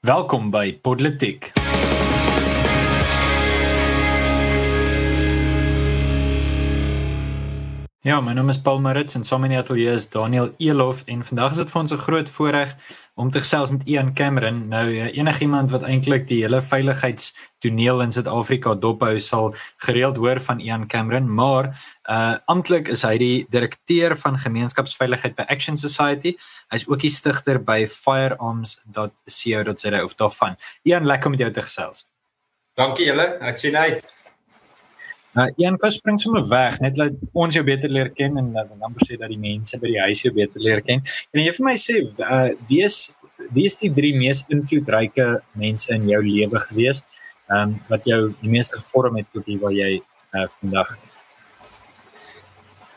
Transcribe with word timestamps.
Welkom 0.00 0.48
by 0.50 0.78
Podletiek. 0.80 1.59
Ja, 8.00 8.16
my 8.24 8.32
naam 8.32 8.48
is 8.48 8.56
Paul 8.56 8.78
Maritz 8.80 9.12
en 9.14 9.26
saam 9.28 9.42
in 9.44 9.52
die 9.52 9.58
ateljee 9.60 9.92
is 9.92 10.06
Daniel 10.08 10.54
Elof 10.56 11.02
en 11.12 11.20
vandag 11.20 11.52
is 11.52 11.58
dit 11.60 11.70
vir 11.70 11.80
ons 11.80 11.92
'n 11.92 12.00
groot 12.00 12.30
voorreg 12.32 12.72
om 13.14 13.30
te 13.30 13.38
gesels 13.38 13.70
met 13.70 13.82
Ian 13.84 14.14
Cameron. 14.14 14.68
Nou 14.68 14.88
ja, 14.88 15.10
enigiemand 15.12 15.70
wat 15.70 15.82
eintlik 15.82 16.26
die 16.26 16.40
hele 16.40 16.60
veiligheidstoneel 16.60 18.00
in 18.00 18.10
Suid-Afrika 18.10 18.74
dophou 18.74 19.18
sal 19.18 19.54
gereeld 19.84 20.16
hoor 20.16 20.40
van 20.40 20.60
Ian 20.60 20.86
Cameron, 20.86 21.34
maar 21.34 21.64
uh 22.08 22.38
amptelik 22.46 22.88
is 22.88 23.02
hy 23.02 23.18
die 23.18 23.46
direkteur 23.50 24.16
van 24.16 24.38
gemeenskapsveiligheid 24.38 25.34
by 25.36 25.44
Action 25.48 25.76
Society. 25.76 26.36
Hy's 26.70 26.88
ook 26.88 27.00
die 27.00 27.10
stigter 27.10 27.58
by 27.58 27.86
firearms.co.za 27.86 30.04
of 30.04 30.14
daarvan. 30.14 30.56
Ian, 30.84 31.06
lekker 31.06 31.30
om 31.30 31.36
jou 31.36 31.50
te 31.50 31.62
gesels. 31.62 32.04
Dankie 32.74 33.06
julle. 33.06 33.38
Ek 33.40 33.58
sien 33.58 33.76
uit. 33.76 34.19
Nou, 35.38 35.46
uh, 35.46 35.76
kom 35.78 35.92
spring 35.94 36.18
sommer 36.18 36.42
weg, 36.50 36.80
net 36.82 36.96
laat 36.98 37.18
ons 37.38 37.54
jou 37.54 37.62
beter 37.66 37.92
leer 37.92 38.10
ken 38.10 38.38
en 38.40 38.48
dan 38.56 38.72
dan 38.80 38.96
sê 39.06 39.18
dat 39.18 39.30
die 39.30 39.38
mense 39.38 39.78
by 39.78 39.92
die 39.92 40.00
huis 40.02 40.24
jou 40.24 40.32
beter 40.34 40.62
leer 40.64 40.82
ken. 40.82 41.04
En 41.30 41.44
jy 41.44 41.52
vir 41.54 41.66
my 41.68 41.76
sê, 41.78 42.00
uh, 42.26 42.48
wie 42.70 42.82
is 42.86 43.12
wie 43.54 43.64
is 43.66 43.78
die 43.80 43.92
drie 43.94 44.12
mees 44.18 44.42
invloedryke 44.52 45.28
mense 45.58 45.94
in 45.94 46.08
jou 46.10 46.20
lewe 46.26 46.64
gewees? 46.66 47.04
Ehm 47.50 47.70
um, 47.70 47.78
wat 47.90 48.06
jou 48.06 48.20
die 48.42 48.50
meeste 48.50 48.78
gevorm 48.78 49.16
het 49.18 49.30
tot 49.34 49.46
hier 49.46 49.62
waar 49.62 49.74
jy 49.74 49.96
uh, 49.98 50.46
vandag 50.60 50.92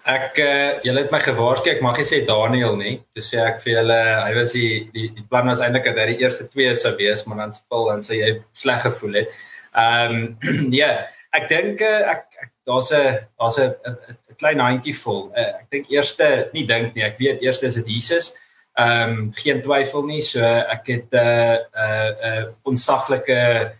Ek 0.03 0.35
uh, 0.43 0.81
julle 0.83 1.05
het 1.05 1.13
my 1.13 1.21
gewaarsku 1.23 1.69
ek 1.71 1.81
mag 1.85 1.95
nie 1.95 2.03
sê 2.03 2.19
Daniel 2.27 2.73
nie. 2.75 2.97
Toe 3.15 3.23
sê 3.23 3.39
ek 3.39 3.61
vir 3.63 3.77
julle 3.77 3.99
hy 4.25 4.33
was 4.35 4.52
die 4.57 4.83
die, 4.91 5.07
die 5.15 5.25
plan 5.29 5.47
was 5.47 5.63
eintlik 5.63 5.85
dat 5.88 6.02
hy 6.02 6.09
die 6.11 6.25
eerste 6.25 6.49
twee 6.52 6.73
sou 6.75 6.91
wees, 6.99 7.23
maar 7.23 7.45
dan 7.45 7.55
spil 7.55 7.88
dan 7.88 8.03
sê 8.03 8.19
jy 8.19 8.31
sleg 8.57 8.83
gevoel 8.83 9.21
het. 9.21 9.38
Ehm 9.73 10.17
um, 10.17 10.25
ja, 10.81 10.89
yeah, 10.89 10.97
ek 11.34 11.50
dink 11.50 11.81
eh, 11.81 12.02
ek, 12.14 12.23
ek 12.42 12.52
daar's 12.67 12.92
'n 12.94 13.20
daar's 13.39 13.58
'n 13.59 13.73
'n 13.89 14.36
klein 14.38 14.59
handjie 14.59 14.95
vol. 14.95 15.31
Uh, 15.36 15.62
ek 15.62 15.67
dink 15.70 15.89
eerste 15.89 16.50
nie 16.53 16.66
dink 16.66 16.95
nie, 16.95 17.03
ek 17.03 17.17
weet 17.17 17.42
eerste 17.42 17.66
is 17.66 17.76
dit 17.76 17.88
Jesus. 17.88 18.34
Ehm 18.73 19.09
um, 19.09 19.31
geen 19.34 19.61
twyfel 19.61 20.06
nie. 20.06 20.22
So 20.22 20.42
ek 20.42 20.88
het 20.88 21.09
'n 21.11 21.17
uh, 21.17 21.56
'n 21.56 21.86
uh, 21.86 22.09
'n 22.09 22.44
uh, 22.44 22.45
onsaglike 22.64 23.73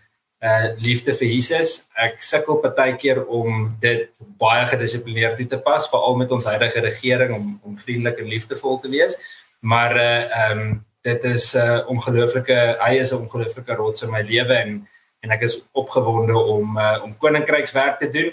uh 0.44 0.66
liefde 0.78 1.14
vir 1.14 1.28
Jesus. 1.28 1.88
Ek 1.96 2.20
sukkel 2.22 2.60
baie 2.60 2.96
keer 2.96 3.24
om 3.26 3.76
dit 3.80 4.10
baie 4.38 4.66
gedissiplineerd 4.66 5.36
toe 5.36 5.46
te 5.46 5.58
pas, 5.58 5.88
veral 5.88 6.16
met 6.16 6.30
ons 6.30 6.44
huidige 6.44 6.80
regering 6.80 7.34
om 7.34 7.60
om 7.64 7.78
vriendelik 7.78 8.18
en 8.18 8.28
liefdevol 8.28 8.78
te 8.80 8.88
wees. 8.88 9.16
Maar 9.60 9.96
uh 9.96 10.22
ehm 10.30 10.58
um, 10.58 10.84
dit 11.02 11.24
is 11.24 11.54
'n 11.54 11.58
uh, 11.58 11.88
ongelooflike 11.88 12.76
hy 12.80 12.94
is 12.98 13.12
'n 13.12 13.22
ongelooflike 13.24 13.74
rots 13.74 14.02
in 14.02 14.10
my 14.10 14.22
lewe 14.22 14.54
en 14.54 14.88
en 15.24 15.32
ek 15.32 15.46
is 15.48 15.58
opgewonde 15.72 16.36
om 16.36 16.76
uh, 16.76 16.98
om 17.04 17.16
koninkrykswerk 17.16 17.98
te 18.02 18.10
doen. 18.12 18.32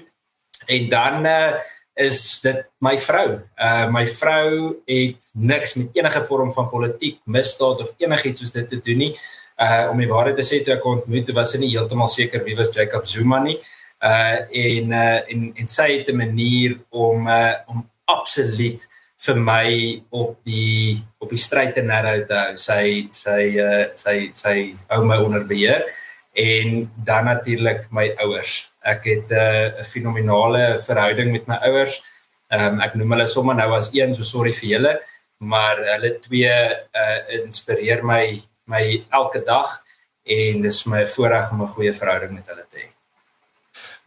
En 0.68 0.90
dan 0.90 1.26
uh, 1.26 1.54
is 1.94 2.40
dit 2.44 2.64
my 2.84 2.96
vrou. 3.00 3.28
Uh 3.60 3.88
my 3.92 4.06
vrou 4.08 4.76
het 4.88 5.30
niks 5.32 5.76
met 5.80 6.00
enige 6.00 6.24
vorm 6.28 6.52
van 6.54 6.70
politiek, 6.70 7.20
misdaad 7.26 7.84
of 7.84 7.94
enigiets 7.98 8.44
soos 8.44 8.56
dit 8.56 8.70
te 8.70 8.80
doen 8.84 9.02
nie. 9.06 9.12
Uh 9.60 9.90
om 9.92 10.00
die 10.00 10.10
waarheid 10.10 10.40
te 10.40 10.48
sê 10.48 10.62
toe 10.64 10.76
ek 10.78 10.88
ontmoet 10.88 11.34
was 11.36 11.54
sy 11.54 11.62
nie 11.62 11.74
heeltemal 11.74 12.12
seker 12.12 12.44
wie 12.48 12.56
was 12.60 12.72
Jacob 12.76 13.08
Zuma 13.08 13.42
nie. 13.44 13.58
Uh 14.02 14.40
en 14.66 14.96
uh 14.96 15.20
en 15.34 15.52
en 15.56 15.68
sy 15.68 15.90
het 15.98 16.10
'n 16.10 16.18
manier 16.18 16.80
om 16.90 17.28
uh 17.28 17.54
om 17.68 17.86
absoluut 18.06 18.88
vir 19.22 19.38
my 19.38 20.02
op 20.10 20.40
die 20.44 21.04
op 21.20 21.30
die 21.30 21.38
stryd 21.38 21.76
te 21.76 21.82
narrow 21.82 22.26
te 22.28 22.34
hou. 22.34 22.56
Sy 22.56 23.10
sy 23.12 23.42
uh 23.60 23.86
sy 23.96 24.32
sy 24.34 24.76
hou 24.88 25.04
my 25.06 25.18
onder 25.18 25.46
beheer 25.46 25.86
en 26.34 26.92
dan 26.96 27.26
natuurlik 27.26 27.88
my 27.92 28.14
ouers. 28.24 28.72
Ek 28.82 29.06
het 29.06 29.32
eh, 29.32 29.68
'n 29.68 29.80
uh, 29.80 29.84
fenominale 29.84 30.82
verhouding 30.82 31.32
met 31.32 31.48
my 31.48 31.56
ouers. 31.56 32.02
Ehm 32.48 32.74
um, 32.74 32.82
ek 32.82 32.94
noem 32.96 33.12
hulle 33.12 33.28
sommer 33.28 33.56
nou 33.56 33.72
as 33.74 33.90
een, 33.94 34.14
so 34.14 34.24
sorry 34.24 34.54
vir 34.54 34.70
julle, 34.70 35.02
maar 35.38 35.78
hulle 35.78 36.20
twee 36.20 36.56
uh 37.04 37.20
inspireer 37.44 38.04
my 38.04 38.42
my 38.66 39.06
elke 39.10 39.44
dag 39.46 39.84
en 40.24 40.62
dis 40.62 40.86
my 40.86 41.06
voorreg 41.08 41.52
om 41.52 41.62
'n 41.62 41.74
goeie 41.76 41.94
verhouding 41.94 42.34
met 42.34 42.48
hulle 42.48 42.66
te 42.70 42.78
hê. 42.78 42.91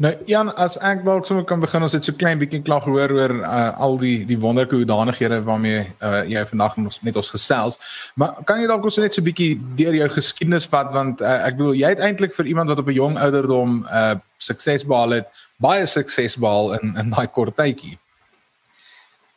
Nou 0.03 0.10
Jan, 0.27 0.49
as 0.59 0.75
ek 0.82 1.05
dalk 1.06 1.27
sommer 1.28 1.44
kan 1.47 1.60
begin, 1.62 1.84
ons 1.87 1.94
het 1.94 2.03
so 2.03 2.16
klein 2.19 2.41
bietjie 2.41 2.59
klaar 2.66 2.82
gehoor 2.82 3.12
oor 3.15 3.34
uh, 3.47 3.69
al 3.78 3.94
die 4.00 4.25
die 4.27 4.38
wonderlike 4.43 4.81
hoedanighede 4.81 5.38
waarmee 5.47 5.84
uh, 6.03 6.25
jy 6.27 6.43
vandag 6.50 6.75
met 7.06 7.19
ons 7.21 7.31
gesels. 7.31 7.78
Maar 8.19 8.41
kan 8.49 8.59
jy 8.59 8.66
dalk 8.66 8.88
ons 8.91 8.99
net 8.99 9.15
so 9.15 9.22
bietjie 9.22 9.53
deur 9.78 9.94
jou 9.94 10.09
geskiedenis 10.16 10.66
vat 10.72 10.91
want 10.97 11.22
uh, 11.22 11.37
ek 11.47 11.60
bedoel 11.60 11.78
jy 11.78 11.93
het 11.94 12.03
eintlik 12.03 12.34
vir 12.34 12.50
iemand 12.50 12.72
wat 12.75 12.82
op 12.82 12.91
'n 12.91 12.99
jong 12.99 13.19
ouderdom 13.22 13.84
uh 13.87 14.16
sukses 14.44 14.82
behaal 14.84 15.15
het, 15.21 15.28
baie 15.62 15.87
sukses 15.87 16.34
behaal 16.37 16.75
in 16.81 16.99
in 16.99 17.15
daai 17.15 17.31
kort 17.31 17.55
tydjie. 17.56 17.94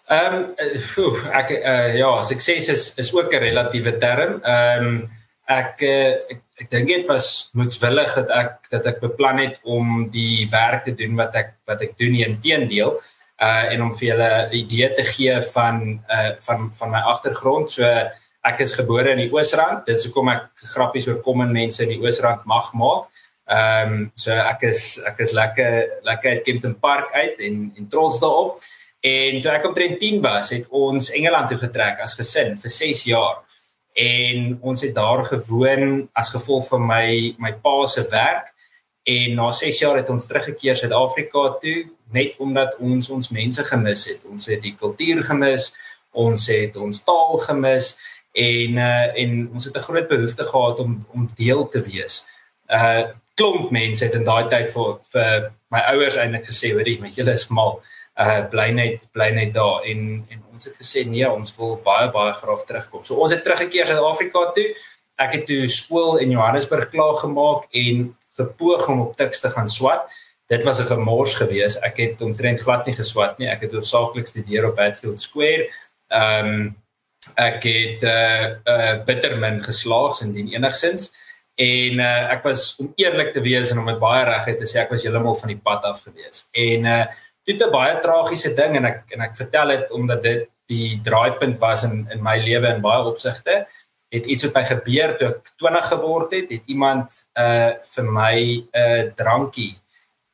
Ehm 0.09 0.35
um, 0.57 1.21
ek 1.37 1.53
uh, 1.53 1.95
ja, 2.01 2.11
sukses 2.23 2.69
is 2.73 2.93
is 2.97 3.13
ook 3.13 3.29
'n 3.29 3.45
relatiewe 3.45 3.97
term. 4.01 4.41
Ehm 4.41 4.85
um, 4.85 5.09
ek, 5.45 5.81
uh, 5.81 6.33
ek 6.33 6.41
ek 6.57 6.71
dink 6.73 6.89
dit 6.89 7.05
was 7.09 7.49
moetswillig 7.57 8.15
dat 8.17 8.31
ek 8.33 8.71
dat 8.71 8.87
ek 8.93 9.03
beplan 9.03 9.41
het 9.43 9.59
om 9.63 10.07
die 10.13 10.47
werk 10.51 10.87
te 10.87 10.95
doen 10.97 11.17
wat 11.19 11.35
ek 11.37 11.53
wat 11.69 11.83
ek 11.85 11.97
doen 11.99 12.17
in 12.17 12.39
teendeel 12.41 12.97
uh 13.37 13.65
en 13.73 13.83
om 13.85 13.91
vir 13.93 14.07
julle 14.09 14.29
'n 14.47 14.55
idee 14.63 14.89
te 14.97 15.03
gee 15.03 15.35
van 15.53 16.01
uh 16.09 16.31
van 16.39 16.71
van 16.73 16.89
my 16.91 17.01
agtergrond. 17.13 17.71
So 17.71 17.83
ek 18.43 18.59
is 18.65 18.73
gebore 18.73 19.11
in 19.11 19.21
die 19.21 19.33
Oosrand. 19.33 19.85
Dit 19.85 19.97
is 19.97 20.05
hoekom 20.05 20.29
ek 20.29 20.49
grappies 20.73 21.07
oor 21.07 21.21
kom 21.21 21.41
en 21.41 21.51
mense 21.51 21.83
in 21.83 21.89
die 21.89 22.01
Oosrand 22.01 22.45
mag 22.45 22.73
maak. 22.73 23.05
Ehm 23.47 23.93
um, 23.93 24.11
so 24.15 24.31
ek 24.31 24.63
is 24.63 24.99
ek 25.05 25.19
is 25.19 25.31
lekker 25.31 26.01
lekker 26.03 26.29
uit 26.31 26.43
Kempton 26.43 26.75
Park 26.79 27.13
uit 27.13 27.39
en 27.39 27.73
en 27.77 27.87
trots 27.87 28.19
daarop. 28.19 28.59
En 29.01 29.41
toe 29.41 29.51
ek 29.51 29.67
omtrent 29.67 29.99
10 29.99 30.21
was, 30.21 30.49
het 30.49 30.65
ons 30.69 31.11
Engeland 31.11 31.49
toe 31.49 31.57
getrek 31.57 32.01
as 32.03 32.15
gesin 32.15 32.57
vir 32.57 32.71
6 32.71 33.03
jaar 33.03 33.43
en 33.97 34.57
ons 34.61 34.81
het 34.81 34.95
daar 34.95 35.23
gewoon 35.23 36.09
as 36.13 36.29
gevolg 36.29 36.67
van 36.67 36.85
my 36.85 37.35
my 37.41 37.53
pa 37.53 37.85
se 37.85 38.03
werk 38.09 38.53
en 39.03 39.33
na 39.33 39.51
6 39.51 39.79
jaar 39.79 39.97
het 39.97 40.09
ons 40.09 40.27
teruggekeer 40.27 40.77
Suid-Afrika 40.77 41.49
toe 41.61 41.89
net 42.13 42.37
omdat 42.37 42.77
ons 42.77 43.09
ons 43.09 43.29
mense 43.29 43.63
gemis 43.63 44.05
het. 44.05 44.21
Ons 44.29 44.45
het 44.45 44.61
die 44.61 44.75
kultuur 44.79 45.23
gemis, 45.23 45.71
ons 46.11 46.47
het 46.47 46.75
ons 46.75 47.03
taal 47.03 47.41
gemis 47.47 47.95
en 48.37 48.77
uh 48.77 49.19
en 49.23 49.49
ons 49.53 49.65
het 49.65 49.75
'n 49.75 49.87
groot 49.89 50.07
behoefte 50.07 50.43
gehad 50.43 50.79
om 50.79 51.05
om 51.13 51.29
deel 51.35 51.67
te 51.67 51.81
wees. 51.81 52.25
Uh 52.69 53.03
klomp 53.33 53.71
mense 53.71 54.05
het 54.05 54.13
in 54.13 54.23
daai 54.23 54.47
tyd 54.49 54.69
vir 54.73 54.97
vir 55.11 55.51
my 55.69 55.79
ouers 55.79 56.15
eintlik 56.15 56.45
gesê, 56.45 56.71
hoorie, 56.73 57.01
met 57.01 57.15
julle 57.15 57.31
is 57.31 57.47
mal 57.47 57.81
uh 57.81 57.96
bly 58.51 58.71
net 58.73 59.01
bly 59.13 59.29
net 59.29 59.53
daar 59.53 59.83
en 59.85 60.25
en 60.29 60.43
ons 60.53 60.65
het 60.65 60.77
gesê 60.79 61.05
nee 61.05 61.27
ons 61.29 61.55
wil 61.57 61.75
baie 61.85 62.09
baie 62.11 62.33
graag 62.33 62.63
terugkom. 62.65 63.03
So 63.05 63.21
ons 63.21 63.33
het 63.33 63.43
teruggekeer 63.45 63.85
Suid-Afrika 63.85 64.51
toe. 64.55 64.69
Ek 65.17 65.33
het 65.33 65.45
toe 65.49 65.67
skool 65.69 66.17
in 66.21 66.33
Johannesburg 66.33 66.89
klaar 66.89 67.17
gemaak 67.21 67.67
en 67.73 68.15
verpoog 68.37 68.87
om 68.89 69.01
op 69.01 69.17
Tuks 69.17 69.41
te 69.41 69.49
gaan 69.49 69.69
swat. 69.69 70.09
Dit 70.49 70.63
was 70.63 70.79
'n 70.79 70.89
gemors 70.89 71.33
geweest. 71.33 71.83
Ek 71.83 71.97
het 71.97 72.21
omtrent 72.21 72.59
glad 72.59 72.85
nie 72.85 72.95
geswat 72.95 73.37
nie. 73.37 73.49
Ek 73.49 73.61
het 73.61 73.73
hoofsaaklik 73.73 74.27
studeer 74.27 74.65
op 74.65 74.77
Hatfield 74.77 75.21
Square. 75.21 75.69
Ehm 76.07 76.45
um, 76.45 76.75
ek 77.35 77.63
het 77.63 78.03
uh, 78.03 78.45
uh, 78.63 79.03
bittermin 79.05 79.63
geslaag 79.63 80.21
indien 80.21 80.53
enigsins 80.53 81.11
en 81.55 81.99
uh, 81.99 82.31
ek 82.31 82.43
was 82.43 82.75
om 82.79 82.93
eerlik 82.95 83.33
te 83.33 83.41
wees 83.41 83.71
en 83.71 83.79
om 83.79 83.85
dit 83.85 83.99
baie 83.99 84.23
reguit 84.23 84.59
te 84.59 84.65
sê 84.65 84.79
ek 84.79 84.89
was 84.89 85.03
heeltemal 85.03 85.35
van 85.35 85.47
die 85.47 85.59
pad 85.63 85.83
af 85.83 86.01
geweest. 86.01 86.47
En 86.51 86.85
uh 86.85 87.05
dit 87.47 87.63
'n 87.63 87.71
baie 87.71 87.99
tragiese 88.03 88.53
ding 88.53 88.75
en 88.75 88.85
ek 88.85 89.03
en 89.15 89.21
ek 89.21 89.35
vertel 89.35 89.67
dit 89.67 89.91
omdat 89.91 90.23
dit 90.23 90.49
die 90.67 90.99
draaipunt 91.03 91.59
was 91.59 91.83
in 91.83 92.07
in 92.11 92.21
my 92.23 92.37
lewe 92.37 92.67
in 92.75 92.81
baie 92.81 93.03
opsigte. 93.03 93.67
Het 94.11 94.25
iets 94.25 94.43
met 94.43 94.53
my 94.55 94.65
gebeur 94.65 95.17
toe 95.17 95.27
ek 95.27 95.51
20 95.57 95.87
geword 95.87 96.31
het, 96.31 96.49
het 96.49 96.63
iemand 96.65 97.11
uh 97.39 97.71
vir 97.95 98.03
my 98.03 98.35
'n 98.35 98.67
uh, 98.73 99.03
drankie 99.15 99.79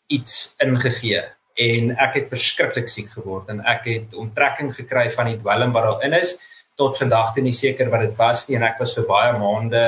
iets 0.07 0.55
ingegee 0.57 1.23
en 1.53 1.91
ek 1.97 2.13
het 2.17 2.29
verskriklik 2.29 2.89
siek 2.89 3.09
geword 3.13 3.49
en 3.49 3.61
ek 3.65 3.85
het 3.85 4.13
onttrekking 4.13 4.73
gekry 4.73 5.09
van 5.09 5.29
die 5.29 5.37
dwelm 5.37 5.71
wat 5.71 5.83
daarin 5.83 6.13
is 6.13 6.37
tot 6.75 6.97
vandag 6.97 7.33
toe 7.33 7.43
nie 7.43 7.53
seker 7.53 7.89
wat 7.89 8.01
dit 8.01 8.15
was 8.17 8.47
nie 8.47 8.57
en 8.57 8.63
ek 8.63 8.79
was 8.79 8.95
vir 8.97 9.05
baie 9.05 9.33
maande 9.37 9.83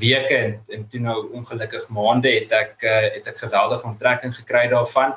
weke 0.00 0.36
en 0.36 0.54
en 0.72 0.88
toe 0.88 1.00
nou 1.00 1.18
ongelukkig 1.36 1.88
maande 1.88 2.32
het 2.32 2.52
ek 2.52 2.84
uh, 2.84 3.00
het 3.16 3.28
ek 3.28 3.44
geweldige 3.44 3.88
onttrekking 3.92 4.34
gekry 4.34 4.68
daarvan 4.72 5.12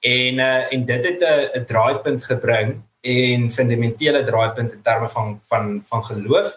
en 0.00 0.38
uh, 0.38 0.72
en 0.72 0.84
dit 0.84 1.04
het 1.04 1.20
'n 1.20 1.58
'n 1.58 1.64
draaipunt 1.64 2.24
gebring 2.24 2.82
en 3.00 3.52
fundamentele 3.52 4.24
draaipunt 4.24 4.72
in 4.72 4.82
terme 4.82 5.08
van 5.08 5.40
van 5.44 5.82
van 5.84 6.04
geloof. 6.04 6.56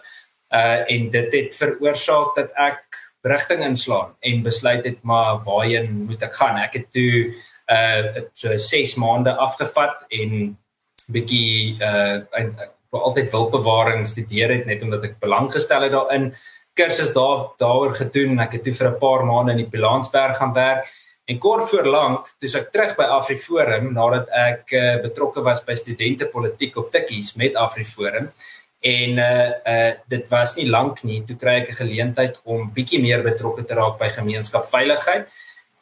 Uh 0.50 0.90
en 0.90 1.10
dit 1.10 1.32
het 1.32 1.54
veroorsaak 1.54 2.34
dat 2.34 2.50
ek 2.54 2.82
rigting 3.22 3.64
inslaan 3.64 4.16
en 4.20 4.42
besluit 4.42 4.84
het 4.84 5.02
maar 5.02 5.42
waarheen 5.44 6.04
moet 6.08 6.22
ek 6.22 6.34
gaan. 6.34 6.56
Ek 6.56 6.72
het 6.72 6.90
toe 6.92 7.34
uh 7.70 8.22
so 8.32 8.56
6 8.56 8.94
maande 8.94 9.36
afgevat 9.36 10.04
en 10.08 10.58
bietjie 11.06 11.76
uh 11.78 12.22
ek 12.30 12.70
wou 12.90 13.02
altyd 13.02 13.30
wilbewaring 13.30 14.08
studeer 14.08 14.50
het 14.50 14.66
net 14.66 14.82
omdat 14.82 15.04
ek 15.04 15.20
belang 15.22 15.52
gestel 15.52 15.86
het 15.86 15.92
daarin. 15.94 16.32
Kursus 16.74 17.12
daar 17.12 17.52
daaroor 17.58 17.94
gedoen 17.94 18.34
en 18.34 18.44
ek 18.46 18.58
het 18.58 18.64
toe 18.64 18.74
vir 18.74 18.90
'n 18.90 18.98
paar 18.98 19.24
maande 19.24 19.52
in 19.52 19.62
die 19.62 19.70
Pilansberg 19.70 20.36
gaan 20.36 20.52
werk. 20.52 20.90
En 21.30 21.38
kort 21.38 21.68
voor 21.70 21.86
lank, 21.86 22.30
toe 22.42 22.48
ek 22.58 22.72
terug 22.74 22.96
by 22.98 23.06
AfriForum 23.14 23.92
nadat 23.94 24.32
ek 24.34 24.72
uh, 24.74 24.96
betrokke 25.04 25.44
was 25.46 25.60
by 25.62 25.76
studente 25.78 26.26
politiek 26.26 26.74
op 26.80 26.88
Tikkies 26.90 27.36
met 27.38 27.54
AfriForum 27.54 28.32
en 28.80 29.18
uh 29.20 29.52
uh 29.68 29.92
dit 30.08 30.24
was 30.32 30.56
nie 30.56 30.66
lank 30.66 31.02
nie 31.04 31.20
toe 31.28 31.36
kry 31.36 31.60
ek 31.60 31.70
'n 31.70 31.80
geleentheid 31.82 32.40
om 32.44 32.72
bietjie 32.74 33.00
meer 33.04 33.22
betrokke 33.22 33.62
te 33.62 33.74
raak 33.78 33.98
by 34.00 34.08
gemeenskapsveiligheid. 34.08 35.28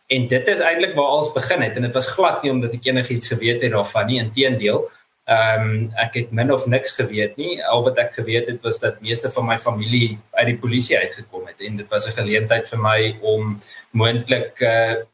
En 0.08 0.28
dit 0.28 0.48
is 0.48 0.60
eintlik 0.60 0.94
waar 0.96 1.12
alles 1.16 1.32
begin 1.32 1.62
het 1.62 1.76
en 1.76 1.82
dit 1.82 1.94
was 1.94 2.12
glad 2.16 2.42
nie 2.42 2.52
omdat 2.52 2.74
ek 2.74 2.86
enigiets 2.92 3.28
geweet 3.32 3.62
het 3.62 3.72
daarvan 3.72 4.06
nie, 4.06 4.18
inteendeel. 4.20 4.90
Ehm 5.24 5.60
um, 5.60 5.92
ek 5.96 6.14
het 6.14 6.32
min 6.32 6.52
of 6.52 6.66
niks 6.66 6.92
geweet 7.00 7.36
nie. 7.36 7.62
Al 7.64 7.84
wat 7.84 7.98
ek 7.98 8.12
geweet 8.20 8.48
het 8.48 8.60
was 8.62 8.80
dat 8.80 9.00
meeste 9.00 9.30
van 9.30 9.46
my 9.46 9.58
familie 9.58 10.18
uit 10.32 10.46
die 10.46 10.58
polisie 10.58 10.98
uitgekom 10.98 11.46
het 11.46 11.60
en 11.60 11.76
dit 11.76 11.88
was 11.88 12.06
'n 12.06 12.18
geleentheid 12.20 12.68
vir 12.68 12.78
my 12.78 13.16
om 13.22 13.60
moontlik 13.92 14.60
uh 14.60 15.06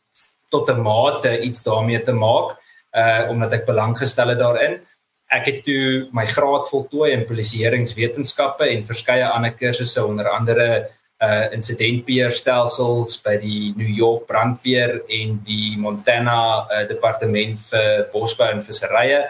tot 0.54 0.70
'n 0.70 0.82
mate 0.82 1.38
iets 1.48 1.66
daarmee 1.66 2.02
te 2.02 2.12
maak 2.12 2.56
uh 2.94 3.30
omdat 3.30 3.52
ek 3.58 3.66
belang 3.66 3.96
gestel 3.98 4.28
het 4.32 4.38
daarin. 4.38 4.78
Ek 5.26 5.46
het 5.50 5.64
toe 5.66 6.08
my 6.12 6.26
graad 6.26 6.68
voltooi 6.70 7.10
in 7.12 7.26
polisieeringswetenskappe 7.26 8.68
en 8.70 8.86
verskeie 8.86 9.26
ander 9.26 9.54
kursusse 9.58 10.04
onder 10.04 10.28
andere 10.30 10.68
uh 11.24 11.46
insidentbeheerstelsels 11.56 13.20
by 13.24 13.36
die 13.42 13.72
New 13.76 13.90
York 13.96 14.26
brandweer 14.26 15.00
en 15.08 15.40
die 15.46 15.78
Montana 15.78 16.66
uh, 16.66 16.82
departement 16.88 17.60
vir 17.70 18.08
bosbou 18.12 18.50
en 18.50 18.62
visserye 18.66 19.22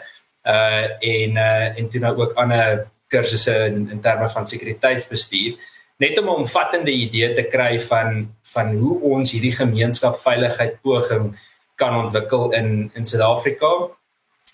uh 0.44 0.84
en 1.00 1.36
uh 1.36 1.78
en 1.78 1.88
toe 1.90 2.00
nou 2.00 2.16
ook 2.20 2.36
ander 2.40 2.86
kursusse 3.08 3.54
in, 3.68 3.88
in 3.90 4.00
terme 4.00 4.28
van 4.28 4.46
sekuriteitsbestuur 4.46 5.56
net 5.96 6.18
om 6.18 6.26
'n 6.26 6.40
omvattende 6.44 6.90
idee 6.90 7.34
te 7.34 7.42
kry 7.42 7.80
van 7.80 8.34
van 8.54 8.74
hoe 8.76 9.00
ons 9.00 9.32
hierdie 9.32 9.52
gemeenskapsveiligheid 9.52 10.80
poging 10.82 11.38
kan 11.74 12.04
ontwikkel 12.04 12.52
in 12.52 12.90
in 12.94 13.04
Suid-Afrika. 13.04 13.72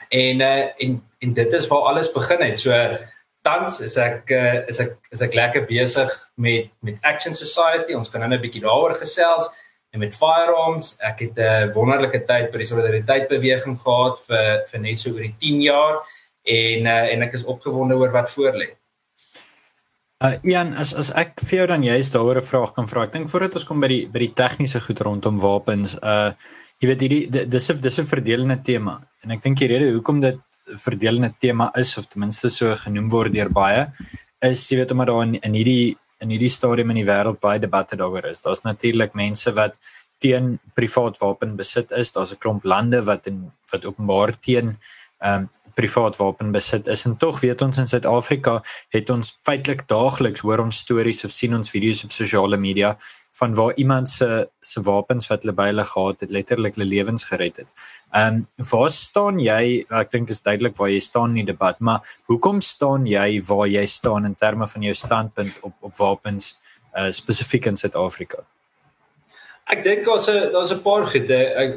En 0.09 0.41
uh 0.41 0.67
en 0.77 1.03
en 1.19 1.33
dit 1.33 1.53
is 1.53 1.67
waar 1.67 1.81
alles 1.93 2.13
begin 2.13 2.43
het. 2.43 2.59
So 2.59 2.73
tans 3.43 3.81
is 3.81 3.97
ek 3.97 4.31
uh, 4.31 4.69
is 4.69 4.81
ek 4.81 4.97
is 5.11 5.21
ek 5.21 5.35
lekker 5.35 5.67
besig 5.69 6.13
met 6.35 6.71
met 6.81 6.99
Action 7.03 7.35
Society. 7.35 7.93
Ons 7.93 8.11
kan 8.11 8.21
nou 8.21 8.31
'n 8.31 8.41
bietjie 8.41 8.63
daaroor 8.63 8.95
gesels 8.95 9.49
en 9.91 9.99
met 9.99 10.17
firearms. 10.17 10.97
Ek 11.01 11.19
het 11.21 11.39
'n 11.39 11.73
wonderlike 11.73 12.25
tyd 12.25 12.51
by 12.53 12.59
die 12.59 12.67
solidariteit 12.67 13.29
beweging 13.29 13.79
gehad 13.79 14.19
vir 14.27 14.65
vir 14.67 14.81
net 14.81 14.99
so 14.99 15.11
oor 15.11 15.21
die 15.23 15.37
10 15.39 15.61
jaar 15.61 16.03
en 16.45 16.87
uh, 16.87 17.13
en 17.13 17.23
ek 17.23 17.33
is 17.33 17.45
opgewonde 17.45 17.95
oor 17.95 18.13
wat 18.13 18.31
voorlê. 18.31 18.80
Uh 20.21 20.37
Jan, 20.45 20.75
as 20.77 20.91
as 20.93 21.09
ek 21.17 21.39
vir 21.49 21.63
jou 21.63 21.67
dan 21.71 21.85
juist 21.85 22.13
daaroor 22.13 22.39
'n 22.39 22.45
vraag 22.45 22.75
kan 22.77 22.87
vra. 22.87 23.05
Ek 23.05 23.13
dink 23.13 23.29
voordat 23.29 23.55
ons 23.57 23.65
kom 23.65 23.81
by 23.81 23.89
die 23.89 24.07
by 24.07 24.19
die 24.19 24.35
tegniese 24.37 24.81
goed 24.85 25.01
rondom 25.01 25.41
wapens, 25.41 25.97
uh 26.03 26.33
jy 26.81 26.89
weet 26.89 27.01
hierdie 27.01 27.49
dis 27.49 27.71
'n 27.71 27.81
dis 27.81 27.99
'n 27.99 28.05
verdelende 28.05 28.61
tema. 28.63 29.01
En 29.25 29.31
ek 29.31 29.43
dink 29.43 29.59
die 29.59 29.69
rede 29.69 29.93
hoekom 29.95 30.21
dit 30.21 30.39
verdelende 30.77 31.33
tema 31.41 31.71
is 31.75 31.97
of 31.97 32.07
ten 32.07 32.21
minste 32.21 32.49
so 32.49 32.75
genoem 32.75 33.09
word 33.09 33.33
deur 33.33 33.49
baie 33.49 33.93
is 34.43 34.69
jy 34.71 34.77
weet 34.79 34.93
omdat 34.93 35.07
daar 35.07 35.23
in, 35.23 35.35
in 35.41 35.55
hierdie 35.55 35.97
in 36.21 36.31
hierdie 36.31 36.51
stadium 36.51 36.91
in 36.91 36.97
die 36.97 37.09
wêreld 37.09 37.41
baie 37.41 37.59
debatte 37.59 37.97
daaroor 37.97 38.27
is. 38.27 38.43
Daar's 38.43 38.63
natuurlik 38.65 39.15
mense 39.15 39.51
wat 39.53 39.75
teen 40.21 40.59
privaat 40.75 41.17
wapenbesit 41.19 41.93
is. 41.93 42.13
Daar's 42.13 42.33
'n 42.33 42.39
klomp 42.39 42.65
lande 42.65 43.03
wat 43.03 43.27
in 43.27 43.51
wat 43.73 43.87
openbaar 43.87 44.37
teen 44.41 44.77
ehm 45.21 45.35
um, 45.35 45.49
privaat 45.81 46.19
wapenbesit 46.21 46.91
is. 46.93 47.07
En 47.09 47.17
tog 47.17 47.41
weet 47.45 47.63
ons 47.65 47.81
in 47.81 47.89
Suid-Afrika 47.89 48.61
het 48.95 49.11
ons 49.11 49.33
feitelik 49.49 49.87
daagliks 49.89 50.45
hoor 50.45 50.63
ons 50.67 50.83
stories 50.85 51.25
of 51.25 51.35
sien 51.35 51.57
ons 51.57 51.73
video's 51.73 52.05
op 52.05 52.15
sosiale 52.15 52.61
media 52.61 52.95
van 53.39 53.55
waar 53.55 53.75
iemand 53.79 54.11
se 54.11 54.49
se 54.61 54.83
wapens 54.83 55.29
wat 55.31 55.45
hulle 55.45 55.55
by 55.57 55.69
hulle 55.71 55.85
gehad 55.87 56.25
het 56.25 56.31
letterlik 56.35 56.77
hulle 56.77 56.89
lewens 56.91 57.25
gered 57.31 57.63
het. 57.63 57.69
Ehm 58.13 58.43
um, 58.43 58.69
waar 58.71 58.91
staan 58.91 59.41
jy? 59.41 59.87
Ek 60.03 60.11
dink 60.11 60.31
is 60.35 60.43
duidelik 60.43 60.77
waar 60.77 60.91
jy 60.91 61.01
staan 61.01 61.37
in 61.37 61.45
die 61.45 61.53
debat, 61.53 61.81
maar 61.81 62.17
hoekom 62.29 62.61
staan 62.61 63.07
jy 63.07 63.41
waar 63.49 63.69
jy 63.69 63.87
staan 63.87 64.27
in 64.27 64.35
terme 64.35 64.67
van 64.67 64.89
jou 64.89 64.95
standpunt 64.95 65.61
op 65.63 65.77
op 65.81 65.97
wapens 65.97 66.57
uh, 66.97 67.11
spesifiek 67.11 67.71
in 67.71 67.77
Suid-Afrika? 67.77 68.45
Ek 69.71 69.85
dink 69.87 70.03
daar's 70.05 70.29
'n 70.29 70.51
daar's 70.53 70.73
'n 70.73 70.83
paar 70.83 71.07
goed. 71.07 71.31
Ek 71.31 71.73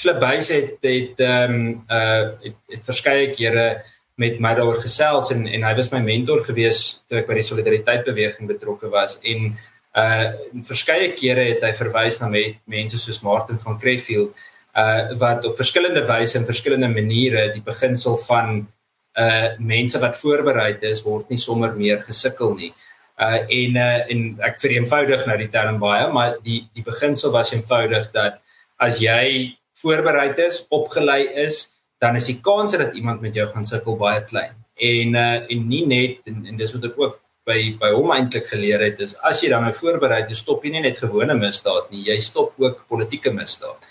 Flipbuys 0.00 0.48
het 0.48 0.76
het 0.82 1.20
ehm 1.20 1.54
um, 1.54 1.84
uh 1.88 2.24
het, 2.44 2.56
het 2.68 2.84
verskeie 2.84 3.30
kere 3.32 3.82
met 4.14 4.40
my 4.40 4.54
daaroor 4.54 4.80
gesels 4.82 5.30
en 5.30 5.46
en 5.46 5.62
hy 5.62 5.74
was 5.74 5.90
my 5.92 6.00
mentor 6.00 6.44
gewees 6.44 7.02
toe 7.08 7.18
ek 7.18 7.26
by 7.26 7.34
die 7.34 7.48
solidariteit 7.50 8.04
beweging 8.04 8.48
betrokke 8.48 8.88
was 8.88 9.18
en 9.22 9.56
uh 9.96 10.26
verskeie 10.62 11.12
kere 11.12 11.44
het 11.48 11.62
hy 11.62 11.72
verwys 11.72 12.20
na 12.20 12.28
met, 12.28 12.60
mense 12.64 12.98
soos 12.98 13.22
Martin 13.22 13.58
van 13.58 13.78
Creffield 13.78 14.36
uh 14.76 15.16
wat 15.18 15.44
op 15.44 15.56
verskillende 15.56 16.04
wyse 16.06 16.38
en 16.38 16.44
verskillende 16.44 16.88
maniere 16.88 17.52
die 17.54 17.64
beginsel 17.64 18.16
van 18.16 18.68
uh 19.16 19.48
mense 19.58 19.98
wat 19.98 20.16
voorberei 20.16 20.76
is 20.80 21.02
word 21.02 21.30
nie 21.30 21.38
sommer 21.38 21.72
meer 21.76 22.02
gesukkel 22.02 22.54
nie. 22.54 22.70
Uh 22.70 22.89
en 23.20 23.76
uh 23.76 24.10
en 24.12 24.22
ek 24.48 24.60
vereenvoudig 24.62 25.26
nou 25.28 25.36
die 25.38 25.50
term 25.52 25.78
baie, 25.82 26.06
maar 26.12 26.38
die 26.44 26.62
die 26.74 26.84
beginsel 26.84 27.32
was 27.34 27.52
eenvoudig 27.52 28.10
dat 28.14 28.40
as 28.80 29.00
jy 29.00 29.56
voorberei 29.80 30.30
is, 30.46 30.62
opgelei 30.70 31.26
is, 31.44 31.74
dan 32.00 32.16
is 32.16 32.26
die 32.26 32.40
kans 32.40 32.72
dat 32.72 32.94
iemand 32.96 33.20
met 33.20 33.34
jou 33.34 33.46
gaan 33.48 33.64
sukkel 33.64 33.96
baie 34.00 34.24
klein. 34.24 34.56
En 34.76 35.14
uh 35.14 35.34
en 35.52 35.66
nie 35.68 35.86
net 35.86 36.26
en, 36.26 36.46
en 36.46 36.56
dis 36.56 36.72
wat 36.76 36.88
ek 36.88 36.98
ook 36.98 37.20
by 37.48 37.60
by 37.80 37.90
hom 37.94 38.12
eintlik 38.14 38.48
geleer 38.50 38.82
het 38.84 39.00
is 39.04 39.14
as 39.26 39.40
jy 39.42 39.50
dan 39.52 39.64
nou 39.66 39.72
voorberei 39.76 40.22
jy 40.28 40.36
stop 40.38 40.64
jy 40.64 40.74
nie 40.74 40.84
net 40.84 41.00
gewone 41.00 41.36
misdaad 41.38 41.88
nie 41.92 42.04
jy 42.08 42.18
stop 42.24 42.58
ook 42.60 42.84
politieke 42.90 43.32
misdaad 43.34 43.88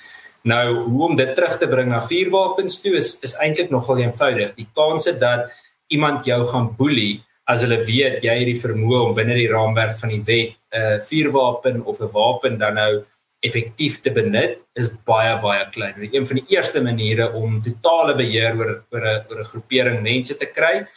nou 0.49 0.65
hoe 0.85 1.01
om 1.09 1.17
dit 1.19 1.31
terug 1.35 1.57
te 1.61 1.69
bring 1.71 1.89
na 1.91 2.01
vuurwapens 2.11 2.79
toe 2.83 2.95
is 2.99 3.15
is 3.25 3.35
eintlik 3.45 3.73
nogal 3.73 4.03
eenvoudig 4.03 4.53
die 4.59 4.67
kans 4.75 5.09
dat 5.23 5.49
iemand 5.89 6.29
jou 6.29 6.39
gaan 6.51 6.69
boelie 6.77 7.23
as 7.49 7.63
hulle 7.65 7.79
weet 7.85 8.23
jy 8.23 8.35
het 8.41 8.49
die 8.49 8.61
vermoë 8.61 9.05
om 9.07 9.15
binne 9.17 9.37
die 9.37 9.49
raamwerk 9.49 9.97
van 10.01 10.13
die 10.13 10.23
wet 10.31 10.53
'n 10.53 10.81
uh, 10.81 10.99
vuurwapen 11.09 11.81
of 11.85 12.01
'n 12.01 12.11
wapen 12.13 12.57
dan 12.57 12.75
nou 12.75 12.91
effektief 13.39 14.01
te 14.03 14.11
benut 14.11 14.57
is 14.75 14.89
baie 15.07 15.35
baie 15.41 15.65
klein. 15.71 15.95
Dit 15.95 16.09
is 16.09 16.17
een 16.17 16.25
van 16.27 16.39
die 16.41 16.55
eerste 16.55 16.81
maniere 16.83 17.31
om 17.33 17.61
totale 17.63 18.15
beheer 18.15 18.57
oor 18.59 18.71
oor 18.91 19.05
'n 19.05 19.23
oor 19.29 19.39
'n 19.39 19.51
groepering 19.51 20.01
mense 20.01 20.37
te 20.37 20.45
kry 20.45 20.87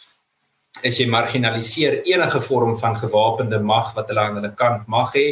is 0.81 0.97
jy 0.97 1.07
marginaliseer 1.07 2.01
enige 2.03 2.41
vorm 2.41 2.77
van 2.77 2.97
gewapende 2.97 3.59
mag 3.59 3.93
wat 3.95 4.07
hulle 4.07 4.19
aan 4.19 4.35
hulle 4.35 4.53
kant 4.55 4.87
mag 4.87 5.13
hê. 5.13 5.27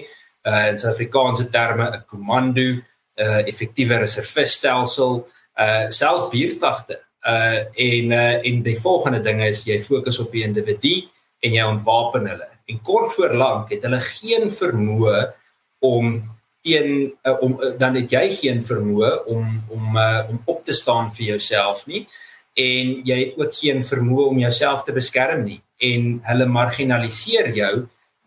Uh 0.46 0.68
in 0.70 0.78
Suid-Afrikaanse 0.78 1.50
terme 1.50 1.86
'n 1.92 2.04
komando, 2.08 2.62
'n 2.62 2.84
uh, 3.16 3.48
effektiewe 3.48 3.98
reservistelsel, 3.98 5.28
uh 5.58 5.90
selfs 5.90 6.30
buurtwagte. 6.30 7.00
Uh 7.22 7.60
en 7.78 8.12
uh 8.12 8.48
en 8.48 8.64
die 8.66 8.80
volgende 8.80 9.22
ding 9.22 9.44
is 9.46 9.66
jy 9.66 9.78
fokus 9.80 10.20
op 10.20 10.32
die 10.32 10.44
individu 10.44 10.96
en 11.42 11.54
jy 11.54 11.66
ontwapen 11.66 12.28
hulle. 12.30 12.48
En 12.66 12.82
kort 12.82 13.14
voor 13.14 13.34
lank 13.34 13.70
het 13.74 13.84
hulle 13.86 14.00
geen 14.02 14.50
vermoë 14.50 15.22
om 15.86 16.18
teen 16.62 17.14
uh, 17.24 17.38
om 17.42 17.58
uh, 17.62 17.74
dan 17.78 17.98
het 17.98 18.12
jy 18.14 18.26
geen 18.42 18.62
vermoë 18.66 19.12
om 19.34 19.48
om 19.70 19.98
uh, 19.98 20.30
om 20.30 20.42
op 20.46 20.66
te 20.66 20.74
staan 20.78 21.10
vir 21.14 21.34
jouself 21.34 21.86
nie. 21.90 22.06
En 22.58 23.00
jy 23.08 23.18
het 23.24 23.40
ook 23.40 23.56
geen 23.56 23.82
vermoë 23.86 24.28
om 24.34 24.42
jouself 24.42 24.84
te 24.84 24.94
beskerm 24.94 25.46
nie. 25.48 25.62
En 25.82 26.20
hulle 26.28 26.46
marginaliseer 26.46 27.54
jou 27.56 27.74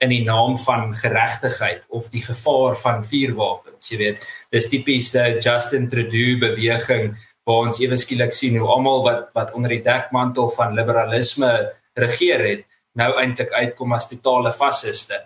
in 0.03 0.11
die 0.11 0.25
naam 0.25 0.57
van 0.59 0.91
geregtigheid 0.97 1.85
of 1.89 2.09
die 2.13 2.23
gevaar 2.25 2.75
van 2.77 3.05
vuurwapens 3.07 3.93
jy 3.93 4.01
weet. 4.01 4.27
Dis 4.51 4.67
tipies 4.73 5.13
uh, 5.15 5.35
Justin 5.39 5.89
Trudeau 5.93 6.39
beweging 6.43 7.15
waar 7.45 7.67
ons 7.69 7.81
ewe 7.81 7.97
skielik 8.01 8.33
sien 8.33 8.57
hoe 8.59 8.69
almal 8.69 9.05
wat 9.05 9.29
wat 9.35 9.53
onder 9.55 9.71
die 9.77 9.85
dekmantel 9.85 10.49
van 10.57 10.75
liberalisme 10.75 11.53
regeer 11.97 12.47
het 12.49 12.65
nou 12.95 13.11
eintlik 13.21 13.53
uitkom 13.53 13.93
as 13.93 14.09
totale 14.09 14.53
fasiste 14.53 15.21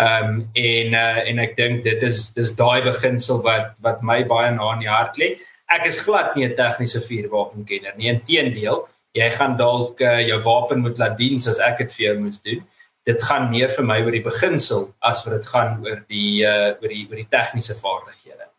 ehm 0.00 0.28
um, 0.28 0.36
en 0.56 0.94
uh, 0.96 1.18
en 1.28 1.38
ek 1.38 1.56
dink 1.56 1.84
dit 1.84 2.02
is 2.02 2.30
dis 2.32 2.52
daai 2.56 2.82
beginsel 2.82 3.42
wat 3.44 3.80
wat 3.84 4.02
my 4.02 4.22
baie 4.24 4.50
na 4.50 4.72
in 4.72 4.86
die 4.86 4.92
hart 4.92 5.18
lê 5.20 5.34
ek 5.76 5.88
is 5.88 6.00
glad 6.04 6.36
nie 6.36 6.46
'n 6.46 6.56
tegniese 6.56 7.00
vuurwapenkenner 7.00 7.96
nie. 7.96 8.10
Inteendeel, 8.12 8.86
jy 9.14 9.30
gaan 9.30 9.56
dalk 9.56 10.00
uh, 10.00 10.20
jou 10.20 10.40
wapen 10.42 10.80
moet 10.80 10.98
laat 10.98 11.18
dien 11.18 11.38
soos 11.38 11.58
ek 11.58 11.78
dit 11.78 11.92
vir 11.96 12.04
jou 12.06 12.16
moes 12.20 12.40
doen. 12.40 12.62
Dit 13.04 13.22
gaan 13.22 13.50
meer 13.50 13.68
vir 13.68 13.84
my 13.84 13.98
oor 14.02 14.14
die 14.14 14.28
beginsel 14.30 14.94
as 15.00 15.24
wat 15.24 15.34
dit 15.40 15.46
gaan 15.54 15.80
oor 15.84 16.04
die 16.08 16.44
uh, 16.46 16.72
oor 16.80 16.88
die 16.88 17.06
oor 17.10 17.20
die 17.20 17.30
tegniese 17.30 17.74
vaardighede. 17.74 18.51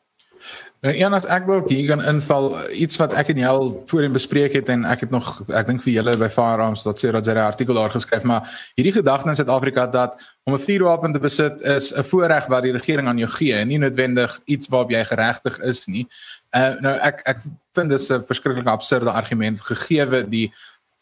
Nou 0.83 0.95
een 0.95 1.13
wat 1.15 1.25
ek 1.31 1.45
wil 1.47 1.61
hier 1.67 1.85
gaan 1.87 2.01
inval 2.03 2.49
iets 2.75 2.97
wat 2.99 3.13
ek 3.15 3.29
en 3.31 3.37
jy 3.39 3.47
al 3.47 3.69
voorheen 3.87 4.11
bespreek 4.11 4.51
het 4.57 4.67
en 4.73 4.81
ek 4.83 5.05
het 5.05 5.13
nog 5.15 5.29
ek 5.47 5.69
dink 5.69 5.79
vir 5.79 5.93
julle 5.93 6.15
by 6.19 6.27
Firearms 6.27 6.83
dat 6.83 6.99
sê 6.99 7.11
dat 7.15 7.23
jy 7.23 7.37
'n 7.37 7.45
artikel 7.45 7.77
daar 7.79 7.93
geskryf 7.93 8.25
maar 8.27 8.49
hierdie 8.75 8.91
gedagte 8.91 9.29
in 9.29 9.35
Suid-Afrika 9.39 9.87
dat 9.87 10.19
om 10.43 10.53
'n 10.53 10.59
vuurwapen 10.59 11.13
te 11.13 11.19
besit 11.23 11.61
is 11.61 11.93
'n 11.95 12.03
voorreg 12.03 12.47
wat 12.51 12.63
die 12.63 12.75
regering 12.75 13.07
aan 13.07 13.17
jou 13.17 13.29
gee 13.31 13.53
en 13.53 13.67
nie 13.67 13.77
noodwendig 13.77 14.39
iets 14.45 14.67
waarop 14.67 14.91
jy 14.91 15.05
geregtig 15.05 15.59
is 15.59 15.85
nie. 15.87 16.07
Uh 16.51 16.75
nou 16.79 16.97
ek 16.99 17.21
ek 17.23 17.39
vind 17.71 17.89
dit 17.89 18.09
'n 18.11 18.25
verskriklike 18.27 18.69
absurde 18.69 19.11
argument 19.11 19.61
gegee 19.61 20.27
die 20.27 20.53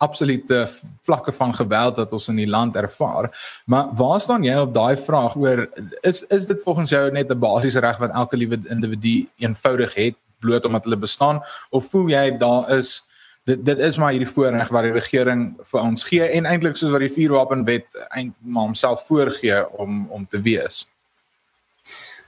absolute 0.02 0.70
vlakke 1.08 1.32
van 1.32 1.54
geweld 1.56 2.02
wat 2.02 2.14
ons 2.14 2.28
in 2.34 2.42
die 2.42 2.50
land 2.50 2.76
ervaar. 2.76 3.30
Maar 3.66 3.94
waar 3.98 4.22
staan 4.22 4.44
jy 4.44 4.58
op 4.60 4.74
daai 4.74 4.98
vraag 4.98 5.36
oor 5.38 5.68
is 6.02 6.24
is 6.34 6.48
dit 6.50 6.62
volgens 6.64 6.90
jou 6.90 7.12
net 7.12 7.32
'n 7.32 7.40
basiese 7.40 7.80
reg 7.80 7.98
wat 7.98 8.12
elke 8.12 8.38
liewe 8.38 8.60
individu 8.70 9.30
eenvoudig 9.38 9.94
het 9.94 10.16
bloot 10.40 10.66
omdat 10.66 10.84
hulle 10.84 10.98
bestaan 10.98 11.42
of 11.70 11.90
voel 11.90 12.10
jy 12.10 12.38
daar 12.38 12.70
is 12.78 13.04
dit 13.44 13.66
dit 13.66 13.80
is 13.80 13.98
maar 13.98 14.12
hierdie 14.12 14.30
voorreg 14.30 14.70
wat 14.70 14.84
die 14.84 14.94
regering 14.94 15.56
vir 15.72 15.82
ons 15.82 16.04
gee 16.04 16.28
en 16.38 16.46
eintlik 16.46 16.78
soos 16.78 16.92
wat 16.94 17.02
die 17.06 17.14
vuurwapenwet 17.14 17.98
eintlik 18.10 18.38
maar 18.42 18.70
homself 18.70 19.06
voorgee 19.08 19.64
om 19.78 20.08
om 20.10 20.28
te 20.28 20.42
wees. 20.42 20.91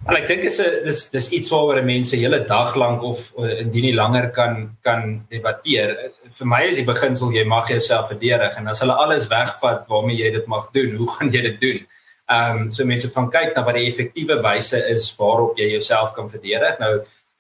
Wel 0.03 0.17
ek 0.19 0.25
dink 0.27 0.43
is 0.43 0.60
'n 0.60 0.83
dis 0.83 1.10
dis 1.10 1.29
iets 1.38 1.50
waaroor 1.50 1.86
mense 1.88 2.17
hele 2.19 2.39
dag 2.43 2.75
lank 2.75 3.03
of 3.07 3.31
uh, 3.39 3.60
indien 3.63 3.86
nie 3.88 3.95
langer 3.95 4.31
kan 4.36 4.75
kan 4.83 5.24
debatteer. 5.31 6.12
Vir 6.38 6.48
my 6.53 6.62
is 6.67 6.81
die 6.81 6.91
beginsel 6.91 7.31
jy 7.31 7.45
mag 7.48 7.69
jouself 7.69 8.10
verdedig 8.12 8.57
en 8.57 8.67
as 8.67 8.81
hulle 8.83 8.98
alles 9.03 9.29
wegvat 9.31 9.88
waarmee 9.88 10.19
jy 10.19 10.31
dit 10.31 10.48
mag 10.48 10.67
doen, 10.74 10.98
hoe 11.00 11.07
gaan 11.15 11.31
jy 11.31 11.41
dit 11.41 11.60
doen? 11.62 11.79
Ehm 12.27 12.57
um, 12.57 12.72
so 12.72 12.86
mense 12.86 13.07
gaan 13.15 13.29
kyk 13.31 13.55
na 13.55 13.63
wat 13.63 13.79
die 13.79 13.88
effektiewe 13.88 14.41
wyse 14.43 14.83
is 14.91 15.07
waarop 15.19 15.57
jy 15.57 15.69
jouself 15.72 16.12
kan 16.13 16.29
verdedig. 16.29 16.79
Nou 16.79 16.93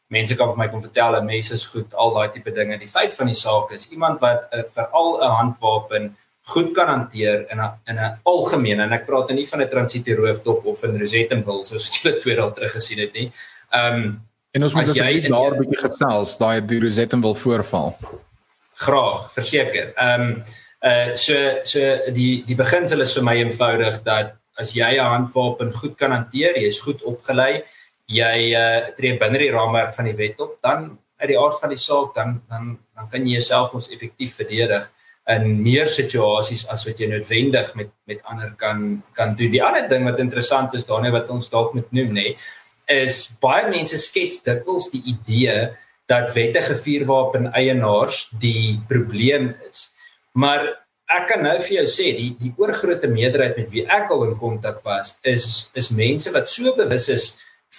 mense 0.07 0.35
kan 0.35 0.47
vir 0.47 0.57
my 0.57 0.67
kom 0.71 0.81
vertel 0.87 1.11
dat 1.11 1.27
mense 1.27 1.53
is 1.53 1.65
goed 1.65 1.93
al 1.93 2.13
daai 2.15 2.31
tipe 2.31 2.51
dinge. 2.51 2.79
Die 2.79 2.93
feit 2.95 3.13
van 3.13 3.27
die 3.27 3.39
saak 3.45 3.71
is 3.71 3.89
iemand 3.91 4.21
wat 4.21 4.47
uh, 4.53 4.63
veral 4.63 5.19
'n 5.19 5.35
handwapen 5.39 6.15
goed 6.43 6.73
kan 6.75 6.87
hanteer 6.87 7.45
in 7.51 7.59
'n 7.59 7.71
in 7.87 7.99
'n 7.99 8.19
algemeen 8.23 8.79
en 8.79 8.93
ek 8.93 9.05
praat 9.05 9.29
nie 9.29 9.47
van 9.47 9.61
'n 9.61 9.69
transito 9.69 10.15
roofdop 10.15 10.65
of 10.65 10.83
'n 10.83 10.99
Rosettenville 10.99 11.65
soos 11.65 11.87
wat 11.87 12.01
julle 12.01 12.19
twee 12.19 12.35
dae 12.35 12.53
terug 12.53 12.71
gesien 12.71 12.99
het 12.99 13.13
nie. 13.13 13.31
Ehm 13.71 13.93
um, 13.93 14.21
en 14.51 14.63
ons 14.63 14.73
moet 14.73 14.89
as 14.89 14.97
jy 14.97 15.21
daar 15.21 15.51
'n 15.53 15.59
bietjie 15.59 15.89
gesels 15.89 16.37
daai 16.37 16.65
die 16.65 16.79
Rosettenville 16.79 17.35
voorval. 17.35 17.97
Graag, 18.73 19.31
verseker. 19.33 19.93
Ehm 19.95 20.21
um, 20.21 20.43
uh 20.83 21.15
so 21.15 21.33
so 21.63 21.79
die 22.11 22.43
die 22.45 22.55
beginsel 22.55 23.01
is 23.01 23.13
vir 23.13 23.23
my 23.23 23.35
eenvoudig 23.35 24.03
dat 24.03 24.35
as 24.57 24.73
jy 24.73 24.97
'n 24.97 25.11
handwapen 25.15 25.71
goed 25.73 25.95
kan 25.97 26.11
hanteer, 26.11 26.55
jy 26.57 26.67
is 26.67 26.79
goed 26.79 27.01
opgelei, 27.03 27.63
jy 28.05 28.53
uh, 28.53 28.91
tree 28.97 29.17
binne 29.17 29.37
die 29.37 29.51
raamwerk 29.51 29.93
van 29.93 30.05
die 30.05 30.15
wet 30.15 30.39
op, 30.39 30.57
dan 30.61 30.99
uit 31.17 31.29
die 31.29 31.39
aard 31.39 31.59
van 31.59 31.69
die 31.69 31.77
saak 31.77 32.15
dan 32.15 32.41
dan 32.49 32.77
dan 32.95 33.09
kan 33.09 33.25
jy 33.25 33.39
jouself 33.39 33.73
mos 33.73 33.89
effektief 33.89 34.35
verdedig 34.35 34.89
in 35.31 35.61
meer 35.63 35.87
situasies 35.87 36.65
as 36.71 36.83
wat 36.87 36.99
jy 36.99 37.07
noodwendig 37.07 37.71
met 37.79 37.93
met 38.09 38.19
ander 38.27 38.51
kan 38.59 39.03
kan 39.15 39.35
doen. 39.39 39.51
Die 39.51 39.63
ander 39.63 39.87
ding 39.87 40.03
wat 40.03 40.19
interessant 40.19 40.73
is 40.75 40.85
daarin 40.85 41.13
wat 41.15 41.29
ons 41.31 41.49
dalk 41.49 41.73
moet 41.73 41.91
noem 41.95 42.11
nê, 42.17 42.35
is 42.91 43.29
baie 43.41 43.69
mense 43.71 43.97
skets 43.97 44.43
dikwels 44.43 44.89
die 44.91 45.03
idee 45.15 45.71
dat 46.11 46.33
wettige 46.35 46.75
vuurwapen 46.75 47.53
eienaars 47.55 48.27
die 48.39 48.79
probleem 48.89 49.53
is. 49.69 49.93
Maar 50.35 50.67
ek 51.13 51.27
kan 51.29 51.43
nou 51.45 51.55
vir 51.61 51.77
jou 51.77 51.87
sê 51.87 52.11
die 52.17 52.33
die 52.39 52.51
oorgrootste 52.59 53.07
meerderheid 53.11 53.57
met 53.59 53.71
wie 53.71 53.85
ek 53.85 54.11
al 54.11 54.27
in 54.27 54.37
kontak 54.39 54.81
was 54.87 55.17
is 55.23 55.69
is 55.79 55.91
mense 55.91 56.31
wat 56.35 56.49
so 56.49 56.75
bewus 56.75 57.09
is 57.13 57.27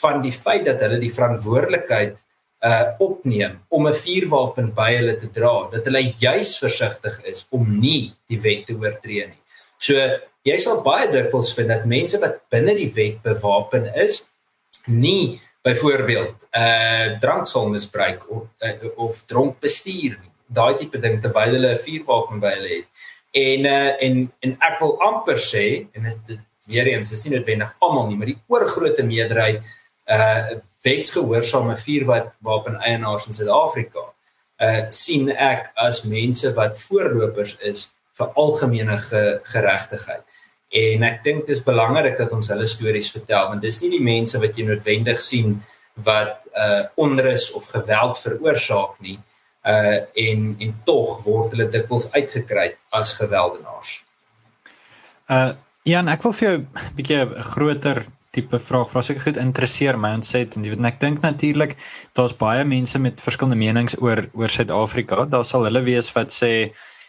van 0.01 0.23
die 0.23 0.33
feit 0.33 0.65
dat 0.69 0.81
hulle 0.85 1.01
die 1.03 1.13
verantwoordelikheid 1.13 2.17
uh 2.65 2.85
opneem 2.99 3.59
om 3.69 3.87
'n 3.89 3.93
vuurwapen 3.93 4.75
by 4.75 4.91
hulle 4.97 5.17
te 5.21 5.31
dra, 5.31 5.69
dat 5.71 5.85
hulle 5.85 6.03
juis 6.19 6.59
versigtig 6.59 7.21
is 7.25 7.47
om 7.51 7.79
nie 7.81 8.15
die 8.29 8.41
wet 8.41 8.67
te 8.67 8.75
oortree 8.75 9.27
nie. 9.27 9.43
So 9.79 9.95
jy 10.45 10.57
sal 10.59 10.83
baie 10.85 11.11
dikwels 11.13 11.53
vind 11.57 11.69
dat 11.69 11.85
mense 11.85 12.21
wat 12.21 12.41
binne 12.53 12.75
die 12.77 12.93
wet 12.95 13.23
bewapen 13.23 13.91
is, 13.95 14.31
nie 14.87 15.41
byvoorbeeld 15.65 16.35
uh 16.57 17.19
drank 17.21 17.47
sal 17.47 17.69
misbruik 17.69 18.25
of 18.31 18.49
uh, 18.61 18.91
of 18.97 19.23
dronk 19.27 19.61
bestuur 19.61 20.17
nie. 20.21 20.33
Daai 20.47 20.77
tipe 20.79 20.99
ding 20.99 21.21
terwyl 21.23 21.57
hulle 21.57 21.73
'n 21.73 21.85
vuurwapen 21.87 22.41
by 22.41 22.53
hulle 22.57 22.75
het. 22.77 22.89
En 23.33 23.65
uh 23.65 23.93
en 24.07 24.33
en 24.41 24.57
ek 24.61 24.81
wil 24.81 25.01
amper 25.01 25.37
sê 25.37 25.87
en 25.93 26.13
dit 26.27 26.39
weer 26.67 26.87
eens 26.87 27.13
is 27.13 27.25
nie 27.25 27.37
noodwendig 27.37 27.77
almal 27.81 28.07
nie, 28.09 28.17
maar 28.17 28.31
die 28.33 28.41
oorgrootste 28.49 29.05
meerderheid 29.05 29.61
uh 30.09 30.61
wetsgehoorsame 30.85 31.77
vuurwapen 31.81 32.77
eienaars 32.81 33.27
in 33.27 33.37
Suid-Afrika 33.37 34.11
uh 34.63 34.87
sien 34.95 35.31
ek 35.31 35.73
as 35.83 36.05
mense 36.07 36.53
wat 36.55 36.79
voorlopers 36.79 37.57
is 37.61 37.89
vir 38.15 38.31
algemene 38.39 38.99
ge 39.03 39.23
geregtigheid. 39.51 40.23
En 40.75 41.03
ek 41.07 41.23
dink 41.25 41.47
dit 41.47 41.57
is 41.57 41.63
belangrik 41.65 42.19
dat 42.19 42.33
ons 42.33 42.51
hulle 42.53 42.67
stories 42.71 43.11
vertel 43.15 43.49
want 43.51 43.63
dis 43.63 43.81
nie 43.83 43.91
die 43.97 44.05
mense 44.05 44.39
wat 44.39 44.59
jy 44.59 44.69
noodwendig 44.69 45.21
sien 45.23 45.57
wat 46.07 46.47
uh 46.55 46.87
onrus 46.95 47.51
of 47.59 47.67
geweld 47.75 48.19
veroorsaak 48.23 49.01
nie. 49.01 49.19
Uh 49.67 50.07
en 50.27 50.49
en 50.61 50.75
tog 50.87 51.23
word 51.27 51.55
hulle 51.55 51.69
dikwels 51.71 52.11
uitgekry 52.15 52.75
as 52.91 53.15
gewelddenaars. 53.19 54.01
Uh 55.29 55.55
Jan, 55.85 56.09
ek 56.09 56.23
wil 56.25 56.33
vir 56.33 56.47
jou 56.49 56.59
'n 56.59 56.95
bietjie 56.97 57.43
groter 57.53 58.07
tipe 58.35 58.59
vraag 58.59 58.91
vra 58.91 59.03
seker 59.07 59.23
goed 59.29 59.39
interesseer 59.41 59.99
my 60.01 60.15
ontset 60.19 60.57
en 60.57 60.65
jy 60.67 60.75
weet 60.75 60.89
ek 60.91 60.99
dink 61.03 61.23
natuurlik 61.23 61.77
daar's 62.19 62.35
baie 62.41 62.65
mense 62.67 62.99
met 62.99 63.23
verskillende 63.23 63.61
menings 63.61 63.97
oor 64.03 64.27
oor 64.35 64.51
Suid-Afrika. 64.51 65.25
Daar 65.31 65.47
sal 65.49 65.69
hulle 65.69 65.85
wees 65.87 66.11
wat 66.17 66.35
sê 66.35 66.53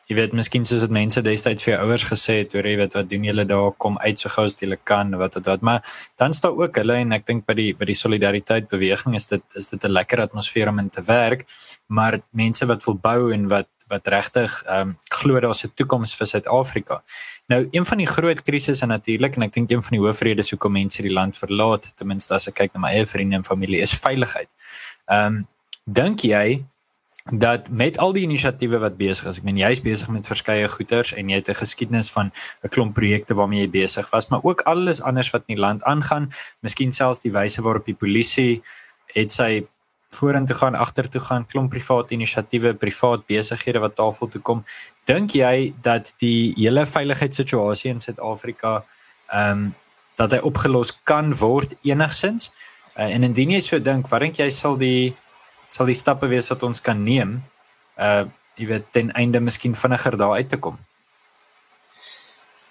jy 0.05 0.15
weet 0.19 0.35
miskien 0.37 0.65
soos 0.67 0.83
wat 0.83 0.93
mense 0.93 1.21
destyds 1.25 1.65
vir 1.65 1.73
jou 1.73 1.85
ouers 1.87 2.03
gesê 2.05 2.37
het 2.43 2.53
oor 2.53 2.67
jy 2.69 2.75
weet 2.83 2.97
wat 2.97 3.07
doen 3.09 3.25
julle 3.25 3.45
daar? 3.49 3.71
Kom 3.81 3.97
uit 4.03 4.21
so 4.21 4.29
gou 4.29 4.45
as 4.45 4.57
jy 4.61 4.77
kan 4.85 5.13
wat 5.17 5.37
wat 5.39 5.49
wat. 5.49 5.65
Maar 5.65 5.95
dan 6.21 6.33
staan 6.33 6.59
ook 6.61 6.77
hulle 6.81 6.99
en 7.01 7.15
ek 7.17 7.25
dink 7.25 7.45
by 7.49 7.55
die 7.57 7.71
by 7.79 7.89
die 7.89 7.97
solidariteit 7.97 8.69
beweging 8.69 9.17
is 9.17 9.27
dit 9.31 9.43
is 9.57 9.71
dit 9.73 9.83
'n 9.83 9.91
lekker 9.91 10.21
atmosfeer 10.21 10.69
om 10.69 10.79
in 10.79 10.89
te 10.89 11.01
werk. 11.01 11.45
Maar 11.89 12.21
mense 12.31 12.65
wat 12.65 12.85
wil 12.85 12.95
bou 12.95 13.33
en 13.33 13.47
wat 13.47 13.67
wat 13.87 14.07
regtig 14.07 14.63
ehm 14.63 14.89
um, 14.89 14.97
glo 15.09 15.39
daar's 15.39 15.63
'n 15.63 15.71
toekoms 15.75 16.15
vir 16.15 16.27
Suid-Afrika. 16.27 17.01
Nou 17.47 17.67
een 17.71 17.85
van 17.85 17.97
die 17.97 18.07
groot 18.07 18.41
krisisse 18.41 18.85
natuurlik 18.85 19.35
en 19.35 19.41
ek 19.41 19.53
dink 19.53 19.71
een 19.71 19.81
van 19.81 19.97
die 19.97 19.99
hoofredes 19.99 20.49
hoekom 20.49 20.71
mense 20.71 21.01
die 21.01 21.13
land 21.13 21.37
verlaat, 21.37 21.91
ten 21.95 22.07
minste 22.07 22.33
as 22.33 22.47
ek 22.47 22.53
kyk 22.53 22.73
na 22.73 22.79
my 22.79 22.89
eie 22.89 23.05
vriende 23.05 23.35
en 23.35 23.43
familie, 23.43 23.81
is 23.81 23.93
veiligheid. 23.93 24.49
Ehm 25.05 25.25
um, 25.25 25.47
dink 25.85 26.19
jy 26.21 26.65
dat 27.31 27.69
met 27.69 27.97
al 27.97 28.13
die 28.13 28.21
inisiatiewe 28.23 28.77
wat 28.77 28.97
besig 28.97 29.25
is, 29.25 29.37
ek 29.37 29.43
meen 29.43 29.57
jy's 29.57 29.81
besig 29.81 30.09
met 30.13 30.27
verskeie 30.27 30.67
goeters 30.69 31.13
en 31.13 31.29
jy 31.29 31.35
het 31.35 31.49
'n 31.49 31.57
geskiedenis 31.57 32.09
van 32.09 32.31
'n 32.63 32.69
klomp 32.69 32.93
projekte 32.93 33.33
waarmee 33.33 33.61
jy 33.61 33.69
besig 33.69 34.09
was, 34.09 34.27
maar 34.27 34.43
ook 34.43 34.61
alles 34.61 35.01
anders 35.01 35.29
wat 35.29 35.43
in 35.47 35.55
die 35.55 35.61
land 35.61 35.83
aangaan, 35.83 36.29
miskien 36.61 36.91
selfs 36.91 37.21
die 37.21 37.31
wyse 37.31 37.61
waarop 37.61 37.85
die 37.85 37.95
polisie 37.95 38.61
het 39.13 39.31
sy 39.31 39.65
vorentoe 40.15 40.55
gaan, 40.55 40.75
agtertoe 40.75 41.21
gaan, 41.21 41.45
klomp 41.45 41.73
private 41.73 42.15
inisiatiewe, 42.15 42.73
privaat 42.79 43.25
besighede 43.27 43.81
wat 43.83 43.95
tafel 43.95 44.29
toe 44.31 44.41
kom. 44.41 44.63
Dink 45.09 45.35
jy 45.37 45.73
dat 45.85 46.13
die 46.23 46.53
hele 46.57 46.85
veiligheidssituasie 46.85 47.91
in 47.91 47.99
Suid-Afrika 48.03 48.83
ehm 49.31 49.51
um, 49.51 49.73
dat 50.15 50.31
hy 50.31 50.37
opgelos 50.47 50.93
kan 51.03 51.33
word 51.35 51.73
enigsins? 51.83 52.51
Uh, 52.95 53.09
en 53.11 53.27
indien 53.27 53.51
jy 53.51 53.59
so 53.59 53.79
dink, 53.83 54.07
wat 54.07 54.23
dink 54.23 54.39
jy 54.39 54.47
sal 54.49 54.77
die 54.79 55.11
sal 55.75 55.89
die 55.91 55.97
stappe 55.99 56.29
wees 56.31 56.47
wat 56.53 56.63
ons 56.63 56.81
kan 56.81 57.03
neem? 57.03 57.41
Uh 57.99 58.23
jy 58.55 58.69
weet 58.69 58.85
ten 58.95 59.09
einde 59.19 59.41
miskien 59.43 59.73
vinniger 59.75 60.15
daar 60.15 60.37
uit 60.39 60.47
te 60.47 60.57
kom. 60.57 60.77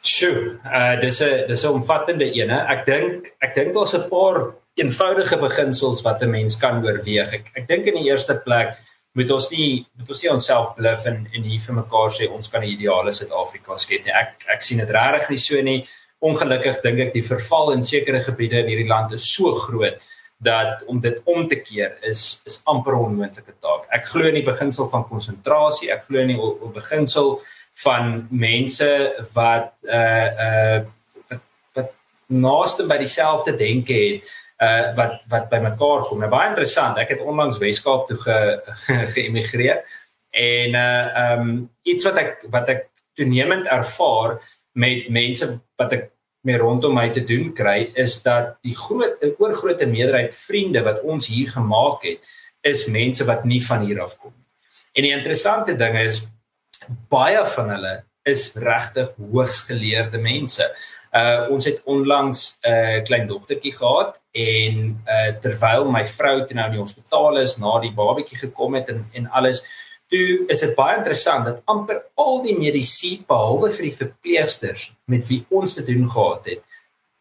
Sjoe, 0.00 0.56
uh 0.64 0.94
dis 1.00 1.20
'n 1.20 1.46
dis 1.48 1.64
'n 1.64 1.76
omvattende 1.76 2.24
ene. 2.24 2.58
Ek 2.72 2.86
dink 2.86 3.32
ek 3.40 3.54
dink 3.54 3.74
daar's 3.74 3.94
'n 3.94 4.08
paar 4.08 4.54
eenvoudige 4.74 5.38
beginsels 5.38 6.02
wat 6.02 6.22
'n 6.22 6.30
mens 6.30 6.56
kan 6.56 6.84
oorweeg. 6.84 7.32
Ek 7.32 7.50
ek 7.54 7.68
dink 7.68 7.86
in 7.86 7.94
die 7.94 8.10
eerste 8.10 8.34
plek 8.34 8.78
moet 9.12 9.30
ons 9.30 9.50
nie 9.50 9.86
moet 9.98 10.08
ons 10.08 10.22
nie 10.22 10.30
onsself 10.30 10.74
bluf 10.74 11.04
en 11.06 11.28
en 11.32 11.42
hier 11.42 11.60
vir 11.60 11.74
mekaar 11.74 12.10
sê 12.10 12.30
ons 12.30 12.48
kan 12.48 12.62
'n 12.62 12.68
ideale 12.76 13.12
Suid-Afrika 13.12 13.76
skep 13.76 14.04
nie. 14.04 14.12
Ek 14.12 14.44
ek 14.48 14.62
sien 14.62 14.78
dit 14.78 14.90
regtig 14.90 15.30
nie 15.30 15.38
so 15.38 15.62
nie. 15.62 15.86
Ongelukkig 16.20 16.82
dink 16.82 16.98
ek 16.98 17.12
die 17.12 17.22
verval 17.22 17.72
in 17.72 17.82
sekere 17.82 18.22
gebiede 18.22 18.58
in 18.58 18.66
hierdie 18.66 18.88
land 18.88 19.12
is 19.12 19.34
so 19.34 19.54
groot 19.54 20.02
dat 20.40 20.82
om 20.86 21.00
dit 21.00 21.20
om 21.24 21.48
te 21.48 21.56
keer 21.56 21.96
is 22.02 22.42
is 22.44 22.60
amper 22.64 22.92
'n 22.92 23.04
onmoontlike 23.04 23.54
taak. 23.60 23.86
Ek 23.90 24.06
glo 24.06 24.26
in 24.26 24.34
die 24.34 24.50
beginsel 24.52 24.88
van 24.88 25.08
konsentrasie. 25.08 25.90
Ek 25.90 26.04
glo 26.04 26.18
in 26.18 26.28
die 26.28 26.40
op 26.40 26.74
beginsel 26.74 27.40
van 27.74 28.26
mense 28.30 29.14
wat 29.34 29.72
uh 29.82 30.30
uh 30.46 30.80
wat, 31.28 31.40
wat 31.74 31.92
naaste 32.26 32.86
by 32.86 32.98
dieselfde 32.98 33.56
denke 33.56 33.92
het 33.94 34.22
uh 34.62 34.94
wat 34.94 35.22
wat 35.28 35.50
bymekaar 35.50 36.06
kom. 36.08 36.22
Nou 36.22 36.30
baie 36.30 36.48
interessant. 36.48 36.98
Ek 36.98 37.14
het 37.16 37.20
onlangs 37.20 37.58
Weskaap 37.58 38.08
toe 38.08 38.18
ge 38.18 38.38
geëmigreer 39.16 39.82
en 40.30 40.74
uh 40.74 41.22
um 41.34 41.54
iets 41.82 42.04
wat 42.04 42.18
ek 42.22 42.44
wat 42.50 42.68
ek 42.68 42.88
toenemend 43.14 43.66
ervaar 43.70 44.38
met 44.72 45.08
mense 45.08 45.48
wat 45.78 45.92
ek 45.92 46.10
mee 46.44 46.58
rondom 46.60 46.94
my 46.94 47.08
te 47.10 47.24
doen 47.24 47.52
kry 47.56 47.90
is 47.96 48.18
dat 48.22 48.58
die 48.66 48.76
groot 48.76 49.22
oorgrootste 49.38 49.86
meerderheid 49.88 50.34
vriende 50.36 50.82
wat 50.84 51.00
ons 51.02 51.30
hier 51.32 51.50
gemaak 51.54 52.04
het 52.04 52.26
is 52.64 52.86
mense 52.86 53.24
wat 53.24 53.44
nie 53.48 53.62
van 53.64 53.84
hier 53.86 54.02
af 54.02 54.18
kom 54.18 54.32
nie. 54.34 54.44
En 54.94 55.06
die 55.06 55.14
interessante 55.14 55.76
ding 55.76 55.96
is 55.98 56.20
baie 57.10 57.40
van 57.54 57.70
hulle 57.74 57.94
is 58.28 58.50
regtig 58.60 59.14
hoogs 59.18 59.64
geleerde 59.68 60.20
mense. 60.20 60.66
Uh 61.14 61.48
ons 61.54 61.64
het 61.64 61.80
onlangs 61.84 62.58
'n 62.62 62.70
uh, 62.70 63.02
klein 63.04 63.26
dogtertjie 63.28 63.72
gehad 63.72 64.20
en 64.34 64.78
uh 65.06 65.32
terwyl 65.40 65.90
my 65.90 66.04
vrou 66.10 66.36
toe 66.42 66.56
nou 66.58 66.66
in 66.66 66.76
die 66.76 66.82
hospitaal 66.82 67.38
is 67.42 67.56
na 67.62 67.78
die 67.80 67.94
babatjie 67.94 68.38
gekom 68.38 68.74
het 68.80 68.88
en 68.90 69.04
en 69.12 69.30
alles 69.30 69.62
Toe 70.12 70.44
is 70.52 70.60
dit 70.60 70.74
baie 70.76 70.98
interessant 70.98 71.46
dat 71.48 71.62
amper 71.70 72.02
al 72.20 72.42
die 72.44 72.54
medisy 72.58 73.16
behalwe 73.26 73.70
vir 73.72 73.86
die 73.88 73.96
verpleegsters 74.02 74.90
met 75.10 75.24
wie 75.30 75.40
ons 75.48 75.78
te 75.78 75.84
doen 75.86 76.04
gehad 76.10 76.50
het 76.52 76.62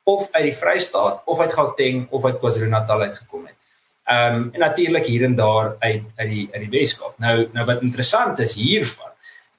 of 0.04 0.28
uit 0.34 0.50
die 0.50 0.58
Vrystaat 0.60 1.22
of 1.26 1.40
uit 1.40 1.54
Gauteng 1.56 2.04
of 2.12 2.26
uit 2.28 2.38
KwaZulu-Natal 2.42 3.06
uitgekom 3.08 3.48
het. 3.48 3.58
Ehm 4.04 4.36
um, 4.36 4.50
en 4.52 4.60
natuurlik 4.60 5.08
hier 5.08 5.24
en 5.24 5.36
daar 5.40 5.76
uit 5.80 6.04
uit 6.16 6.30
die 6.30 6.46
uit 6.52 6.62
die 6.66 6.74
Weskaap. 6.76 7.18
Nou 7.24 7.48
nou 7.54 7.66
wat 7.66 7.82
interessant 7.82 8.40
is 8.40 8.58
hiervan 8.60 9.12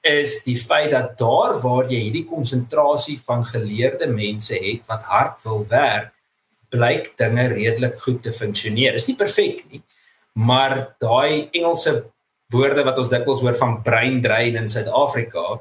is 0.05 0.43
die 0.45 0.57
feit 0.57 0.91
dat 0.91 1.17
daar 1.17 1.57
waar 1.61 1.89
jy 1.89 2.03
hierdie 2.05 2.27
konsentrasie 2.29 3.17
van 3.25 3.41
geleerde 3.45 4.07
mense 4.07 4.53
het 4.53 4.85
wat 4.85 5.01
hard 5.09 5.41
wil 5.43 5.65
werk, 5.69 6.13
blyk 6.69 7.13
dinge 7.17 7.47
redelik 7.53 7.99
goed 7.99 8.21
te 8.23 8.31
funksioneer. 8.31 8.95
Dit 8.95 9.01
is 9.01 9.07
nie 9.07 9.19
perfek 9.19 9.63
nie, 9.71 9.81
maar 10.33 10.95
daai 10.99 11.49
Engelse 11.51 11.95
woorde 12.53 12.83
wat 12.85 12.97
ons 13.01 13.09
dikwels 13.09 13.41
hoor 13.41 13.57
van 13.57 13.81
brain 13.83 14.21
drain 14.21 14.55
in 14.59 14.69
Suid-Afrika, 14.69 15.59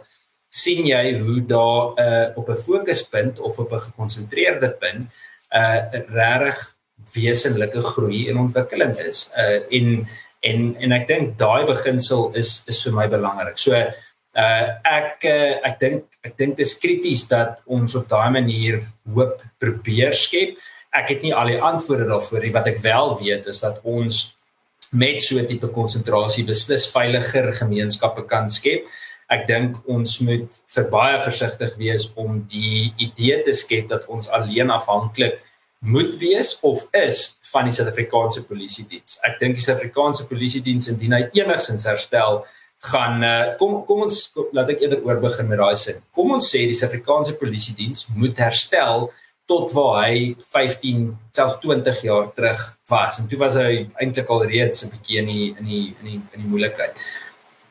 sien 0.55 0.87
jy 0.87 1.19
hoe 1.19 1.41
daar 1.51 1.99
uh, 1.99 2.27
op 2.39 2.49
'n 2.49 2.57
fokuspunt 2.57 3.39
of 3.39 3.59
op 3.59 3.73
'n 3.73 3.87
gekonsentreerde 3.89 4.71
punt 4.79 5.11
'n 5.11 5.59
uh, 5.59 6.01
regtig 6.09 6.75
wesenlike 7.13 7.83
groei 7.83 8.29
en 8.29 8.39
ontwikkeling 8.39 8.97
is. 8.99 9.31
Uh 9.37 9.61
en 9.71 10.09
en 10.41 10.77
en 10.77 10.93
ek 10.93 11.07
dink 11.09 11.39
daai 11.39 11.65
beginsel 11.67 12.31
is 12.35 12.63
is 12.71 12.83
vir 12.85 12.93
my 12.93 13.07
belangrik. 13.09 13.59
So 13.59 13.75
uh 13.75 14.67
ek 14.85 15.25
uh, 15.25 15.55
ek 15.71 15.79
dink 15.81 16.05
ek 16.25 16.37
dink 16.37 16.57
dit 16.57 16.67
is 16.67 16.79
krities 16.79 17.27
dat 17.29 17.61
ons 17.67 17.95
op 17.95 18.09
daai 18.09 18.31
manier 18.31 18.81
hoop 19.15 19.43
probeer 19.59 20.15
skep. 20.15 20.57
Ek 20.95 21.11
het 21.11 21.25
nie 21.27 21.35
al 21.35 21.51
die 21.51 21.61
antwoorde 21.61 22.07
daarvoor 22.07 22.45
nie. 22.45 22.53
Wat 22.55 22.69
ek 22.71 22.79
wel 22.85 23.17
weet 23.19 23.49
is 23.51 23.61
dat 23.65 23.81
ons 23.83 24.37
met 24.95 25.23
so 25.23 25.39
'n 25.39 25.47
tipe 25.47 25.69
konsentrasie 25.69 26.45
beslis 26.45 26.87
veiliger 26.91 27.53
gemeenskappe 27.53 28.25
kan 28.27 28.51
skep. 28.51 28.87
Ek 29.29 29.47
dink 29.47 29.77
ons 29.89 30.19
moet 30.21 30.49
vir 30.75 30.85
baie 30.91 31.21
versigtig 31.21 31.77
wees 31.77 32.13
om 32.15 32.47
die 32.51 32.93
idee 32.97 33.43
te 33.43 33.53
skep 33.53 33.89
dat 33.89 34.07
ons 34.07 34.29
alleen 34.29 34.71
afhanklik 34.71 35.41
moet 35.81 36.17
wees 36.19 36.61
of 36.61 36.87
is 36.93 37.39
van 37.53 37.65
die 37.65 37.73
Suid-Afrikaanse 37.73 38.45
Polisie 38.49 38.87
Diens. 38.89 39.19
Ek 39.23 39.41
dink 39.41 39.59
die 39.59 39.65
Suid-Afrikaanse 39.65 40.27
Polisie 40.27 40.63
Diens 40.63 40.89
indien 40.89 41.13
hy 41.13 41.29
enigsins 41.33 41.85
herstel 41.85 42.45
gaan 42.85 43.23
uh, 43.25 43.57
kom 43.59 43.85
kom 43.89 44.05
ons 44.07 44.27
kom, 44.35 44.49
laat 44.53 44.71
ek 44.75 44.85
eerder 44.85 45.05
oor 45.05 45.21
begin 45.23 45.49
met 45.49 45.61
daai 45.61 45.77
sin. 45.81 46.01
Kom 46.13 46.33
ons 46.37 46.49
sê 46.51 46.65
die 46.69 46.77
Suid-Afrikaanse 46.77 47.37
Polisie 47.41 47.77
Diens 47.77 48.07
moet 48.15 48.39
herstel 48.39 49.11
tot 49.47 49.73
waar 49.73 50.05
hy 50.07 50.37
15 50.53 51.19
selfs 51.33 51.59
20 51.61 52.03
jaar 52.03 52.33
terug 52.33 52.63
was. 52.89 53.19
En 53.19 53.29
toe 53.29 53.39
was 53.39 53.59
hy 53.61 53.89
eintlik 54.01 54.29
al 54.29 54.45
reeds 54.45 54.85
'n 54.85 54.91
bietjie 54.91 55.19
in 55.19 55.27
die 55.27 55.55
in 55.59 55.65
die 55.65 55.87
in 56.01 56.07
die 56.11 56.21
in 56.33 56.41
die 56.41 56.49
moeilikheid. 56.49 57.01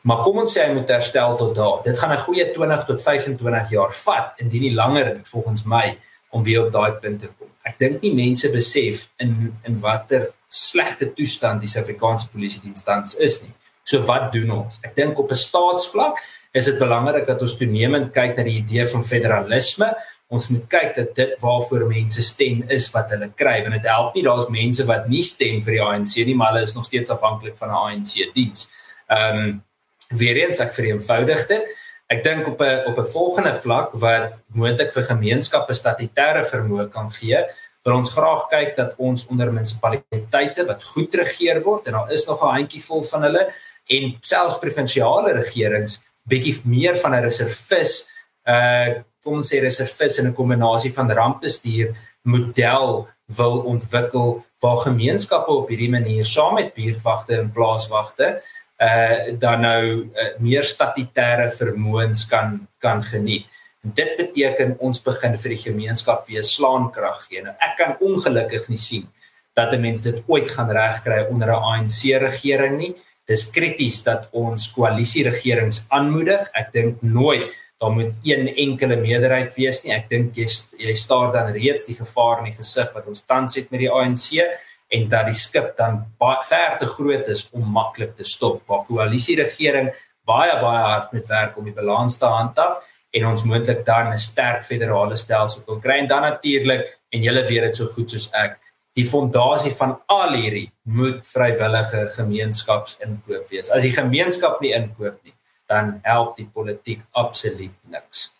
Maar 0.02 0.22
kom 0.22 0.38
ons 0.38 0.52
sê 0.56 0.66
hy 0.66 0.74
moet 0.74 0.88
herstel 0.88 1.36
tot 1.36 1.54
daar. 1.54 1.82
Dit 1.82 1.98
gaan 1.98 2.12
'n 2.12 2.24
goeie 2.26 2.52
20 2.52 2.84
tot 2.84 3.02
25 3.02 3.70
jaar 3.70 3.92
vat 3.92 4.32
indien 4.36 4.60
nie 4.60 4.74
langer 4.74 5.20
volgens 5.22 5.64
my 5.64 5.98
om 6.30 6.42
weer 6.42 6.66
op 6.66 6.72
daai 6.72 6.92
punt 6.92 7.20
te 7.20 7.28
kom 7.38 7.48
ek 7.64 7.80
dink 7.80 8.04
nie 8.04 8.12
mense 8.14 8.48
besef 8.52 9.08
in 9.22 9.52
in 9.68 9.80
watter 9.82 10.30
slegte 10.52 11.08
toestand 11.16 11.64
die 11.64 11.70
Suid-Afrikaanse 11.70 12.28
polisie 12.30 12.62
diens 12.62 12.84
tans 12.86 13.16
is 13.16 13.40
nie. 13.42 13.52
So 13.84 14.04
wat 14.08 14.30
doen 14.32 14.52
ons? 14.54 14.78
Ek 14.84 14.94
dink 14.96 15.18
op 15.18 15.30
'n 15.32 15.40
staatsvlak 15.48 16.20
is 16.52 16.66
dit 16.66 16.78
belangrik 16.78 17.26
dat 17.26 17.40
ons 17.40 17.56
toenemend 17.58 18.12
kyk 18.12 18.36
na 18.36 18.44
die 18.44 18.62
idee 18.62 18.86
van 18.86 19.02
federalisme. 19.02 19.88
Ons 20.34 20.48
moet 20.50 20.64
kyk 20.70 20.96
dat 20.96 21.12
dit 21.18 21.34
waarvoor 21.42 21.86
mense 21.90 22.22
stem 22.26 22.64
is 22.76 22.88
wat 22.94 23.12
hulle 23.14 23.30
kry 23.38 23.60
want 23.62 23.76
dit 23.76 23.86
help 23.90 24.16
nie 24.16 24.24
daar's 24.26 24.50
mense 24.50 24.86
wat 24.88 25.06
nie 25.12 25.22
stem 25.26 25.60
vir 25.62 25.76
die 25.76 25.84
ANC 25.84 26.16
nie 26.26 26.36
maar 26.38 26.52
hulle 26.52 26.66
is 26.66 26.74
nog 26.74 26.88
steeds 26.88 27.14
afhanklik 27.14 27.56
van 27.60 27.70
'n 27.70 27.80
ANC 27.84 28.12
diens. 28.34 28.68
Ehm 29.08 29.38
um, 29.38 29.62
weer 30.08 30.36
eens 30.36 30.60
ek 30.60 30.74
vereenvoudig 30.74 31.46
dit. 31.48 31.68
Ek 32.06 32.24
dink 32.24 32.46
op 32.46 32.60
'n 32.60 32.82
op 32.86 32.98
'n 32.98 33.12
volgende 33.16 33.54
vlak 33.54 33.92
wat 33.92 34.32
moontlik 34.52 34.92
vir 34.92 35.02
gemeenskappe 35.02 35.74
statutêre 35.74 36.44
vermoë 36.44 36.88
kan 36.90 37.10
gee, 37.10 37.38
wil 37.84 37.94
ons 37.94 38.10
graag 38.10 38.48
kyk 38.48 38.76
dat 38.76 38.94
ons 38.96 39.26
onder 39.26 39.52
munisipaliteite 39.52 40.64
wat 40.66 40.84
goed 40.84 41.14
regeer 41.14 41.62
word 41.62 41.86
en 41.86 41.92
daar 41.92 42.12
is 42.12 42.26
nog 42.26 42.42
'n 42.42 42.54
handjievol 42.56 43.02
van 43.02 43.22
hulle 43.22 43.52
en 43.86 44.16
selfs 44.20 44.58
provinsiale 44.58 45.32
regerings 45.32 46.00
bietjie 46.26 46.60
meer 46.64 46.96
van 46.96 47.14
'n 47.14 47.22
reservis 47.22 48.08
uh 48.44 49.02
kom 49.24 49.40
ons 49.40 49.52
sê 49.52 49.60
reservis 49.64 50.18
in 50.18 50.28
'n 50.28 50.34
kombinasie 50.34 50.92
van 50.92 51.10
rampbestuur 51.10 51.94
model 52.22 53.08
wil 53.26 53.64
ontwikkel 53.72 54.44
waar 54.60 54.84
gemeenskappe 54.84 55.52
op 55.52 55.68
hierdie 55.68 55.90
manier 55.90 56.24
saam 56.24 56.54
met 56.54 56.74
buurtwagte 56.74 57.38
en 57.40 57.50
plaaswagte 57.52 58.42
uh 58.80 59.38
dan 59.38 59.60
nou 59.60 59.82
uh, 60.02 60.30
meer 60.38 60.64
statutêre 60.66 61.50
vermoëns 61.50 62.26
kan 62.26 62.66
kan 62.78 63.02
geniet. 63.02 63.46
En 63.84 63.92
dit 63.94 64.16
beteken 64.16 64.76
ons 64.78 65.02
begin 65.02 65.38
vir 65.38 65.54
die 65.54 65.62
gemeenskap 65.62 66.26
weer 66.28 66.42
slaankrag 66.42 67.26
gee. 67.28 67.42
Nou 67.42 67.54
ek 67.58 67.76
kan 67.78 67.96
ongelukkig 68.00 68.68
nie 68.68 68.80
sien 68.80 69.06
dat 69.54 69.72
'n 69.72 69.80
mens 69.80 70.02
dit 70.02 70.22
ooit 70.26 70.50
gaan 70.50 70.70
regkry 70.70 71.26
onder 71.30 71.48
'n 71.48 71.62
ANC 71.72 72.00
regering 72.20 72.76
nie. 72.78 72.94
Dis 73.26 73.50
krities 73.50 74.02
dat 74.02 74.28
ons 74.32 74.72
koalisie 74.72 75.24
regerings 75.24 75.84
aanmoedig. 75.88 76.50
Ek 76.52 76.72
dink 76.72 77.02
nooit 77.02 77.52
daar 77.84 77.92
moet 77.92 78.14
een 78.24 78.48
enkele 78.48 78.96
meerderheid 78.96 79.54
wees 79.54 79.82
nie. 79.84 79.92
Ek 79.92 80.08
dink 80.08 80.38
jy 80.40 80.48
jy 80.80 80.94
staar 80.96 81.32
dan 81.34 81.52
reeds 81.52 81.84
die 81.88 81.96
gevaar 81.98 82.40
in 82.40 82.50
die 82.50 82.56
gesig 82.56 82.92
wat 82.96 83.10
ons 83.10 83.24
tans 83.28 83.58
het 83.60 83.70
met 83.70 83.84
die 83.84 83.90
ANC 83.92 84.40
en 84.94 85.06
dat 85.12 85.28
die 85.28 85.36
skip 85.36 85.74
dan 85.76 86.00
baie 86.20 86.40
ver 86.48 86.78
te 86.80 86.88
groot 86.88 87.28
is 87.28 87.44
om 87.52 87.68
maklik 87.76 88.16
te 88.16 88.24
stop. 88.24 88.62
Waar 88.68 88.86
koalisie 88.88 89.36
regering 89.42 89.92
baie 90.24 90.56
baie 90.62 90.82
hard 90.88 91.12
moet 91.12 91.28
werk 91.28 91.56
om 91.60 91.68
die 91.68 91.76
balans 91.76 92.18
te 92.18 92.30
handhaaf 92.30 92.80
en 93.14 93.26
ons 93.30 93.44
moontlik 93.46 93.84
dan 93.86 94.12
'n 94.12 94.18
sterk 94.18 94.64
federale 94.64 95.16
stelsel 95.16 95.62
kan 95.66 95.80
kry 95.80 95.98
en 95.98 96.08
dan 96.08 96.22
natuurlik 96.22 96.98
en 97.12 97.22
julle 97.22 97.46
weet 97.46 97.62
dit 97.62 97.76
so 97.76 97.86
goed 97.86 98.10
soos 98.10 98.30
ek 98.32 98.58
die 98.94 99.06
fondasie 99.06 99.74
van 99.74 99.96
al 100.06 100.34
hierdie 100.38 100.70
moet 100.82 101.26
vrywillige 101.26 102.08
gemeenskapsinkoop 102.14 103.50
wees. 103.50 103.70
As 103.70 103.82
die 103.82 103.92
gemeenskap 103.92 104.60
nie 104.60 104.72
inkoop 104.72 105.18
nie, 105.24 105.33
dan 105.66 105.98
help 106.02 106.36
die 106.36 106.48
politiek 106.52 107.02
absoluut 107.12 107.74
niks. 107.90 108.34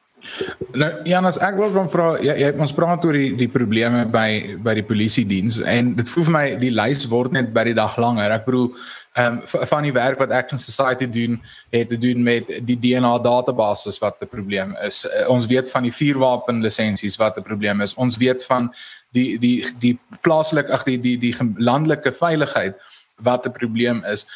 Nou 0.74 0.88
Janus, 1.04 1.37
ek 1.44 1.58
wil 1.60 1.72
dan 1.74 1.88
vra 1.92 2.14
jy, 2.22 2.32
jy 2.40 2.50
ons 2.56 2.72
praat 2.74 3.04
oor 3.04 3.16
die 3.16 3.34
die 3.38 3.48
probleme 3.52 4.04
by 4.10 4.56
by 4.64 4.72
die 4.78 4.87
polisie 4.87 5.26
diens 5.28 5.60
en 5.60 5.92
dit 5.98 6.10
voel 6.10 6.26
vir 6.30 6.34
my 6.37 6.44
die 6.62 6.72
lys 6.72 7.04
word 7.12 7.34
net 7.37 7.52
by 7.54 7.66
die 7.68 7.76
dag 7.76 7.98
langer. 8.00 8.32
Ek 8.32 8.46
bedoel 8.48 8.70
ehm 9.14 9.37
um, 9.44 9.66
van 9.70 9.84
die 9.87 9.92
werk 9.94 10.18
wat 10.18 10.32
Action 10.34 10.58
Society 10.58 11.06
doen 11.06 11.37
het 11.70 11.92
te 11.92 11.98
doen 12.00 12.24
met 12.26 12.50
die 12.66 12.78
DNA 12.80 13.12
databases 13.22 14.00
wat 14.02 14.18
'n 14.20 14.32
probleem 14.32 14.74
is. 14.82 15.04
Uh, 15.04 15.28
ons 15.30 15.46
weet 15.46 15.70
van 15.70 15.87
die 15.87 15.94
vuurwapen 15.94 16.64
lisensies 16.64 17.20
wat 17.20 17.38
'n 17.38 17.46
probleem 17.46 17.80
is. 17.80 17.94
Ons 17.94 18.16
weet 18.16 18.44
van 18.44 18.72
die 19.12 19.38
die 19.38 19.62
die 19.78 19.98
plaaslike 20.22 20.72
ag 20.72 20.82
die 20.84 20.98
die 20.98 21.18
die 21.18 21.34
landelike 21.58 22.12
veiligheid 22.12 22.74
wat 23.22 23.46
'n 23.46 23.53
probleem 23.53 24.05
is. 24.05 24.27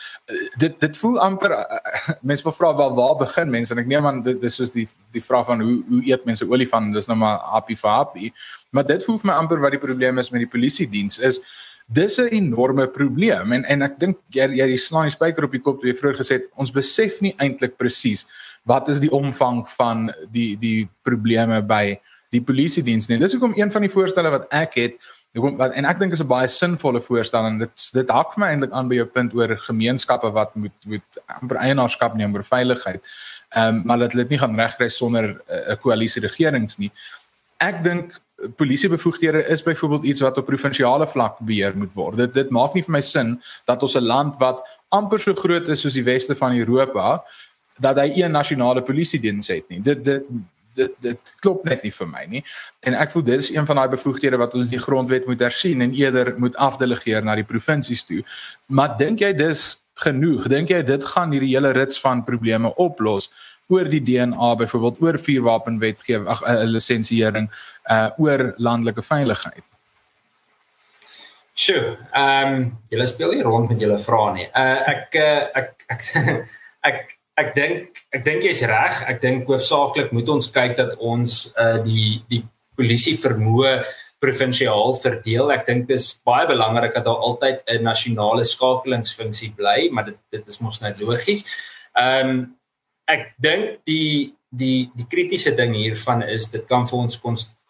Dit 0.56 0.80
dit 0.80 0.98
voel 0.98 1.20
amper 1.20 1.50
mense 2.22 2.42
wil 2.42 2.52
vra 2.52 2.74
waar 2.74 2.94
waar 2.94 3.16
begin 3.16 3.50
mense 3.50 3.72
en 3.72 3.78
ek 3.78 3.86
neem 3.86 4.06
aan 4.06 4.22
dit 4.22 4.42
is 4.42 4.54
soos 4.54 4.72
die 4.72 4.88
die 5.12 5.22
vraag 5.22 5.46
van 5.46 5.60
hoe 5.60 5.82
hoe 5.88 6.02
eet 6.06 6.24
mense 6.24 6.48
olifant 6.48 6.94
dis 6.94 7.06
nou 7.06 7.18
maar 7.18 7.38
happy 7.38 7.76
for 7.76 7.90
happy. 7.90 8.32
Maar 8.70 8.86
dit 8.86 9.04
voel 9.04 9.18
vir 9.18 9.26
my 9.26 9.36
amper 9.38 9.60
wat 9.60 9.70
die 9.70 9.86
probleem 9.86 10.18
is 10.18 10.30
met 10.30 10.40
die 10.40 10.52
polisie 10.54 10.88
diens 10.88 11.18
is 11.18 11.42
dis 11.86 12.18
'n 12.18 12.28
enorme 12.28 12.86
probleem 12.86 13.52
en 13.52 13.64
en 13.64 13.82
ek 13.82 13.98
dink 13.98 14.18
jy 14.30 14.46
jy 14.54 14.76
slaan 14.76 15.08
die 15.08 15.16
spyker 15.16 15.44
op 15.44 15.52
die 15.52 15.60
kop 15.60 15.80
toe 15.80 15.90
jy 15.90 15.96
vroeër 15.96 16.20
gesê 16.20 16.32
het 16.34 16.50
ons 16.54 16.70
besef 16.70 17.20
nie 17.20 17.34
eintlik 17.38 17.76
presies 17.76 18.26
wat 18.64 18.88
is 18.88 19.00
die 19.00 19.12
omvang 19.12 19.68
van 19.68 20.12
die 20.30 20.56
die 20.56 20.88
probleme 21.02 21.62
by 21.62 21.98
die 22.30 22.42
polisie 22.44 22.82
diens 22.84 23.08
nie. 23.08 23.18
Dis 23.18 23.32
hoekom 23.32 23.54
een 23.56 23.70
van 23.70 23.82
die 23.82 23.92
voorstelle 23.92 24.30
wat 24.30 24.52
ek 24.52 24.74
het 24.74 24.98
wat 25.40 25.72
en 25.72 25.84
ek 25.84 25.98
dink 25.98 26.12
is 26.12 26.22
'n 26.22 26.28
baie 26.28 26.48
sinvolle 26.48 27.00
voorstel 27.00 27.46
en 27.46 27.58
dit 27.58 27.90
dit 27.92 28.10
hak 28.10 28.34
vir 28.34 28.40
my 28.40 28.48
eintlik 28.52 28.72
aan 28.72 28.88
by 28.88 28.94
jou 28.94 29.06
punt 29.06 29.34
oor 29.34 29.56
gemeenskappe 29.56 30.30
wat 30.32 30.54
moet 30.54 30.86
moet 30.86 31.18
amper 31.40 31.56
eienaarskap 31.56 32.14
neem 32.14 32.34
oor 32.34 32.44
veiligheid. 32.44 33.02
Ehm 33.56 33.76
um, 33.76 33.82
maar 33.84 33.98
dat 33.98 34.10
dit 34.10 34.28
nie 34.28 34.38
gaan 34.38 34.56
regkry 34.56 34.88
sonder 34.88 35.24
'n 35.28 35.70
uh, 35.70 35.76
koalisie 35.76 36.22
regerings 36.22 36.78
nie. 36.78 36.92
Ek 37.58 37.82
dink 37.82 38.20
polisiebevoegdhede 38.56 39.46
is 39.46 39.62
byvoorbeeld 39.62 40.04
iets 40.04 40.20
wat 40.20 40.38
op 40.38 40.46
provinsiale 40.46 41.06
vlak 41.06 41.38
beheer 41.38 41.76
moet 41.76 41.94
word. 41.94 42.16
Dit 42.16 42.34
dit 42.34 42.50
maak 42.50 42.74
nie 42.74 42.82
vir 42.82 42.92
my 42.92 43.00
sin 43.00 43.42
dat 43.66 43.82
ons 43.82 43.96
'n 43.96 44.06
land 44.06 44.38
wat 44.38 44.62
amper 44.88 45.20
so 45.20 45.34
groot 45.34 45.68
is 45.68 45.80
soos 45.80 45.94
die 45.94 46.04
weste 46.04 46.34
van 46.34 46.56
Europa 46.56 47.24
dat 47.78 47.96
hy 47.96 48.22
een 48.22 48.30
nasionale 48.30 48.82
polisie 48.82 49.20
diens 49.20 49.48
het 49.48 49.68
nie. 49.68 49.80
Dit 49.80 50.04
dit 50.04 50.22
dit 50.78 50.94
dit 51.04 51.34
klop 51.44 51.66
net 51.68 51.84
nie 51.86 51.92
vir 51.94 52.08
my 52.10 52.24
nie. 52.30 52.42
En 52.86 52.96
ek 52.98 53.12
voel 53.14 53.26
dit 53.26 53.44
is 53.44 53.50
een 53.54 53.66
van 53.68 53.82
daai 53.82 53.90
bevoegdhede 53.96 54.40
wat 54.40 54.56
ons 54.58 54.70
die 54.70 54.80
grondwet 54.82 55.28
moet 55.30 55.42
hersien 55.44 55.82
en 55.84 55.94
eerder 55.96 56.34
moet 56.38 56.56
afdelegeer 56.56 57.26
na 57.26 57.36
die 57.38 57.46
provinsies 57.46 58.06
toe. 58.08 58.22
Maar 58.66 58.96
dink 59.00 59.24
jy 59.24 59.32
dis 59.36 59.70
genoeg? 60.04 60.48
Dink 60.50 60.70
jy 60.72 60.82
dit 60.86 61.06
gaan 61.12 61.34
hierdie 61.34 61.54
hele 61.56 61.74
rits 61.76 62.00
van 62.00 62.24
probleme 62.26 62.72
oplos 62.78 63.30
oor 63.68 63.88
die 63.90 64.00
DNA 64.00 64.54
byvoorbeeld 64.62 65.00
oor 65.04 65.18
vuurwapenwetgewing, 65.20 66.28
ag 66.32 66.44
uh, 66.48 66.62
lisensiering 66.64 67.50
uh 67.92 68.08
oor 68.16 68.52
landelike 68.56 69.04
veiligheid? 69.04 69.66
Sjoe, 71.58 71.96
ehm 72.14 72.54
um, 72.54 72.66
julle 72.92 73.06
speel 73.10 73.34
hier 73.34 73.48
rond 73.50 73.72
met 73.72 73.80
julle 73.82 73.98
vrae 73.98 74.34
nie. 74.36 74.48
Uh 74.54 74.90
ek 74.94 75.16
uh, 75.18 75.40
ek 75.58 75.86
ek 75.90 76.04
ek 76.90 77.17
ek 77.38 77.54
dink 77.54 78.02
ek 78.14 78.24
dink 78.26 78.44
jy's 78.46 78.64
reg. 78.66 79.02
Ek 79.08 79.22
dink 79.22 79.48
hoofsaaklik 79.48 80.12
moet 80.16 80.28
ons 80.34 80.50
kyk 80.52 80.76
dat 80.80 80.96
ons 80.98 81.40
uh 81.54 81.78
die 81.84 82.20
die 82.30 82.42
polisie 82.78 83.16
vermoë 83.18 83.82
provinsiaal 84.22 84.96
verdeel. 84.98 85.52
Ek 85.54 85.66
dink 85.66 85.88
dis 85.90 86.10
baie 86.26 86.46
belangrik 86.50 86.94
dat 86.94 87.06
daar 87.06 87.22
altyd 87.28 87.62
'n 87.66 87.82
nasionale 87.82 88.44
skakelingsfunksie 88.44 89.52
bly, 89.56 89.90
maar 89.90 90.06
dit 90.10 90.18
dit 90.30 90.48
is 90.48 90.60
mos 90.60 90.80
net 90.80 90.98
logies. 91.00 91.44
Ehm 91.94 92.28
um, 92.28 92.56
ek 93.06 93.34
dink 93.40 93.78
die 93.86 94.34
die 94.50 94.90
die 94.96 95.06
kritiese 95.08 95.54
ding 95.54 95.74
hiervan 95.74 96.22
is 96.22 96.50
dit 96.50 96.66
kan 96.66 96.86
vir 96.86 96.98
ons 96.98 97.20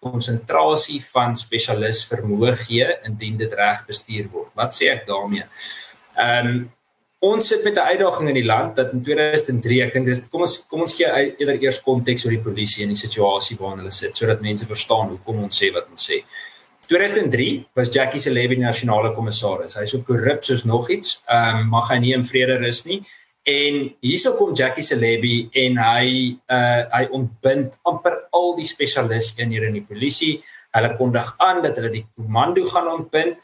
konsentrasie 0.01 1.01
van 1.13 1.37
spesialis 1.37 2.05
vermoë 2.07 2.55
gee 2.65 2.87
indien 3.05 3.37
dit 3.37 3.55
reg 3.55 3.85
bestuur 3.87 4.29
word. 4.31 4.51
Wat 4.55 4.75
sê 4.75 4.93
ek 4.95 5.07
daarmee? 5.07 5.47
Ehm 6.17 6.47
um, 6.47 6.71
ons 7.19 7.49
sit 7.49 7.65
met 7.65 7.75
'n 7.75 7.89
uitdaging 7.93 8.29
in 8.29 8.35
die 8.35 8.45
land 8.45 8.77
dat 8.77 8.93
in 8.93 9.03
2003, 9.03 9.83
ek 9.83 9.93
dink 9.93 10.07
dis 10.07 10.29
kom 10.29 10.41
ons 10.41 10.67
kom 10.67 10.81
ons 10.81 10.95
gee 10.95 11.07
eerder 11.07 11.63
eers 11.63 11.83
konteks 11.83 12.25
oor 12.25 12.31
die 12.31 12.47
polisie 12.49 12.83
en 12.83 12.95
die 12.95 13.07
situasie 13.07 13.57
waarin 13.59 13.79
hulle 13.79 13.91
sit 13.91 14.17
sodat 14.17 14.41
mense 14.41 14.67
verstaan 14.67 15.09
hoekom 15.09 15.43
ons 15.43 15.63
sê 15.63 15.73
wat 15.73 15.87
ons 15.91 16.11
sê. 16.11 16.23
2003 16.89 17.67
was 17.75 17.91
Jackie 17.93 18.21
se 18.21 18.31
Levy 18.31 18.57
nasionale 18.57 19.13
kommissaris. 19.15 19.75
Hy 19.75 19.83
is 19.83 19.91
so 19.91 20.03
korrup 20.03 20.45
soos 20.45 20.65
nog 20.65 20.91
iets. 20.91 21.23
Ehm 21.29 21.57
um, 21.57 21.69
mag 21.69 21.91
hy 21.91 21.99
nie 21.99 22.15
in 22.15 22.25
vrede 22.25 22.57
rus 22.59 22.85
nie. 22.87 23.03
En 23.45 23.95
hierso 24.01 24.37
kom 24.37 24.55
Jackie 24.55 24.83
se 24.83 24.97
Levy 24.97 25.51
en 25.53 25.77
hy 25.77 26.39
uh 26.49 26.85
hy 26.93 27.09
ontbind 27.11 27.75
amper 27.83 28.29
al 28.33 28.57
die 28.57 28.65
spesialiste 28.65 29.43
in 29.43 29.51
die 29.51 29.85
polisie. 29.85 30.41
Hulle 30.73 30.97
kondig 30.97 31.35
aan 31.39 31.63
dat 31.63 31.77
hulle 31.77 31.91
die 31.91 32.07
komando 32.17 32.65
gaan 32.65 32.89
ontbind 32.89 33.37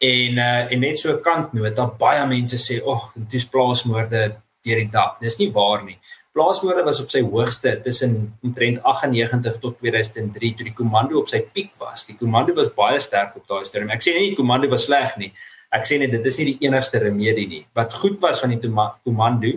En 0.00 0.38
uh 0.40 0.72
en 0.72 0.80
net 0.80 0.98
so 0.98 1.12
'n 1.12 1.22
kantnota, 1.22 1.84
baie 1.98 2.26
mense 2.26 2.56
sê, 2.56 2.80
"Ag, 2.80 2.86
oh, 2.86 3.10
dis 3.14 3.44
plaasmoorde 3.44 4.36
deur 4.64 4.76
die 4.76 4.90
dak." 4.90 5.20
Dis 5.20 5.38
nie 5.38 5.52
waar 5.52 5.84
nie. 5.84 5.98
Plaasmoorde 6.32 6.84
was 6.84 7.00
op 7.00 7.10
sy 7.10 7.20
hoogste 7.20 7.80
tussen 7.82 8.38
omtrent 8.42 8.82
98 8.82 9.58
tot 9.60 9.78
2003 9.78 10.54
toe 10.54 10.64
die 10.64 10.72
komando 10.72 11.18
op 11.18 11.28
sy 11.28 11.40
piek 11.52 11.70
was. 11.78 12.06
Die 12.06 12.16
komando 12.16 12.54
was 12.54 12.74
baie 12.74 13.00
sterk 13.00 13.36
op 13.36 13.46
daai 13.46 13.64
stadium. 13.64 13.90
Ek 13.90 14.00
sê 14.00 14.14
nie 14.14 14.28
die 14.30 14.36
komando 14.36 14.68
was 14.68 14.84
sleg 14.84 15.16
nie. 15.16 15.32
Ek 15.70 15.84
sê 15.84 15.98
net 15.98 16.10
dit 16.10 16.26
is 16.26 16.38
nie 16.38 16.46
die 16.46 16.66
enigste 16.66 16.98
remedie 16.98 17.48
nie. 17.48 17.66
Wat 17.74 17.92
goed 17.92 18.20
was 18.20 18.40
van 18.40 18.50
die 18.50 18.70
komando 19.04 19.52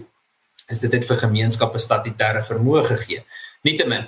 is 0.70 0.80
dit 0.80 0.92
het 0.92 1.06
vir 1.06 1.18
gemeenskappe 1.18 1.80
statutêre 1.80 2.44
vermoë 2.44 2.84
gegee. 2.84 3.24
Nietemin, 3.64 4.08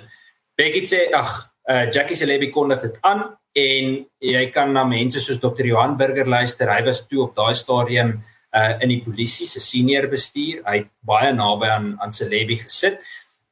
Becky 0.56 0.86
sê, 0.86 1.12
"Ag, 1.14 1.50
uh, 1.68 1.90
Jackie 1.90 2.16
Celebi 2.16 2.50
kondig 2.50 2.80
dit 2.80 2.98
aan 3.02 3.38
en 3.56 3.92
jy 4.20 4.46
kan 4.52 4.72
na 4.72 4.84
mense 4.84 5.20
soos 5.22 5.40
Dr. 5.40 5.64
Johan 5.64 5.96
Burger 5.96 6.28
luister. 6.28 6.68
Hy 6.68 6.82
was 6.84 7.06
toe 7.08 7.24
op 7.24 7.36
daai 7.36 7.54
stadium 7.56 8.18
uh 8.56 8.72
in 8.80 8.92
die 8.92 9.02
polisie 9.04 9.46
se 9.48 9.60
senior 9.60 10.08
bestuur. 10.12 10.62
Hy 10.64 10.82
het 10.82 10.90
baie 11.04 11.32
naby 11.32 11.70
aan 11.72 11.94
aan 12.00 12.12
Celebi 12.12 12.60
gesit 12.64 13.00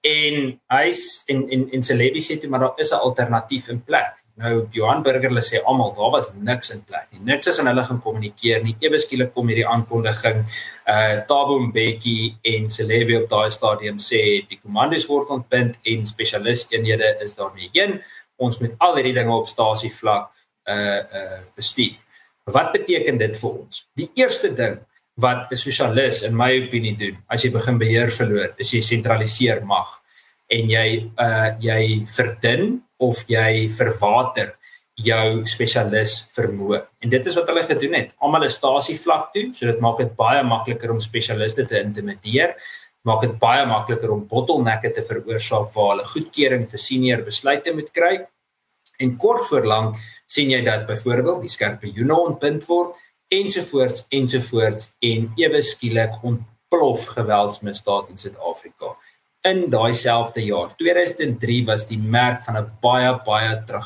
en 0.05 0.53
hy's 0.73 1.25
en 1.33 1.49
en 1.49 1.65
en 1.73 1.83
Celebi 1.83 2.21
sê 2.21 2.37
toe 2.41 2.51
maar 2.51 2.61
daar 2.61 2.85
is 2.85 2.93
'n 2.93 3.01
alternatief 3.09 3.69
in 3.69 3.81
plek. 3.81 4.21
Nou 4.37 4.69
Johan 4.73 5.03
Burger 5.03 5.31
hulle 5.31 5.43
sê 5.43 5.63
almal 5.65 5.95
daar 5.95 6.11
was 6.11 6.31
niks 6.35 6.71
in 6.71 6.83
plek 6.85 7.07
nie. 7.13 7.21
Niks 7.21 7.47
is 7.47 7.59
aan 7.59 7.67
hulle 7.67 7.85
gaan 7.85 8.03
kommunikeer 8.03 8.63
nie. 8.63 8.77
Ewe 8.81 8.99
skielik 8.99 9.33
kom 9.35 9.49
hierdie 9.49 9.67
aankondiging 9.67 10.45
uh 10.87 11.17
Tabo 11.29 11.59
Mbeki 11.59 12.37
en 12.43 12.69
Celebi 12.69 13.17
op 13.17 13.29
daai 13.31 13.51
stadium 13.51 13.97
sê 13.99 14.45
die 14.49 14.61
kommandos 14.63 15.07
word 15.09 15.29
ontbind 15.29 15.77
en 15.85 16.07
spesialis 16.07 16.67
eenhede 16.71 17.17
is 17.25 17.35
daarmee 17.35 17.71
heen 17.73 18.03
ons 18.37 18.61
moet 18.61 18.75
al 18.79 18.97
hierdie 18.99 19.15
dinge 19.17 19.35
op 19.35 19.49
stasie 19.49 19.93
vlak 19.93 20.31
uh 20.71 21.03
uh 21.21 21.41
bestuur. 21.57 21.97
Wat 22.45 22.73
beteken 22.73 23.19
dit 23.19 23.37
vir 23.41 23.51
ons? 23.51 23.85
Die 23.97 24.11
eerste 24.15 24.51
ding 24.55 24.81
wat 25.21 25.51
'n 25.53 25.57
sosialis 25.57 26.23
in 26.23 26.37
my 26.37 26.51
opinie 26.67 26.97
doen, 26.97 27.17
as 27.29 27.45
jy 27.45 27.51
begin 27.51 27.79
beheer 27.79 28.11
verloor, 28.11 28.55
is 28.59 28.73
jy 28.73 28.81
sentraliseer 28.81 29.65
mag 29.65 30.01
en 30.51 30.69
jy 30.71 31.11
uh 31.19 31.57
jy 31.61 32.07
verdun 32.07 32.83
of 32.99 33.25
jy 33.29 33.69
verwater 33.69 34.55
jou 34.95 35.45
spesialis 35.45 36.31
vermoë. 36.37 36.85
En 37.03 37.11
dit 37.11 37.27
is 37.27 37.35
wat 37.35 37.49
hulle 37.51 37.65
gedoen 37.67 37.95
het. 37.95 38.11
Almal 38.21 38.45
'n 38.45 38.49
stasie 38.49 38.99
vlak 38.99 39.33
toe, 39.33 39.53
so 39.53 39.67
dit 39.67 39.81
maak 39.81 39.99
dit 39.99 40.17
baie 40.17 40.43
makliker 40.43 40.91
om 40.91 41.01
spesialiste 41.01 41.67
te 41.67 41.83
intimideer 41.83 42.55
maak 43.05 43.23
dit 43.23 43.35
baie 43.41 43.65
makliker 43.69 44.13
om 44.15 44.27
bottelnekke 44.29 44.91
te 44.97 45.05
veroorsaak 45.05 45.73
waar 45.75 45.91
hulle 45.93 46.07
goedkeuring 46.09 46.67
vir 46.71 46.81
senior 46.81 47.25
besluite 47.27 47.75
moet 47.77 47.91
kry. 47.93 48.15
En 49.01 49.17
kort 49.21 49.45
voor 49.49 49.67
lank 49.67 49.97
sien 50.31 50.51
jy 50.51 50.63
dat 50.65 50.87
byvoorbeeld 50.89 51.43
die 51.45 51.53
skerpioene 51.53 52.17
ontbind 52.17 52.65
word 52.69 52.95
ensovoorts 53.35 54.07
ensovoorts 54.15 54.93
en 55.03 55.31
ewe 55.41 55.63
skielik 55.63 56.17
ontplof 56.23 57.07
geweldsmisdaad 57.17 58.11
in 58.13 58.21
Suid-Afrika. 58.21 58.95
In 59.45 59.67
daai 59.73 59.93
selfde 59.95 60.45
jaar, 60.45 60.73
2003 60.79 61.65
was 61.69 61.87
die 61.89 61.99
merk 61.99 62.43
van 62.45 62.57
'n 62.57 62.71
baie 62.81 63.13
baie 63.27 63.65
tra 63.67 63.83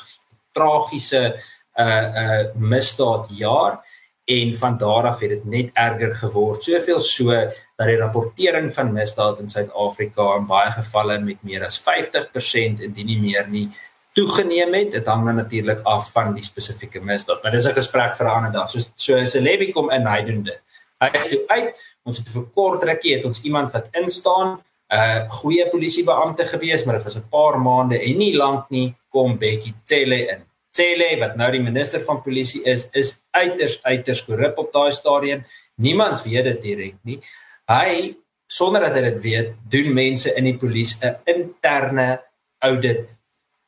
tragiese 0.53 1.41
uh 1.79 2.07
uh 2.23 2.45
misdaadjaar 2.55 3.81
en 4.29 4.55
van 4.57 4.77
daar 4.77 5.07
af 5.09 5.21
het 5.21 5.31
dit 5.31 5.45
net 5.45 5.71
erger 5.73 6.15
geword. 6.15 6.63
Soveel 6.63 7.01
so 7.01 7.33
dat 7.79 7.87
die 7.89 7.97
rapportering 7.97 8.69
van 8.75 8.93
misdaad 8.93 9.39
in 9.41 9.49
Suid-Afrika 9.49 10.35
in 10.37 10.47
baie 10.47 10.71
gevalle 10.75 11.17
met 11.25 11.41
meer 11.47 11.65
as 11.65 11.79
50% 11.81 12.83
indien 12.85 13.09
nie 13.09 13.21
meer 13.23 13.49
nie 13.49 13.69
toegeneem 14.19 14.75
het. 14.75 14.91
Dit 14.99 15.09
hang 15.09 15.31
natuurlik 15.33 15.81
af 15.89 16.11
van 16.13 16.35
die 16.37 16.45
spesifieke 16.45 17.01
misdaad, 17.01 17.43
maar 17.43 17.57
dis 17.57 17.69
'n 17.69 17.79
gesprek 17.81 18.17
vir 18.17 18.27
'n 18.27 18.35
ander 18.37 18.53
dag. 18.53 18.71
So 18.71 18.79
so 18.97 19.17
'n 19.17 19.27
celebi 19.27 19.73
kom 19.73 19.91
in 19.91 20.07
hy 20.07 20.23
doen 20.23 20.43
dit. 20.43 20.61
Hy 21.01 21.09
sê 21.31 21.37
uit 21.47 21.75
ons 22.05 22.19
het 22.19 22.29
vir 22.29 22.45
kort 22.55 22.83
rukkie 22.83 23.15
het 23.17 23.25
ons 23.25 23.43
iemand 23.43 23.73
wat 23.73 23.89
instaan 23.93 24.59
'n 24.59 24.97
uh, 24.97 25.31
goeie 25.31 25.69
polisiebeampte 25.69 26.45
gewees, 26.45 26.85
maar 26.85 26.95
dit 26.95 27.05
was 27.05 27.17
'n 27.17 27.29
paar 27.31 27.59
maande 27.61 28.03
en 28.03 28.19
nie 28.19 28.37
lank 28.37 28.71
nie 28.71 28.95
kom 29.09 29.39
Bekkie 29.39 29.75
Cele 29.85 30.29
in. 30.29 30.45
Cele 30.71 31.17
wat 31.19 31.37
nou 31.37 31.51
die 31.51 31.63
minister 31.63 32.01
van 32.01 32.23
polisie 32.23 32.63
is, 32.63 32.89
is 32.93 33.23
uiters 33.39 33.79
uiters 33.83 34.25
korrup 34.27 34.59
op 34.59 34.73
daai 34.73 34.91
stadium. 34.93 35.45
Niemand 35.83 36.23
weet 36.23 36.45
dit 36.45 36.63
direk 36.63 36.97
nie. 37.03 37.19
Hy 37.69 38.15
sonder 38.49 38.87
dat 38.87 38.97
hy 38.97 39.03
dit 39.11 39.21
weet, 39.23 39.51
doen 39.71 39.93
mense 39.95 40.33
in 40.35 40.49
die 40.49 40.57
polisie 40.57 41.05
'n 41.07 41.17
interne 41.25 42.09
audit 42.59 43.09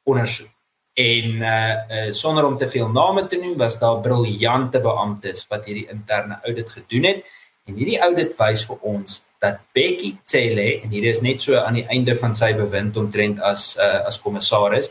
ondersoek. 0.05 0.51
En 0.95 1.27
uh, 1.41 1.75
uh 1.97 2.13
sonder 2.13 2.45
om 2.45 2.57
te 2.59 2.69
veel 2.69 2.89
name 2.89 3.27
te 3.27 3.37
noem, 3.37 3.57
was 3.57 3.79
daar 3.79 4.01
briljante 4.01 4.81
beamptes 4.81 5.47
wat 5.49 5.65
hierdie 5.65 5.89
interne 5.89 6.41
audit 6.45 6.71
gedoen 6.71 7.05
het. 7.05 7.25
En 7.67 7.75
hierdie 7.75 8.01
audit 8.01 8.35
wys 8.39 8.65
vir 8.67 8.79
ons 8.83 9.21
dat 9.41 9.61
Becky 9.73 10.17
Cele 10.25 10.81
en 10.83 10.91
hier 10.91 11.05
is 11.09 11.21
net 11.21 11.41
so 11.41 11.57
aan 11.57 11.79
die 11.79 11.87
einde 11.89 12.15
van 12.15 12.35
sy 12.35 12.53
bewind 12.55 12.97
omtrent 12.97 13.41
as 13.41 13.77
uh, 13.79 14.05
as 14.07 14.21
kommissaris 14.21 14.91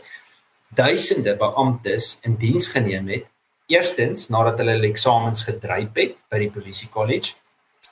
duisende 0.74 1.36
beamptes 1.36 2.18
in 2.22 2.36
diens 2.38 2.66
geneem 2.70 3.08
het. 3.08 3.26
Eerstens 3.70 4.28
nadat 4.28 4.58
hulle 4.58 4.74
hulle 4.76 4.90
eksamens 4.90 5.44
gedryf 5.46 5.94
het 5.94 6.16
by 6.30 6.38
die 6.42 6.50
polisie 6.50 6.88
kollege. 6.90 7.36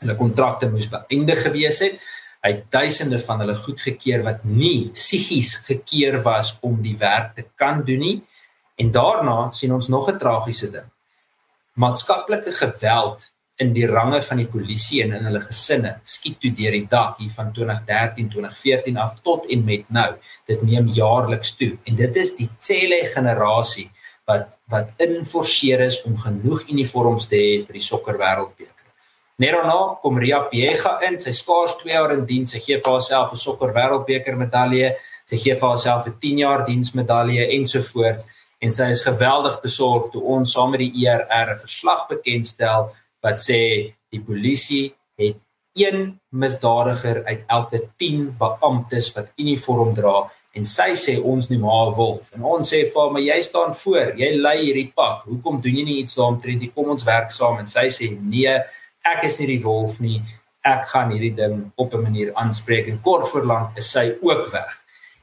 Hulle 0.00 0.16
kontrakte 0.18 0.68
moes 0.70 0.88
beëindig 0.90 1.44
gewees 1.46 1.82
het 1.86 2.00
hy 2.46 2.52
duisende 2.70 3.18
van 3.22 3.42
hulle 3.42 3.56
goedgekeur 3.58 4.22
wat 4.26 4.44
nie 4.46 4.90
psigies 4.94 5.56
gekeer 5.66 6.20
was 6.26 6.54
om 6.66 6.78
die 6.82 6.96
werk 6.98 7.34
te 7.36 7.44
kan 7.58 7.82
doen 7.86 8.04
nie. 8.04 8.18
En 8.78 8.92
daarna 8.94 9.50
sien 9.52 9.72
ons 9.74 9.88
nog 9.88 10.10
'n 10.10 10.18
tragiese 10.18 10.70
ding. 10.70 10.86
Maatskaplike 11.74 12.52
geweld 12.52 13.32
in 13.56 13.72
die 13.72 13.86
range 13.86 14.22
van 14.22 14.36
die 14.36 14.46
polisie 14.46 15.02
en 15.02 15.12
in 15.12 15.24
hulle 15.24 15.40
gesinne 15.40 16.00
skiet 16.02 16.40
toe 16.40 16.50
deur 16.50 16.70
die 16.70 16.86
dak 16.86 17.18
hier 17.18 17.30
van 17.30 17.52
2013 17.52 18.28
2014 18.28 18.96
af 18.96 19.14
tot 19.22 19.46
en 19.50 19.64
met 19.64 19.90
nou. 19.90 20.14
Dit 20.46 20.62
neem 20.62 20.88
jaarliks 20.88 21.56
toe 21.56 21.76
en 21.84 21.96
dit 21.96 22.16
is 22.16 22.36
die 22.36 22.48
Cele 22.58 23.10
generasie 23.14 23.90
wat 24.28 24.54
wat 24.68 24.90
inforceer 25.00 25.80
is 25.80 26.02
om 26.04 26.18
genoeg 26.20 26.66
uniforms 26.68 27.26
te 27.30 27.38
hê 27.40 27.52
vir 27.64 27.78
die 27.78 27.84
sokkerwêreldbeker. 27.84 28.74
Net 29.40 29.54
daarna 29.54 29.94
kom 30.02 30.18
Ria 30.20 30.42
Piega 30.50 30.98
in, 31.08 31.16
sy 31.22 31.32
skaars 31.32 31.78
2 31.80 31.94
jaar 31.94 32.12
in 32.12 32.26
diens, 32.28 32.52
sy 32.52 32.60
gee 32.60 32.76
vir 32.76 32.92
haarself 32.92 33.32
'n 33.32 33.40
sokker 33.40 33.72
wêreldbeker 33.72 34.36
medalje, 34.36 34.96
sy 35.24 35.36
gee 35.36 35.54
vir 35.54 35.68
haarself 35.68 36.06
'n 36.06 36.18
10 36.20 36.38
jaar 36.38 36.66
diensmedalje 36.66 37.48
ensovoorts 37.56 38.26
en 38.60 38.72
sy 38.72 38.90
is 38.90 39.02
geweldig 39.06 39.60
besorgd 39.62 40.12
toe 40.12 40.22
ons 40.22 40.52
saam 40.52 40.70
met 40.74 40.80
die 40.80 41.06
ERR 41.06 41.54
'n 41.54 41.62
verslag 41.66 42.08
bekendstel 42.08 42.90
wat 43.22 43.38
sê 43.48 43.94
die 44.10 44.20
polisie 44.20 44.94
het 45.16 45.36
een 45.74 46.18
misdadiger 46.30 47.24
uit 47.24 47.42
elke 47.46 47.78
10 47.96 48.34
beamptes 48.38 49.12
wat 49.14 49.32
uniform 49.36 49.94
dra 49.94 50.30
en 50.54 50.64
sy 50.64 50.94
sê 50.96 51.18
ons 51.22 51.50
nie 51.50 51.58
maar 51.58 51.94
wolf 51.96 52.32
en 52.34 52.42
ons 52.42 52.72
sê 52.72 52.84
vir 52.92 53.12
my 53.12 53.20
jy 53.20 53.40
staan 53.42 53.74
voor 53.74 54.14
jy 54.16 54.30
lei 54.36 54.58
hierdie 54.64 54.92
pak 54.96 55.22
hoekom 55.28 55.60
doen 55.62 55.76
jy 55.76 55.84
nie 55.84 56.00
iets 56.02 56.16
daaromtrent 56.16 56.62
jy 56.62 56.70
kom 56.74 56.90
ons 56.90 57.04
werk 57.04 57.30
saam 57.30 57.58
en 57.58 57.66
sy 57.66 57.88
sê 57.88 58.10
nee 58.18 58.58
ek 59.14 59.24
is 59.28 59.38
nie 59.40 59.48
die 59.54 59.62
wolf 59.64 59.98
nie. 60.04 60.20
Ek 60.66 60.88
gaan 60.90 61.12
hierdie 61.14 61.34
ding 61.36 61.70
op 61.76 61.94
'n 61.94 62.02
manier 62.02 62.34
aanspreek 62.34 62.88
en 62.88 63.00
kort 63.00 63.28
voor 63.28 63.44
lank 63.44 63.78
is 63.78 63.90
sy 63.90 64.16
ook 64.20 64.52
weg. 64.52 64.72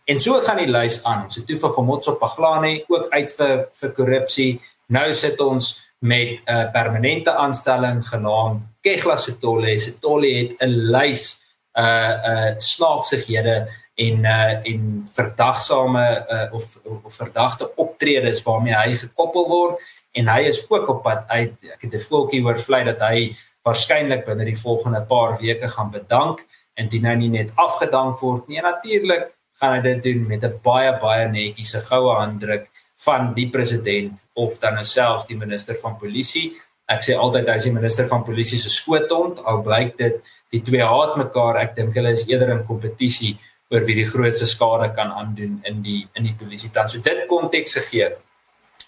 En 0.07 0.19
so 0.19 0.39
gaan 0.41 0.57
die 0.57 0.71
lys 0.71 1.03
aan. 1.03 1.29
So 1.29 1.41
toe 1.41 1.57
vir 1.57 1.69
Gomotso 1.69 2.15
Paglane 2.15 2.83
ook 2.87 3.09
uit 3.09 3.31
vir 3.37 3.67
vir 3.71 3.91
korrupsie. 3.91 4.61
Nou 4.87 5.13
sit 5.13 5.41
ons 5.41 5.81
met 5.99 6.27
'n 6.27 6.41
uh, 6.47 6.71
permanente 6.71 7.31
aanstelling 7.31 8.07
genaamd 8.07 8.61
Kegla 8.81 9.17
Setolle. 9.17 9.79
Setolle 9.79 10.27
het 10.27 10.61
'n 10.61 10.91
lys 10.91 11.41
uh 11.77 12.13
uh 12.31 12.55
snaaksighede 12.57 13.67
en 13.95 14.25
uh 14.25 14.67
en 14.71 15.07
verdagsame 15.11 16.05
uh 16.29 16.53
of 16.53 16.79
of 16.83 17.13
verdagte 17.15 17.75
optredes 17.75 18.43
waarmee 18.43 18.75
hy 18.75 18.95
gekoppel 18.95 19.47
word. 19.47 19.79
En 20.11 20.27
hy 20.27 20.41
is 20.51 20.61
ook 20.69 20.87
op 20.87 21.03
pad 21.03 21.23
uit. 21.27 21.55
Ek 21.73 21.81
het 21.81 21.93
'n 21.93 22.07
voeltjie 22.09 22.43
oor 22.43 22.59
vlei 22.59 22.83
dat 22.83 22.99
hy 22.99 23.35
waarskynlik 23.63 24.25
binne 24.25 24.45
die 24.45 24.57
volgende 24.57 25.01
paar 25.01 25.37
weke 25.39 25.67
gaan 25.67 25.91
bedank 25.91 26.45
indien 26.75 27.05
hy 27.05 27.15
nie 27.15 27.29
net 27.29 27.51
afgedank 27.55 28.19
word 28.19 28.47
nie. 28.47 28.61
Natuurlik 28.61 29.31
gaan 29.59 29.73
hy 29.73 29.81
dit 29.81 30.03
doen 30.03 30.27
met 30.27 30.43
'n 30.43 30.59
baie 30.63 30.99
baie 30.99 31.27
netjiese 31.27 31.81
goue 31.81 32.15
handdruk 32.15 32.69
van 32.95 33.33
die 33.33 33.49
president 33.49 34.19
of 34.33 34.59
dan 34.59 34.85
self 34.85 35.25
die 35.25 35.37
minister 35.37 35.75
van 35.75 35.97
polisie 35.97 36.55
ek 36.91 37.05
sê 37.05 37.17
altyd 37.17 37.49
hy 37.49 37.57
is 37.57 37.65
die 37.65 37.73
minister 37.73 38.07
van 38.09 38.23
polisie 38.25 38.59
se 38.61 38.69
skoothond 38.69 39.41
al 39.49 39.63
blyk 39.65 39.95
dit 39.97 40.19
die 40.53 40.61
twee 40.63 40.85
haat 40.85 41.17
mekaar. 41.17 41.57
Ek 41.63 41.73
dink 41.77 41.95
hulle 41.97 42.13
is 42.13 42.27
eerder 42.29 42.53
in 42.53 42.65
kompetisie 42.67 43.35
oor 43.73 43.85
wie 43.85 43.95
die 43.97 44.09
grootste 44.09 44.45
skade 44.45 44.91
kan 44.95 45.11
aandoen 45.11 45.61
in 45.65 45.81
die 45.85 46.03
in 46.13 46.27
die 46.29 46.35
polisie 46.37 46.69
dan 46.73 46.89
so 46.89 47.01
dit 47.01 47.25
konteks 47.29 47.73
gegee 47.79 48.13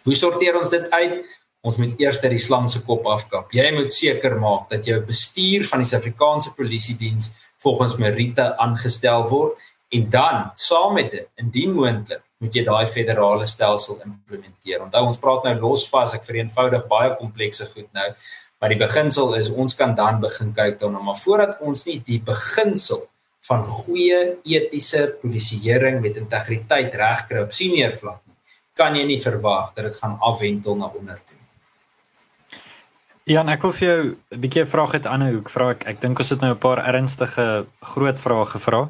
Hoe 0.08 0.16
sorteer 0.16 0.56
ons 0.56 0.70
dit 0.72 0.86
uit? 0.88 1.16
Ons 1.68 1.76
moet 1.82 2.00
eers 2.00 2.22
die 2.24 2.40
slang 2.40 2.70
se 2.72 2.80
kop 2.88 3.04
afkap. 3.12 3.50
Jy 3.52 3.66
moet 3.76 3.92
seker 3.92 4.38
maak 4.40 4.70
dat 4.72 4.88
jou 4.88 5.02
bestuur 5.04 5.66
van 5.68 5.84
die 5.84 5.90
Suid-Afrikaanse 5.90 6.54
Polisie 6.56 6.96
Diens 6.96 7.34
volgens 7.60 7.98
meriete 8.00 8.46
aangestel 8.56 9.28
word 9.28 9.60
en 9.92 10.06
dan 10.14 10.40
saam 10.56 10.96
met 10.96 11.12
dit, 11.12 11.28
indien 11.44 11.76
moontlik, 11.76 12.24
moet 12.40 12.56
jy 12.56 12.64
daai 12.64 12.88
federale 12.88 13.48
stelsel 13.52 14.00
implementeer. 14.06 14.86
Onthou 14.86 15.04
ons 15.10 15.20
praat 15.20 15.44
nou 15.50 15.56
losvas, 15.66 16.16
ek 16.16 16.24
vereenvoudig 16.28 16.88
baie 16.88 17.12
komplekse 17.20 17.68
goed 17.74 17.90
nou, 17.98 18.08
maar 18.62 18.72
die 18.72 18.80
beginsel 18.80 19.36
is 19.36 19.52
ons 19.52 19.76
kan 19.76 19.96
dan 19.98 20.22
begin 20.24 20.56
kyk 20.56 20.80
dan 20.80 20.96
maar 21.04 21.20
voordat 21.20 21.60
ons 21.60 21.84
nie 21.90 22.00
die 22.00 22.22
beginsel 22.24 23.04
van 23.48 23.66
goeie 23.66 24.38
etiese 24.44 25.18
polisieering 25.22 26.02
met 26.02 26.18
integriteit 26.20 26.96
regkry 26.96 27.44
op 27.44 27.52
senior 27.52 27.92
vlak 27.92 28.22
kan 28.78 28.96
jy 28.96 29.08
nie 29.10 29.22
verwag 29.22 29.74
dat 29.76 29.90
dit 29.90 29.98
gaan 29.98 30.18
afwentel 30.22 30.78
na 30.78 30.92
onder 30.94 31.18
toe. 31.18 31.36
Ja, 33.28 33.44
ek 33.52 33.66
wil 33.66 33.74
vir 33.76 33.88
jou 33.88 34.02
'n 34.32 34.40
bietjie 34.40 34.62
'n 34.62 34.72
vraag 34.74 34.92
het 34.92 35.06
aan 35.06 35.22
hoe 35.22 35.40
ek 35.40 35.50
vra 35.50 35.70
ek 35.72 35.88
ek 35.88 36.00
dink 36.02 36.20
ons 36.20 36.30
het 36.30 36.42
nou 36.42 36.54
'n 36.54 36.60
paar 36.60 36.80
ernstige 36.80 37.66
groot 37.82 38.20
vrae 38.20 38.46
gevra. 38.46 38.90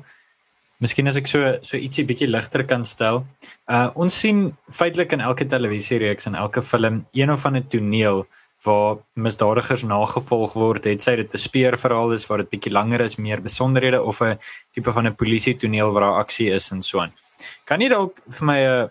Miskien 0.79 1.07
as 1.07 1.17
ek 1.17 1.27
so 1.27 1.57
so 1.61 1.77
ietsie 1.77 2.05
bietjie 2.05 2.29
ligter 2.29 2.63
kan 2.63 2.83
stel. 2.85 3.25
Uh 3.67 3.89
ons 3.95 4.19
sien 4.19 4.55
feitelik 4.69 5.13
in 5.13 5.21
elke 5.21 5.45
televisiereeks 5.45 6.27
en 6.27 6.35
elke 6.35 6.61
film 6.61 7.05
een 7.13 7.31
of 7.31 7.45
ander 7.45 7.67
toneel 7.67 8.27
waar 8.65 8.97
misdadigers 9.13 9.83
nagevolg 9.83 10.53
word, 10.57 10.85
het 10.85 11.01
sy 11.01 11.15
dit 11.15 11.33
'n 11.33 11.37
speurverhaal 11.37 12.11
is 12.11 12.25
waar 12.27 12.39
dit 12.39 12.49
bietjie 12.49 12.71
langer 12.71 13.01
is, 13.01 13.17
meer 13.17 13.41
besonderhede 13.41 14.01
of 14.03 14.21
'n 14.21 14.37
tipe 14.73 14.91
van 14.91 15.07
'n 15.07 15.15
polisie 15.15 15.57
toneel 15.57 15.91
waar 15.91 16.03
daar 16.03 16.19
aksie 16.23 16.51
is 16.51 16.71
en 16.71 16.81
so 16.81 16.99
aan. 16.99 17.13
Kan 17.65 17.81
jy 17.81 17.89
dalk 17.89 18.17
vir 18.29 18.45
my 18.45 18.59
'n 18.59 18.89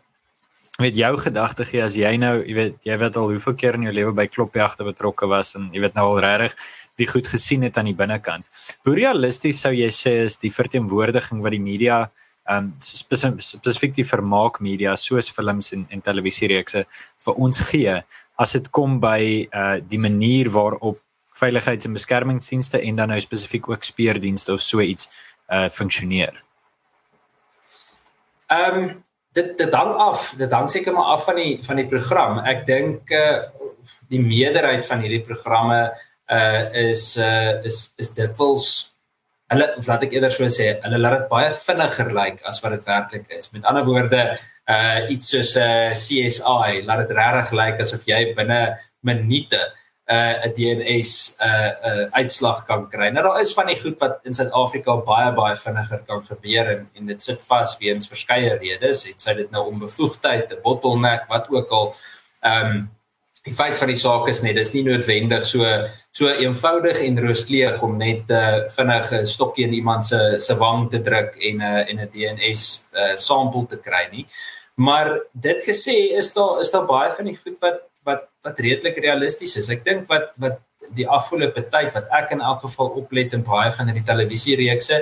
weet 0.79 0.97
jou 0.97 1.17
gedagte 1.17 1.65
gee 1.65 1.83
as 1.83 1.95
jy 1.97 2.17
nou, 2.17 2.45
jy 2.45 2.55
weet, 2.55 2.75
jy 2.85 2.99
weet 2.99 3.17
al 3.17 3.31
hoeveel 3.31 3.55
keer 3.55 3.75
in 3.75 3.83
jou 3.83 3.93
lewe 3.93 4.13
by 4.13 4.27
klopjagte 4.27 4.85
betrokke 4.85 5.27
was 5.27 5.55
en 5.57 5.71
jy 5.73 5.81
weet 5.81 5.95
nou 5.95 6.07
al 6.07 6.21
regtig 6.21 6.55
die 6.97 7.07
goed 7.07 7.27
gesien 7.27 7.63
het 7.63 7.77
aan 7.77 7.91
die 7.91 7.97
binnekant. 7.97 8.45
Hoe 8.85 8.95
realisties 8.95 9.61
sou 9.61 9.73
jy 9.73 9.89
sê 9.89 10.25
is 10.25 10.37
die 10.37 10.53
verteenwoordiging 10.53 11.43
wat 11.43 11.51
die 11.51 11.61
media 11.61 12.11
um 12.49 12.75
spesifiek 12.79 13.95
die 13.97 14.07
vermaak 14.07 14.61
media 14.63 14.95
soos 14.97 15.31
films 15.35 15.73
en 15.75 15.87
en 15.91 16.03
televisiereekse 16.03 16.85
vir 17.27 17.35
ons 17.35 17.59
gee 17.71 17.97
as 18.37 18.53
dit 18.53 18.71
kom 18.71 19.01
by 19.01 19.49
uh 19.51 19.77
die 19.89 20.01
manier 20.01 20.51
waarop 20.51 21.01
veiligheids- 21.37 21.85
en 21.85 21.93
beskermingsdienste 21.93 22.81
en 22.81 22.97
dan 22.97 23.09
nou 23.09 23.21
spesifiek 23.21 23.69
ook 23.69 23.83
speurdienste 23.83 24.53
of 24.53 24.61
so 24.61 24.81
iets 24.81 25.09
uh 25.49 25.69
funksioneer. 25.69 26.43
Ehm 28.47 28.77
um, 28.79 29.05
dit 29.33 29.59
dit 29.59 29.75
hang 29.75 29.95
af. 29.95 30.35
Dit 30.39 30.53
hang 30.53 30.69
seker 30.71 30.93
maar 30.93 31.13
af 31.17 31.25
van 31.25 31.35
die 31.35 31.59
van 31.65 31.77
die 31.77 31.87
program. 31.87 32.39
Ek 32.39 32.67
dink 32.67 33.11
uh, 33.11 33.43
die 34.09 34.21
meerderheid 34.23 34.87
van 34.87 35.01
hierdie 35.05 35.25
programme 35.27 35.81
uh 36.27 36.75
is 36.91 37.17
uh 37.17 37.63
is 37.65 37.93
is 37.97 38.13
dit 38.15 38.39
wels 38.39 38.69
hulle 39.53 39.67
laat 39.87 40.03
ek 40.03 40.15
eerder 40.17 40.33
so 40.35 40.49
sê 40.51 40.73
hulle 40.83 40.99
laat 40.99 41.21
dit 41.21 41.29
baie 41.31 41.51
vinniger 41.55 42.11
lyk 42.11 42.39
like 42.39 42.49
as 42.51 42.61
wat 42.63 42.75
dit 42.75 42.87
werklik 42.87 43.27
is. 43.39 43.51
Met 43.53 43.65
ander 43.65 43.85
woorde 43.87 44.23
uh 44.67 45.11
iets 45.11 45.29
soos 45.31 45.55
'n 45.57 45.61
uh, 45.61 45.91
CSI 45.95 46.83
laat 46.87 47.07
dit 47.07 47.17
regtig 47.17 47.53
lyk 47.53 47.81
asof 47.81 48.07
jy 48.07 48.35
binne 48.35 48.79
minute 49.01 49.61
uh 50.07 50.47
'n 50.47 50.53
DNS 50.57 51.37
uh 51.43 51.71
uh 51.89 52.05
uitslag 52.11 52.65
kan 52.67 52.89
kry. 52.89 53.11
Nou 53.11 53.23
daar 53.23 53.41
is 53.41 53.55
van 53.55 53.67
die 53.67 53.81
goed 53.81 53.99
wat 53.99 54.21
in 54.23 54.35
Suid-Afrika 54.35 54.97
baie 54.97 55.33
baie 55.35 55.57
vinniger 55.57 56.03
kan 56.07 56.27
gebeur 56.27 56.67
en 56.75 56.91
en 56.95 57.07
dit 57.07 57.23
sit 57.23 57.41
vas 57.43 57.77
weens 57.79 58.09
verskeie 58.09 58.59
redes. 58.59 59.05
Het 59.05 59.21
sy 59.21 59.35
dit 59.35 59.51
nou 59.51 59.67
onbevoegdheid, 59.67 60.53
'n 60.53 60.63
bottleneck, 60.63 61.27
wat 61.29 61.51
ook 61.51 61.71
al. 61.71 61.95
Ehm 62.43 62.67
um, 62.67 62.91
die 63.47 63.55
feit 63.55 63.79
van 63.79 63.89
die 63.89 63.99
saak 63.99 64.29
is 64.29 64.43
net 64.43 64.57
dis 64.59 64.73
nie 64.75 64.83
noodwendig 64.83 65.47
so 65.47 65.63
so 66.11 66.29
eenvoudig 66.29 66.99
en 67.05 67.19
rooskleurig 67.19 67.83
om 67.83 67.97
net 67.99 68.31
uh 68.31 68.67
vinnig 68.77 69.13
'n 69.13 69.27
stokkie 69.27 69.65
in 69.65 69.75
iemand 69.75 70.07
se 70.07 70.37
se 70.39 70.57
wang 70.57 70.91
te 70.91 71.01
druk 71.03 71.37
en 71.37 71.57
'n 71.57 71.63
uh, 71.63 71.91
en 71.91 72.01
'n 72.01 72.11
DNS 72.13 72.63
uh 72.95 73.17
sampel 73.17 73.67
te 73.67 73.77
kry 73.77 74.09
nie. 74.11 74.27
Maar 74.77 75.21
dit 75.33 75.63
gesê 75.65 75.97
is 76.21 76.33
daar 76.37 76.61
is 76.61 76.71
daar 76.71 76.85
baie 76.85 77.13
van 77.13 77.25
die 77.25 77.37
goed 77.37 77.57
wat 77.65 77.81
wat 78.05 78.27
wat 78.45 78.59
redelik 78.61 78.99
realisties 79.01 79.57
is. 79.57 79.71
Ek 79.73 79.85
dink 79.85 80.05
wat 80.11 80.35
wat 80.37 80.61
die 80.95 81.07
afgelope 81.09 81.65
tyd 81.73 81.95
wat 81.95 82.11
ek 82.15 82.35
in 82.37 82.43
elk 82.45 82.61
geval 82.67 82.93
oplet 83.01 83.33
in 83.35 83.45
baie 83.47 83.73
van 83.73 83.89
hierdie 83.89 84.07
televisiereekse 84.07 85.01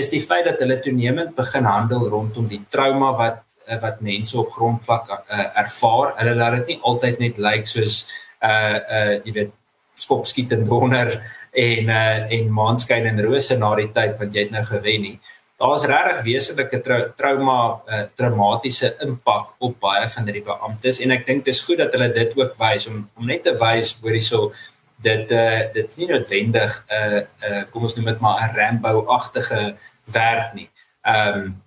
is 0.00 0.08
die 0.12 0.22
feit 0.22 0.46
dat 0.46 0.62
hulle 0.62 0.78
toenemend 0.80 1.34
begin 1.34 1.66
handel 1.66 2.06
rondom 2.12 2.46
die 2.48 2.62
trauma 2.70 3.10
wat 3.18 3.42
eh, 3.66 3.80
wat 3.82 3.98
mense 4.00 4.38
op 4.38 4.52
grondvlak 4.54 5.10
uh, 5.10 5.46
ervaar. 5.64 6.14
Hulle 6.20 6.36
laat 6.38 6.60
dit 6.60 6.72
nie 6.72 6.78
altyd 6.92 7.18
net 7.18 7.42
lyk 7.48 7.66
soos 7.66 8.04
uh 8.46 8.78
uh 8.78 9.18
jy 9.26 9.34
weet 9.40 9.52
skop 9.98 10.24
skiet 10.26 10.54
en 10.54 10.64
donder 10.70 11.16
en 11.50 11.90
uh 11.98 12.32
en 12.38 12.54
maanskyn 12.62 13.10
en 13.10 13.22
rose 13.26 13.58
na 13.58 13.74
die 13.82 13.90
tyd 13.98 14.16
wat 14.22 14.38
jy 14.38 14.46
nou 14.54 14.64
gewen 14.70 15.10
het 15.10 15.34
daar's 15.60 15.84
regtig 15.84 16.24
wesenlike 16.24 16.80
trau 16.86 17.00
trauma 17.16 17.58
uh, 17.86 18.02
traumatiese 18.16 18.94
impak 19.04 19.54
op 19.58 19.78
baie 19.80 20.08
van 20.08 20.28
hierdie 20.28 20.46
beamptes 20.46 21.00
en 21.04 21.14
ek 21.16 21.26
dink 21.26 21.44
dit 21.44 21.54
is 21.54 21.64
goed 21.66 21.78
dat 21.82 21.92
hulle 21.96 22.12
dit 22.16 22.36
ook 22.38 22.58
wys 22.60 22.88
om 22.90 23.02
om 23.16 23.26
net 23.26 23.44
te 23.44 23.56
wys 23.60 23.94
hoor 24.00 24.16
hierso 24.16 24.52
dit 25.04 25.32
uh, 25.32 25.60
dit 25.74 25.96
nie 25.98 26.08
noodwendig 26.12 26.84
'n 26.84 27.00
uh, 27.00 27.20
uh, 27.48 27.62
kom 27.72 27.88
ons 27.88 27.96
noem 27.96 28.12
dit 28.12 28.20
maar 28.20 28.40
'n 28.44 28.54
Rambo-agtige 28.56 29.76
werk 30.12 30.54
nie. 30.54 30.70
Ehm 31.02 31.38
um, 31.38 31.62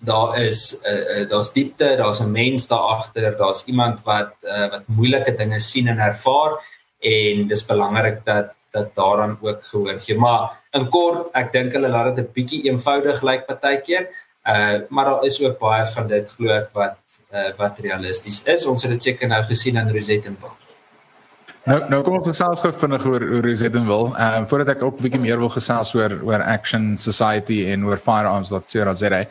daar 0.00 0.38
is 0.38 0.80
uh, 0.86 1.20
uh, 1.20 1.28
daar's 1.28 1.52
diepte, 1.52 1.96
daar's 1.96 2.20
'n 2.20 2.30
mens 2.30 2.66
daar 2.68 2.86
agter, 2.96 3.36
daar's 3.36 3.64
iemand 3.66 4.02
wat 4.04 4.32
uh, 4.42 4.70
wat 4.70 4.82
moeilike 4.86 5.34
dinge 5.34 5.58
sien 5.58 5.88
en 5.88 5.98
ervaar 5.98 6.52
en 6.98 7.46
dis 7.48 7.64
belangrik 7.64 8.24
dat 8.24 8.54
dat 8.70 8.94
daaraan 8.94 9.38
ook 9.40 9.64
gehoor 9.64 10.00
gee. 10.00 10.18
Maar 10.18 10.60
in 10.76 10.88
kort, 10.88 11.28
ek 11.32 11.52
dink 11.52 11.72
hulle 11.72 11.88
laat 11.88 12.16
dit 12.16 12.24
'n 12.24 12.32
bietjie 12.32 12.62
eenvoudig 12.70 13.22
lyk 13.22 13.46
partykeer. 13.46 14.08
Uh 14.48 14.78
maar 14.88 15.04
daar 15.04 15.24
is 15.24 15.40
ook 15.42 15.58
baie 15.58 15.86
van 15.86 16.06
dit 16.06 16.30
glo 16.30 16.48
ek 16.48 16.68
wat 16.72 16.96
uh 17.32 17.50
wat 17.56 17.78
realisties 17.78 18.42
is. 18.44 18.66
Ons 18.66 18.82
het 18.82 18.92
dit 18.92 19.02
seker 19.02 19.28
nou 19.28 19.42
gesien 19.44 19.76
in 19.76 19.90
Rosettenville. 19.90 20.56
Nou 21.64 21.82
nou 21.88 22.02
kom 22.02 22.14
ons 22.16 22.28
gesels 22.28 22.60
gou 22.60 22.72
vinnig 22.72 23.04
oor 23.06 23.22
oor 23.22 23.44
Rosettenville. 23.44 24.14
Ehm 24.16 24.42
uh, 24.42 24.48
voordat 24.48 24.76
ek 24.76 24.82
ook 24.82 24.98
'n 24.98 25.02
bietjie 25.02 25.20
meer 25.20 25.38
wil 25.38 25.52
gesels 25.52 25.94
oor 25.94 26.20
oor 26.22 26.42
Action 26.42 26.96
Society 26.96 27.66
en 27.72 27.84
oor 27.84 27.96
firearms.co.za 27.96 29.26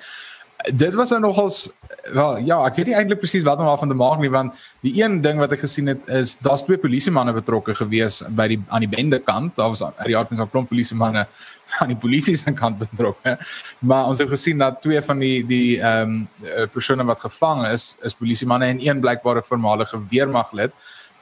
dit 0.66 0.94
was 0.94 1.10
nou 1.10 1.22
nogals 1.22 1.70
wel 2.14 2.38
ja, 2.38 2.58
ek 2.66 2.78
weet 2.80 2.90
nie 2.90 2.96
eintlik 2.98 3.20
presies 3.22 3.46
wat 3.46 3.60
om 3.62 3.68
daarvan 3.68 3.92
te 3.92 3.98
maak 3.98 4.20
nie 4.22 4.32
want 4.34 4.56
die 4.86 4.96
een 4.98 5.20
ding 5.22 5.40
wat 5.42 5.54
ek 5.54 5.62
gesien 5.66 5.92
het 5.92 6.10
is 6.20 6.36
daar's 6.44 6.64
twee 6.66 6.80
polisiemanne 6.82 7.34
betrokke 7.36 7.76
gewees 7.78 8.20
by 8.38 8.48
die 8.52 8.60
aan 8.68 8.86
die 8.86 8.90
bende 8.90 9.20
kant. 9.20 9.56
Daar 9.58 9.72
was 9.74 9.84
uit 9.84 10.10
die 10.10 10.18
aard 10.18 10.32
van 10.32 10.38
so 10.38 10.44
'n 10.44 10.54
klomp 10.54 10.70
polisiemanne 10.70 11.28
aan 11.82 11.94
die 11.94 12.00
polisie 12.00 12.38
se 12.38 12.52
kant 12.52 12.78
betrokke. 12.78 13.38
Maar 13.80 14.06
ons 14.08 14.18
het 14.18 14.30
gesien 14.30 14.58
dat 14.58 14.82
twee 14.82 15.02
van 15.02 15.20
die 15.20 15.46
die 15.46 15.80
ehm 15.80 16.28
um, 16.44 16.70
persone 16.74 17.04
wat 17.04 17.20
gevang 17.20 17.68
is, 17.68 17.96
is 18.02 18.14
polisiemanne 18.14 18.66
en 18.66 18.80
een 18.82 19.02
blykbare 19.02 19.44
voormalige 19.44 20.00
weermaglid. 20.10 20.72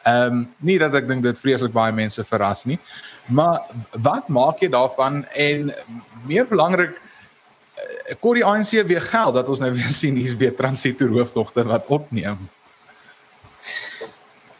Ehm 0.03 0.33
um, 0.33 0.47
nie 0.57 0.77
dat 0.79 0.93
ek 0.93 1.07
dink 1.07 1.23
dit 1.23 1.39
vreeslik 1.39 1.73
baie 1.73 1.93
mense 1.93 2.23
verras 2.23 2.65
nie. 2.65 2.79
Maar 3.25 3.61
wat 3.91 4.27
maak 4.27 4.59
jy 4.59 4.69
daarvan 4.69 5.25
en 5.25 5.73
meer 6.25 6.47
belangrik 6.47 7.01
kort 8.19 8.39
die 8.39 8.45
ANC 8.45 8.75
weer 8.87 9.01
geld 9.01 9.33
dat 9.33 9.49
ons 9.49 9.61
nou 9.63 9.71
weer 9.73 9.91
sien 10.01 10.17
hier's 10.19 10.37
weer 10.37 10.55
transito 10.55 11.07
hoofdogter 11.07 11.67
wat 11.69 11.87
opneem. 11.93 12.49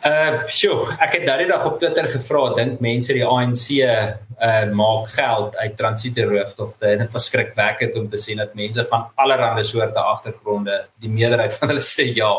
Uh, 0.05 0.43
sjoe, 0.53 0.91
ek 1.01 1.15
het 1.15 1.23
daardie 1.25 1.47
dag 1.49 1.63
op 1.65 1.79
Twitter 1.81 2.05
gevra, 2.13 2.43
dink 2.53 2.81
mense 2.83 3.13
die 3.15 3.25
ANC 3.25 3.71
uh 3.75 4.67
maak 4.75 5.07
geld 5.15 5.55
uit 5.55 5.77
transito 5.79 6.27
hoofdogter 6.29 6.91
en 6.91 7.01
dit 7.01 7.13
was 7.15 7.25
skrikwekkend 7.25 7.95
om 7.97 8.05
te 8.11 8.19
sien 8.21 8.37
dat 8.37 8.53
mense 8.53 8.83
van 8.89 9.07
allerlei 9.15 9.63
soorte 9.63 10.01
agtergronde, 10.01 10.75
die 11.01 11.09
meerderheid 11.09 11.55
van 11.55 11.71
hulle 11.71 11.81
sê 11.81 12.09
ja. 12.13 12.33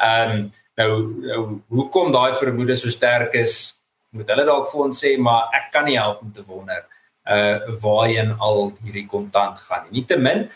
Um, 0.00 0.48
nou, 0.80 0.90
nou 1.28 1.42
hoekom 1.68 2.10
daai 2.12 2.34
vermoede 2.34 2.74
so 2.74 2.90
sterk 2.90 3.36
is, 3.38 3.76
moet 4.10 4.32
hulle 4.34 4.48
dalk 4.48 4.66
vir 4.72 4.82
ons 4.88 5.04
sê, 5.04 5.14
maar 5.20 5.54
ek 5.54 5.70
kan 5.76 5.86
nie 5.86 5.98
help 6.00 6.24
om 6.24 6.32
te 6.34 6.42
wonder 6.48 6.82
uh 7.24 7.58
waarheen 7.80 8.34
al 8.38 8.72
hierdie 8.84 9.06
kontant 9.06 9.58
gaan. 9.58 9.86
Nietemin 9.90 10.50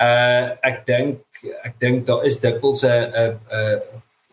uh 0.00 0.56
ek 0.62 0.86
dink 0.86 1.20
ek 1.62 1.74
dink 1.78 2.06
daar 2.06 2.24
is 2.24 2.40
dikwels 2.40 2.84
'n 2.84 3.12
'n 3.12 3.80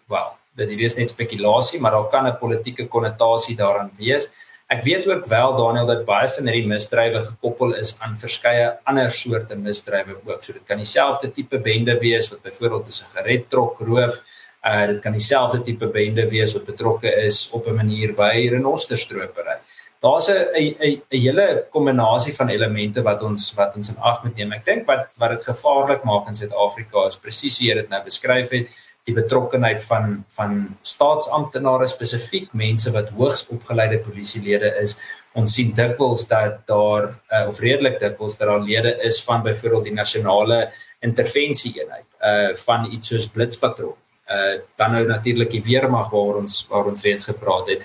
wel, 0.07 0.29
dit 0.55 0.69
is 0.69 0.97
net 0.97 1.09
spekulasie, 1.09 1.79
maar 1.79 1.91
daar 1.91 2.09
kan 2.09 2.27
'n 2.27 2.37
politieke 2.37 2.87
konnotasie 2.87 3.55
daaraan 3.55 3.91
wees. 3.97 4.31
Ek 4.71 4.83
weet 4.83 5.07
ook 5.07 5.25
wel 5.25 5.55
Daniel 5.55 5.85
dat 5.85 6.05
baie 6.05 6.29
van 6.29 6.47
hierdie 6.47 6.67
misdrywe 6.67 7.21
gekoppel 7.23 7.73
is 7.75 7.97
aan 7.99 8.15
verskeie 8.17 8.69
ander 8.87 9.11
soorte 9.11 9.55
misdrywe 9.55 10.15
ook. 10.25 10.43
So 10.43 10.53
dit 10.53 10.63
kan 10.63 10.77
dieselfde 10.77 11.31
tipe 11.31 11.59
bende 11.59 11.97
wees 11.99 12.29
wat 12.31 12.41
byvoorbeeld 12.41 12.87
'n 12.87 12.91
sigarettrok 12.91 13.79
roof. 13.79 14.23
Uh 14.63 14.87
dit 14.87 15.01
kan 15.01 15.11
dieselfde 15.11 15.63
tipe 15.63 15.87
bende 15.87 16.29
wees 16.29 16.53
wat 16.53 16.65
betrokke 16.65 17.11
is 17.25 17.49
op 17.51 17.67
'n 17.67 17.75
manier 17.75 18.13
by 18.13 18.47
renosterstropery. 18.49 19.57
Daar's 20.01 20.27
'n 20.27 20.33
'n 20.57 21.01
'n 21.09 21.21
hele 21.25 21.67
kombinasie 21.69 22.33
van 22.35 22.49
elemente 22.49 23.01
wat 23.01 23.21
ons 23.21 23.53
wat 23.53 23.75
ons 23.75 23.89
in 23.89 23.97
ag 23.97 24.23
moet 24.23 24.35
neem. 24.35 24.53
Ek 24.53 24.65
dink 24.65 24.87
wat 24.87 25.09
wat 25.17 25.29
dit 25.29 25.43
gevaarlik 25.43 26.03
maak 26.03 26.27
in 26.27 26.35
Suid-Afrika 26.35 27.05
is 27.07 27.17
presies 27.17 27.57
hoe 27.57 27.67
jy 27.67 27.75
dit 27.75 27.89
nou 27.89 28.03
beskryf 28.03 28.49
het 28.49 28.67
die 29.05 29.13
betrokkenheid 29.13 29.81
van 29.83 30.25
van 30.37 30.77
staatsamptenare 30.81 31.87
spesifiek 31.87 32.53
mense 32.53 32.91
wat 32.91 33.09
hoogs 33.09 33.47
opgeleide 33.47 33.99
polisielede 33.99 34.75
is. 34.81 34.97
Ons 35.33 35.53
sien 35.53 35.73
dikwels 35.73 36.27
dat 36.27 36.67
daar 36.67 37.03
uh, 37.31 37.47
of 37.47 37.59
redelik 37.59 37.99
dikwels 37.99 38.37
dat 38.37 38.47
daar 38.47 38.59
lede 38.59 38.97
is 39.03 39.23
van 39.23 39.43
byvoorbeeld 39.43 39.83
die 39.83 39.93
nasionale 39.93 40.71
intervensie 40.99 41.73
eenheid 41.79 42.09
uh 42.21 42.55
van 42.65 42.91
iets 42.91 43.07
soos 43.07 43.27
blitspatrol 43.27 43.97
uh 44.29 44.53
dan 44.75 44.91
nou 44.91 45.05
natuurlik 45.07 45.51
die 45.51 45.63
weermag 45.63 46.09
waar 46.09 46.35
ons 46.41 46.65
waar 46.69 46.85
ons 46.85 47.01
reeds 47.03 47.25
gepraat 47.25 47.67
het 47.69 47.81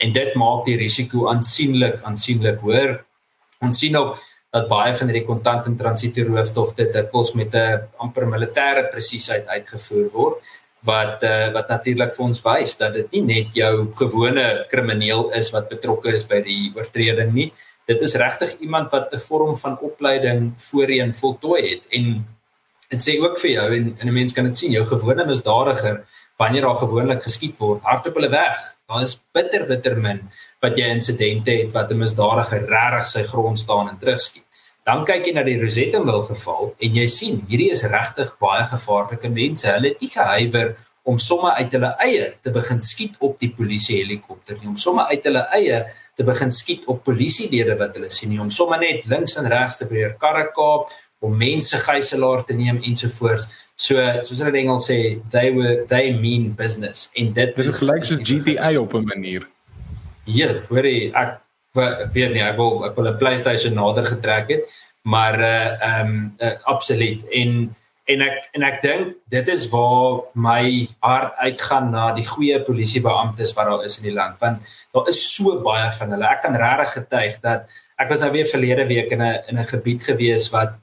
en 0.00 0.12
dit 0.12 0.34
maak 0.34 0.64
die 0.66 0.76
risiko 0.80 1.28
aansienlik 1.32 2.02
aansienlik 2.08 2.60
hoër 2.66 2.98
ons 3.60 3.78
sien 3.78 3.96
ook 3.96 4.18
dat 4.50 4.66
baie 4.70 4.94
van 4.98 5.10
hierdie 5.10 5.26
kontant 5.26 5.66
en 5.68 5.76
transito 5.78 6.24
rooftogte 6.26 6.88
dikwels 6.94 7.34
met 7.38 7.54
'n 7.54 7.86
amper 8.04 8.26
militêre 8.26 8.88
presisieheid 8.90 9.46
uitgevoer 9.46 10.08
word 10.12 10.36
wat 10.82 11.22
uh, 11.22 11.52
wat 11.52 11.68
natuurlik 11.68 12.14
vir 12.16 12.24
ons 12.24 12.42
wys 12.44 12.76
dat 12.80 12.94
dit 12.96 13.12
nie 13.12 13.22
net 13.22 13.56
jou 13.56 13.92
gewone 13.96 14.66
krimineel 14.70 15.30
is 15.36 15.52
wat 15.52 15.68
betrokke 15.68 16.14
is 16.16 16.24
by 16.24 16.40
die 16.40 16.72
oortreding 16.76 17.34
nie. 17.34 17.52
Dit 17.86 18.00
is 18.06 18.14
regtig 18.14 18.56
iemand 18.60 18.90
wat 18.90 19.12
'n 19.12 19.18
vorm 19.18 19.56
van 19.56 19.78
opleiding 19.80 20.52
voorheen 20.56 21.12
voltooi 21.14 21.62
het 21.70 21.84
en 21.90 22.24
dit 22.88 23.00
sê 23.00 23.20
ook 23.20 23.38
vir 23.38 23.50
jou 23.50 23.68
en 23.76 24.08
'n 24.08 24.12
mens 24.12 24.32
kan 24.32 24.44
dit 24.44 24.56
sien 24.56 24.72
jou 24.72 24.84
gewone 24.86 25.26
misdadiger 25.26 26.04
wanneer 26.40 26.64
daar 26.64 26.76
gewoonlik 26.80 27.22
geskiet 27.22 27.58
word, 27.60 27.82
hardop 27.84 28.14
hulle 28.16 28.30
weg. 28.32 28.60
Daar 28.88 29.02
is 29.04 29.18
bitter 29.36 29.66
bitter 29.68 29.96
min 30.00 30.22
wat 30.64 30.78
jy 30.78 30.86
insidente 30.88 31.52
het 31.52 31.72
wat 31.74 31.90
'n 31.92 32.00
misdadiger 32.00 32.64
regtig 32.68 33.06
sy 33.08 33.22
grond 33.32 33.58
staan 33.58 33.88
en 33.88 33.98
terugskiet. 33.98 34.46
Dan 34.84 35.04
kyk 35.04 35.26
jy 35.26 35.32
na 35.32 35.42
die 35.42 35.60
Rosettenville 35.60 36.24
geval 36.24 36.74
en 36.78 36.94
jy 36.94 37.06
sien 37.06 37.44
hierdie 37.48 37.70
is 37.70 37.82
regtig 37.82 38.38
baie 38.38 38.64
gevaarlike 38.64 39.28
mense. 39.28 39.66
Hulle 39.68 39.88
het 39.88 40.00
nie 40.00 40.08
gehuiwer 40.08 40.76
om 41.02 41.18
sommer 41.18 41.52
uit 41.52 41.72
hulle 41.72 41.96
eie 42.06 42.32
te 42.42 42.50
begin 42.50 42.80
skiet 42.80 43.16
op 43.18 43.38
die 43.40 43.52
polisie 43.56 43.96
helikopter 43.96 44.56
nie, 44.60 44.68
om 44.68 44.76
sommer 44.76 45.04
uit 45.04 45.24
hulle 45.24 45.46
eie 45.56 45.84
te 46.16 46.24
begin 46.24 46.50
skiet 46.50 46.84
op 46.86 47.04
polisielede 47.04 47.76
wat 47.78 47.94
hulle 47.94 48.10
sien 48.10 48.30
nie, 48.30 48.40
om 48.40 48.50
sommer 48.50 48.78
net 48.78 49.06
links 49.06 49.36
en 49.36 49.48
regs 49.48 49.76
te 49.76 49.86
probeer 49.86 50.16
karre 50.18 50.46
kaap, 50.56 50.90
om 51.20 51.36
mense 51.36 51.76
gijslaer 51.76 52.44
te 52.48 52.56
neem 52.56 52.80
ensovoorts. 52.90 53.48
So 53.80 53.96
soos 54.26 54.42
hulle 54.42 54.52
in 54.52 54.66
Engels 54.66 54.90
sê, 54.90 54.98
they 55.32 55.50
were 55.56 55.86
they 55.88 56.12
mean 56.12 56.50
business 56.52 57.08
en 57.16 57.32
dit 57.32 57.62
is 57.64 57.78
gelyk 57.80 58.04
soos 58.04 58.20
GTA 58.28 58.74
op 58.80 58.94
'n 58.94 59.06
manier. 59.08 59.46
Ja, 60.24 60.52
hoorie, 60.68 61.12
ek 61.16 61.40
ek 61.76 62.12
weet 62.12 62.32
nie 62.34 62.42
ek 62.42 62.56
wil 62.58 62.84
ek 62.84 62.96
wil 62.96 63.08
'n 63.08 63.18
PlayStation 63.18 63.74
nader 63.74 64.04
getrek 64.04 64.48
het 64.50 64.64
maar 65.02 65.40
uh 65.40 65.82
ehm 65.82 66.06
um, 66.06 66.34
uh, 66.38 66.56
absoluut. 66.62 67.28
En 67.28 67.76
en 68.04 68.20
ek 68.20 68.48
en 68.52 68.62
ek 68.66 68.82
dink 68.82 69.14
dit 69.30 69.48
is 69.48 69.68
waar 69.70 70.20
my 70.34 70.88
hart 70.98 71.36
uitgaan 71.38 71.90
na 71.90 72.12
die 72.12 72.26
goeie 72.26 72.60
polisiebeamptes 72.66 73.54
wat 73.54 73.70
daar 73.70 73.84
is 73.86 73.98
in 74.00 74.08
die 74.10 74.16
land 74.16 74.38
want 74.40 74.62
daar 74.92 75.08
is 75.08 75.20
so 75.34 75.60
baie 75.62 75.90
van 75.98 76.10
hulle. 76.10 76.26
Ek 76.26 76.42
kan 76.42 76.56
regtig 76.56 76.92
getuig 76.98 77.40
dat 77.40 77.68
ek 77.96 78.08
was 78.08 78.20
nou 78.20 78.30
weer 78.32 78.46
verlede 78.46 78.86
week 78.86 79.12
in 79.12 79.22
'n 79.22 79.42
in 79.48 79.58
'n 79.58 79.72
gebied 79.72 80.02
gewees 80.02 80.50
wat 80.50 80.76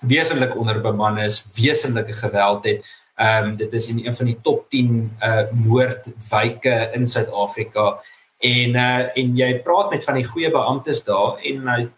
wesentlik 0.00 0.56
onderbeman 0.56 1.18
is 1.18 1.44
wesentlike 1.54 2.12
geweld 2.12 2.64
het. 2.64 2.86
Ehm 3.16 3.44
um, 3.44 3.56
dit 3.56 3.72
is 3.72 3.88
in 3.88 4.06
een 4.06 4.14
van 4.14 4.26
die 4.26 4.38
top 4.42 4.70
10 4.70 5.16
uh 5.22 5.42
moordwyke 5.52 6.90
in 6.94 7.06
Suid-Afrika. 7.06 7.98
En 8.38 8.74
uh 8.74 9.16
en 9.16 9.36
jy 9.36 9.58
praat 9.62 9.90
met 9.90 10.04
van 10.04 10.14
die 10.14 10.24
goeie 10.24 10.50
beamptes 10.50 11.04
daar 11.04 11.38
en 11.42 11.68
hy 11.68 11.88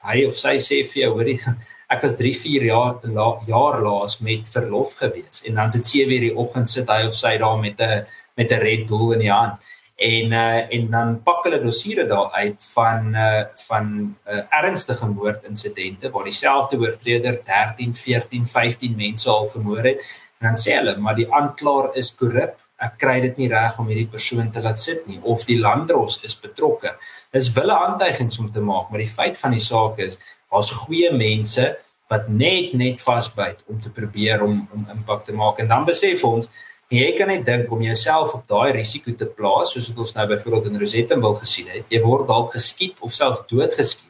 hy 0.00 0.24
of 0.26 0.38
sy 0.38 0.56
sê 0.58 0.84
vir 0.92 1.02
jou 1.02 1.10
hoorie 1.18 1.40
ek 1.94 2.02
was 2.02 2.14
3 2.16 2.34
4 2.38 2.64
jaar 2.64 2.94
la, 3.02 3.26
jaar 3.46 3.80
laas 3.82 4.20
met 4.20 4.48
verlof 4.48 4.94
gewees. 5.02 5.42
En 5.44 5.54
dan 5.54 5.70
sit 5.70 5.86
7 5.86 6.12
uur 6.12 6.20
die 6.20 6.36
oggend 6.36 6.70
sit 6.70 6.88
hy 6.88 7.02
of 7.08 7.14
sy 7.14 7.36
daar 7.38 7.58
met 7.58 7.80
'n 7.80 8.06
met 8.36 8.52
'n 8.52 8.62
Red 8.62 8.86
Bull 8.86 9.12
in 9.12 9.26
die 9.26 9.32
hand 9.32 9.58
en 10.00 10.32
uh 10.32 10.74
en 10.76 10.90
dan 10.90 11.08
pak 11.22 11.44
hulle 11.44 11.60
dossiere 11.60 12.06
daar 12.08 12.30
uit 12.32 12.64
van 12.72 13.14
uh 13.14 13.42
van 13.66 14.16
uh, 14.28 14.40
ernstige 14.48 15.06
moordinsidente 15.06 16.10
waar 16.10 16.24
dieselfde 16.24 16.78
oortreder 16.78 17.40
13 17.44 17.94
14 17.94 18.46
15 18.46 18.96
mense 18.96 19.28
al 19.28 19.48
vermoor 19.48 19.84
het. 19.84 20.00
En 20.38 20.48
dan 20.48 20.56
sê 20.56 20.78
hulle 20.78 20.96
maar 20.96 21.16
die 21.16 21.28
aanklaer 21.32 21.90
is 21.94 22.14
korrup. 22.14 22.56
Ek 22.80 22.96
kry 22.96 23.18
dit 23.20 23.36
nie 23.36 23.50
reg 23.52 23.76
om 23.78 23.92
hierdie 23.92 24.08
persoon 24.08 24.48
te 24.50 24.62
laat 24.64 24.80
sit 24.80 25.04
nie. 25.06 25.20
Of 25.22 25.44
die 25.44 25.58
landdros 25.60 26.22
is 26.24 26.38
betrokke. 26.40 26.94
Dis 27.30 27.52
wille 27.52 27.76
aantuigings 27.76 28.38
om 28.40 28.48
te 28.52 28.64
maak, 28.64 28.88
maar 28.88 29.04
die 29.04 29.14
feit 29.18 29.36
van 29.36 29.52
die 29.52 29.60
saak 29.60 30.00
is 30.00 30.16
daar's 30.50 30.70
goeie 30.70 31.12
mense 31.12 31.76
wat 32.08 32.28
net 32.28 32.72
net 32.72 33.00
vasbyt 33.04 33.60
om 33.68 33.80
te 33.80 33.92
probeer 33.92 34.40
om 34.42 34.64
om 34.72 34.88
impak 34.96 35.28
te 35.28 35.36
maak. 35.36 35.60
En 35.60 35.68
dan 35.68 35.84
besef 35.84 36.24
ons 36.24 36.48
jy 36.90 37.10
kan 37.18 37.30
net 37.30 37.44
dink 37.46 37.70
om 37.70 37.82
jouself 37.82 38.34
op 38.34 38.46
daai 38.50 38.72
risiko 38.74 39.14
te 39.14 39.28
plaas 39.38 39.74
soos 39.74 39.88
wat 39.90 40.02
ons 40.04 40.14
nou 40.16 40.26
byvoorbeeld 40.32 40.70
in 40.70 40.80
Rosetta 40.82 41.18
wil 41.22 41.36
gesien 41.38 41.68
het. 41.70 41.86
Jy 41.88 42.00
word 42.02 42.26
dalk 42.28 42.54
geskiet 42.56 42.98
of 43.00 43.14
self 43.14 43.44
doodgeskiet. 43.50 44.08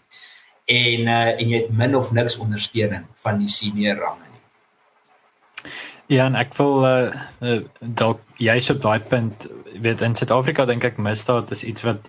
En 0.70 1.08
uh, 1.10 1.34
en 1.34 1.46
jy 1.48 1.64
het 1.64 1.72
min 1.76 1.96
of 1.98 2.12
niks 2.16 2.38
ondersteuning 2.40 3.04
van 3.24 3.40
die 3.42 3.50
senior 3.52 3.98
range 4.00 4.26
nie. 4.26 5.72
Ja, 6.16 6.26
en 6.26 6.38
ek 6.40 6.54
wil 6.58 6.86
uh, 6.86 7.12
uh 7.44 7.60
dalk 7.80 8.22
jy's 8.40 8.70
op 8.72 8.80
daai 8.82 9.00
punt, 9.12 9.46
weet 9.82 10.00
in 10.02 10.16
Suid-Afrika 10.16 10.64
dink 10.66 10.86
ek 10.86 10.98
misdaad 10.98 11.52
is 11.54 11.64
iets 11.66 11.84
wat 11.86 12.08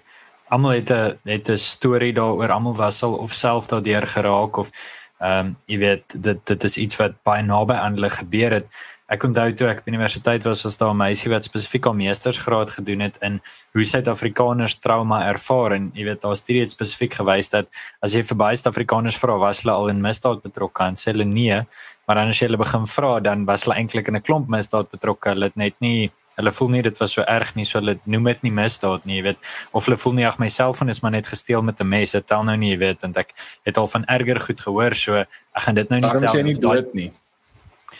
almal 0.52 0.78
het 0.78 0.92
'n 0.92 1.20
het 1.28 1.50
'n 1.50 1.58
storie 1.58 2.14
daaroor, 2.14 2.52
almal 2.52 2.76
was 2.76 3.04
al 3.04 3.14
of 3.14 3.34
self 3.34 3.68
daardeur 3.68 4.08
geraak 4.08 4.58
of 4.58 4.72
ehm 5.20 5.46
um, 5.46 5.58
jy 5.66 5.78
weet 5.78 6.24
dit 6.24 6.40
dit 6.46 6.64
is 6.64 6.78
iets 6.78 6.96
wat 6.98 7.14
baie 7.24 7.44
naby 7.44 7.74
aan 7.74 7.94
hulle 7.94 8.10
gebeur 8.10 8.52
het. 8.52 8.68
Ek 9.12 9.26
onthou 9.28 9.50
toe 9.60 9.67
ek 9.67 9.82
by 9.84 9.91
universiteit 9.91 10.45
was, 10.47 10.63
was 10.63 10.78
daar 10.80 10.93
'n 10.93 10.97
meisie 10.97 11.30
wat 11.32 11.43
spesifiek 11.43 11.86
al 11.86 11.93
meestersgraad 11.93 12.69
gedoen 12.69 13.02
het 13.02 13.17
in 13.21 13.41
hoe 13.74 13.84
Suid-Afrikaners 13.84 14.80
trauma 14.80 15.28
ervaar 15.28 15.74
en 15.76 15.91
jy 15.93 16.06
weet 16.06 16.21
daar 16.21 16.36
studie 16.36 16.62
het 16.62 16.71
spesifiek 16.71 17.13
gewys 17.19 17.50
dat 17.50 17.67
as 18.02 18.13
jy 18.13 18.24
verby 18.24 18.56
Suid-Afrikaners 18.56 19.17
vra 19.19 19.38
was 19.38 19.62
hulle 19.62 19.76
al 19.76 19.89
in 19.89 20.02
misdaad 20.02 20.41
betrokke 20.41 20.84
en 20.84 20.95
sê 20.95 21.12
hulle 21.12 21.26
nee, 21.26 21.60
maar 22.08 22.15
dan 22.15 22.30
as 22.30 22.39
jy 22.39 22.47
hulle 22.47 22.58
begin 22.58 22.88
vra 22.88 23.19
dan 23.19 23.45
was 23.45 23.65
hulle 23.65 23.76
eintlik 23.76 24.08
in 24.08 24.15
'n 24.15 24.21
klomp 24.21 24.47
misdaad 24.47 24.89
betrokke. 24.89 25.30
Hulle 25.30 25.45
het 25.45 25.58
net 25.58 25.76
nie 25.82 26.12
hulle 26.38 26.52
voel 26.52 26.69
nie 26.69 26.82
dit 26.82 26.97
was 27.00 27.12
so 27.12 27.24
erg 27.28 27.56
nie, 27.56 27.65
so 27.65 27.80
hulle 27.80 28.00
noem 28.06 28.24
dit 28.32 28.43
nie 28.43 28.52
misdaad 28.52 29.06
nie, 29.06 29.17
jy 29.17 29.24
weet. 29.24 29.38
Of 29.74 29.86
hulle 29.86 29.97
voel 29.97 30.13
nie 30.13 30.28
ag 30.28 30.39
my 30.39 30.47
selfoon 30.47 30.89
is 30.89 31.02
maar 31.04 31.12
net 31.12 31.28
gesteel 31.28 31.62
met 31.62 31.82
'n 31.82 31.88
mes. 31.88 32.12
Dit 32.12 32.28
tel 32.28 32.43
nou 32.43 32.56
nie, 32.56 32.71
jy 32.71 32.80
weet, 32.80 33.02
want 33.02 33.17
ek 33.17 33.34
het 33.65 33.78
al 33.78 33.88
van 33.88 34.06
erger 34.06 34.39
goed 34.39 34.62
gehoor, 34.62 34.95
so 34.95 35.15
ek 35.15 35.28
gaan 35.65 35.76
dit 35.76 35.89
nou 35.89 36.00
nie 36.00 36.10
tel. 36.10 36.19
Daarom 36.19 36.36
sê 36.36 36.38
jy 36.38 36.43
nie 36.43 36.60
dood 36.60 36.93
nie. 36.93 37.12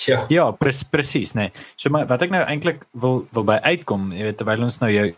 Ja, 0.08 0.26
ja 0.30 0.52
pres, 0.52 0.84
presies, 0.84 1.34
nee. 1.34 1.52
So 1.76 1.90
maar 1.90 2.08
wat 2.08 2.22
ek 2.22 2.32
nou 2.34 2.44
eintlik 2.44 2.86
wil 2.92 3.26
wil 3.36 3.44
by 3.44 3.60
uitkom, 3.64 4.12
jy 4.16 4.30
weet, 4.30 4.38
terwyl 4.38 4.64
ons 4.64 4.80
nou 4.82 4.92
jou 4.92 5.12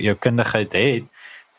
jou 0.00 0.14
kundigheid 0.16 0.72
het, 0.72 1.08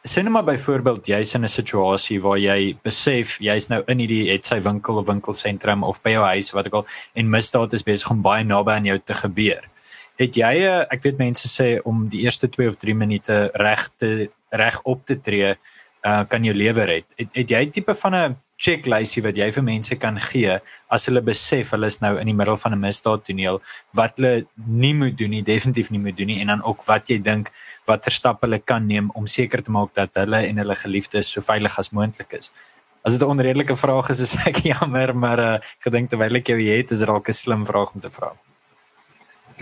sien 0.04 0.26
nou 0.26 0.34
maar 0.34 0.48
byvoorbeeld 0.48 1.06
jy's 1.12 1.36
in 1.36 1.44
'n 1.46 1.48
situasie 1.48 2.20
waar 2.22 2.38
jy 2.38 2.76
besef 2.84 3.38
jy's 3.40 3.70
nou 3.70 3.84
in 3.88 4.00
hierdie 4.00 4.32
het 4.32 4.46
sy 4.46 4.60
winkel 4.60 4.98
of 4.98 5.06
winkelsentrum 5.06 5.84
of 5.84 6.02
by 6.02 6.10
jou 6.10 6.24
huis 6.24 6.52
wat 6.52 6.66
ek 6.66 6.74
al 6.74 6.88
en 7.14 7.30
misdaad 7.30 7.74
is 7.74 7.84
besig 7.84 8.10
om 8.10 8.22
baie 8.22 8.44
naby 8.44 8.72
aan 8.72 8.86
jou 8.86 8.98
te 8.98 9.14
gebeur. 9.14 9.62
Het 10.18 10.36
jy 10.36 10.54
ek 10.90 11.04
weet 11.04 11.18
mense 11.18 11.48
sê 11.48 11.80
om 11.86 12.10
die 12.10 12.22
eerste 12.22 12.50
2 12.50 12.68
of 12.68 12.76
3 12.78 12.96
minute 12.96 13.52
reg 13.54 13.90
te 13.98 14.30
reg 14.50 14.82
op 14.84 15.06
te 15.06 15.20
tree 15.20 15.56
uh, 16.06 16.24
kan 16.28 16.44
jou 16.44 16.56
lewe 16.56 16.84
red. 16.84 17.06
Het, 17.18 17.30
het 17.34 17.50
jy 17.50 17.66
tipe 17.70 17.96
van 17.96 18.16
'n 18.16 18.38
checklysie 18.62 19.24
wat 19.26 19.38
jy 19.38 19.50
vir 19.56 19.64
mense 19.64 19.96
kan 19.96 20.20
gee 20.30 20.60
as 20.96 21.08
hulle 21.10 21.22
besef 21.26 21.74
hulle 21.76 21.90
is 21.94 22.02
nou 22.02 22.14
in 22.22 22.30
die 22.30 22.38
middel 22.38 22.58
van 22.64 22.74
'n 22.74 22.84
misdaadtoneel 22.86 23.62
wat 24.00 24.18
hulle 24.18 24.46
nie 24.68 24.94
moet 24.94 25.18
doen 25.18 25.32
nie 25.36 25.42
definitief 25.42 25.92
nie 25.92 26.04
moet 26.06 26.18
doen 26.18 26.28
nie 26.28 26.42
en 26.42 26.48
dan 26.48 26.64
ook 26.64 26.86
wat 26.88 27.10
jy 27.10 27.18
dink 27.18 27.52
watter 27.88 28.12
stappe 28.12 28.46
hulle 28.48 28.60
kan 28.60 28.86
neem 28.88 29.10
om 29.16 29.28
seker 29.28 29.64
te 29.64 29.72
maak 29.72 29.94
dat 29.94 30.16
hulle 30.22 30.44
en 30.50 30.62
hulle 30.64 30.76
geliefdes 30.84 31.34
so 31.34 31.42
veilig 31.42 31.80
as 31.80 31.92
moontlik 31.92 32.38
is. 32.40 32.52
As 33.04 33.18
dit 33.18 33.22
'n 33.22 33.32
onredelike 33.34 33.76
vraag 33.76 34.10
is, 34.10 34.20
is 34.20 34.36
ek 34.46 34.64
jammer, 34.72 35.16
maar 35.16 35.40
uh, 35.40 35.58
gedink 35.84 36.10
terwyl 36.10 36.36
ek 36.36 36.54
jou 36.54 36.60
het, 36.62 36.92
is 36.92 37.00
dit 37.00 37.08
dalk 37.08 37.30
'n 37.30 37.34
slim 37.34 37.66
vraag 37.66 37.94
om 37.94 38.02
te 38.02 38.10
vra. 38.10 38.32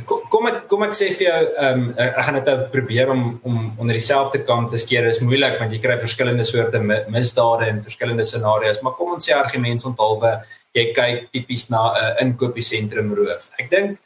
Kom 0.05 0.47
ek 0.47 0.67
kom 0.71 0.83
ek 0.85 0.95
sê 0.97 1.09
vir 1.15 1.25
jou 1.27 1.39
ehm 1.47 1.81
um, 1.81 1.93
ek 1.97 2.19
gaan 2.25 2.37
dit 2.39 2.51
nou 2.51 2.57
probeer 2.73 3.11
om 3.13 3.23
om 3.43 3.57
onder 3.77 3.97
dieselfde 3.97 4.43
kant 4.45 4.71
te 4.71 4.77
skeer. 4.77 5.07
Is 5.09 5.21
moeilik 5.21 5.59
want 5.59 5.73
jy 5.73 5.79
kry 5.83 5.97
verskillende 6.01 6.45
soorte 6.47 6.79
misdade 7.09 7.69
en 7.69 7.83
verskillende 7.83 8.25
scenario's 8.25 8.81
maar 8.81 8.97
kom 8.99 9.15
ons 9.15 9.29
sê 9.29 9.35
argument 9.37 9.85
onthaalwe 9.91 10.35
jy 10.77 10.85
kyk 10.93 11.31
tipies 11.33 11.69
na 11.69 11.81
'n 11.89 11.97
uh, 12.03 12.13
inkopiesentrum 12.25 13.13
roof 13.17 13.49
ek 13.57 13.69
dink 13.71 13.97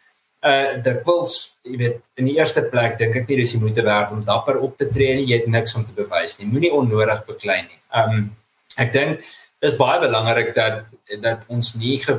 uh 0.44 0.82
dit 0.86 1.06
wils 1.08 1.34
jy 1.64 1.78
weet 1.80 2.00
in 2.20 2.28
die 2.28 2.36
eerste 2.38 2.64
plek 2.72 2.98
dink 3.00 3.16
ek 3.16 3.30
nie 3.30 3.40
dis 3.42 3.54
die 3.56 3.62
moeite 3.62 3.84
werd 3.86 4.12
om 4.12 4.24
dapper 4.28 4.60
op 4.60 4.78
te 4.78 4.90
tree 4.92 5.16
nie. 5.16 5.30
Jy 5.32 5.38
het 5.44 5.48
niks 5.48 5.76
om 5.76 5.86
te 5.86 5.96
bewys 5.96 6.38
nie. 6.40 6.50
Moenie 6.52 6.74
onnodig 6.76 7.24
beklei 7.30 7.62
nie. 7.64 7.80
Ehm 7.96 8.18
um, 8.18 8.26
ek 8.84 8.92
dink 8.94 9.24
dis 9.64 9.78
baie 9.80 10.00
belangrik 10.02 10.52
dat 10.56 10.84
dat 11.22 11.46
ons 11.48 11.76
nie 11.80 11.98
ge, 12.04 12.18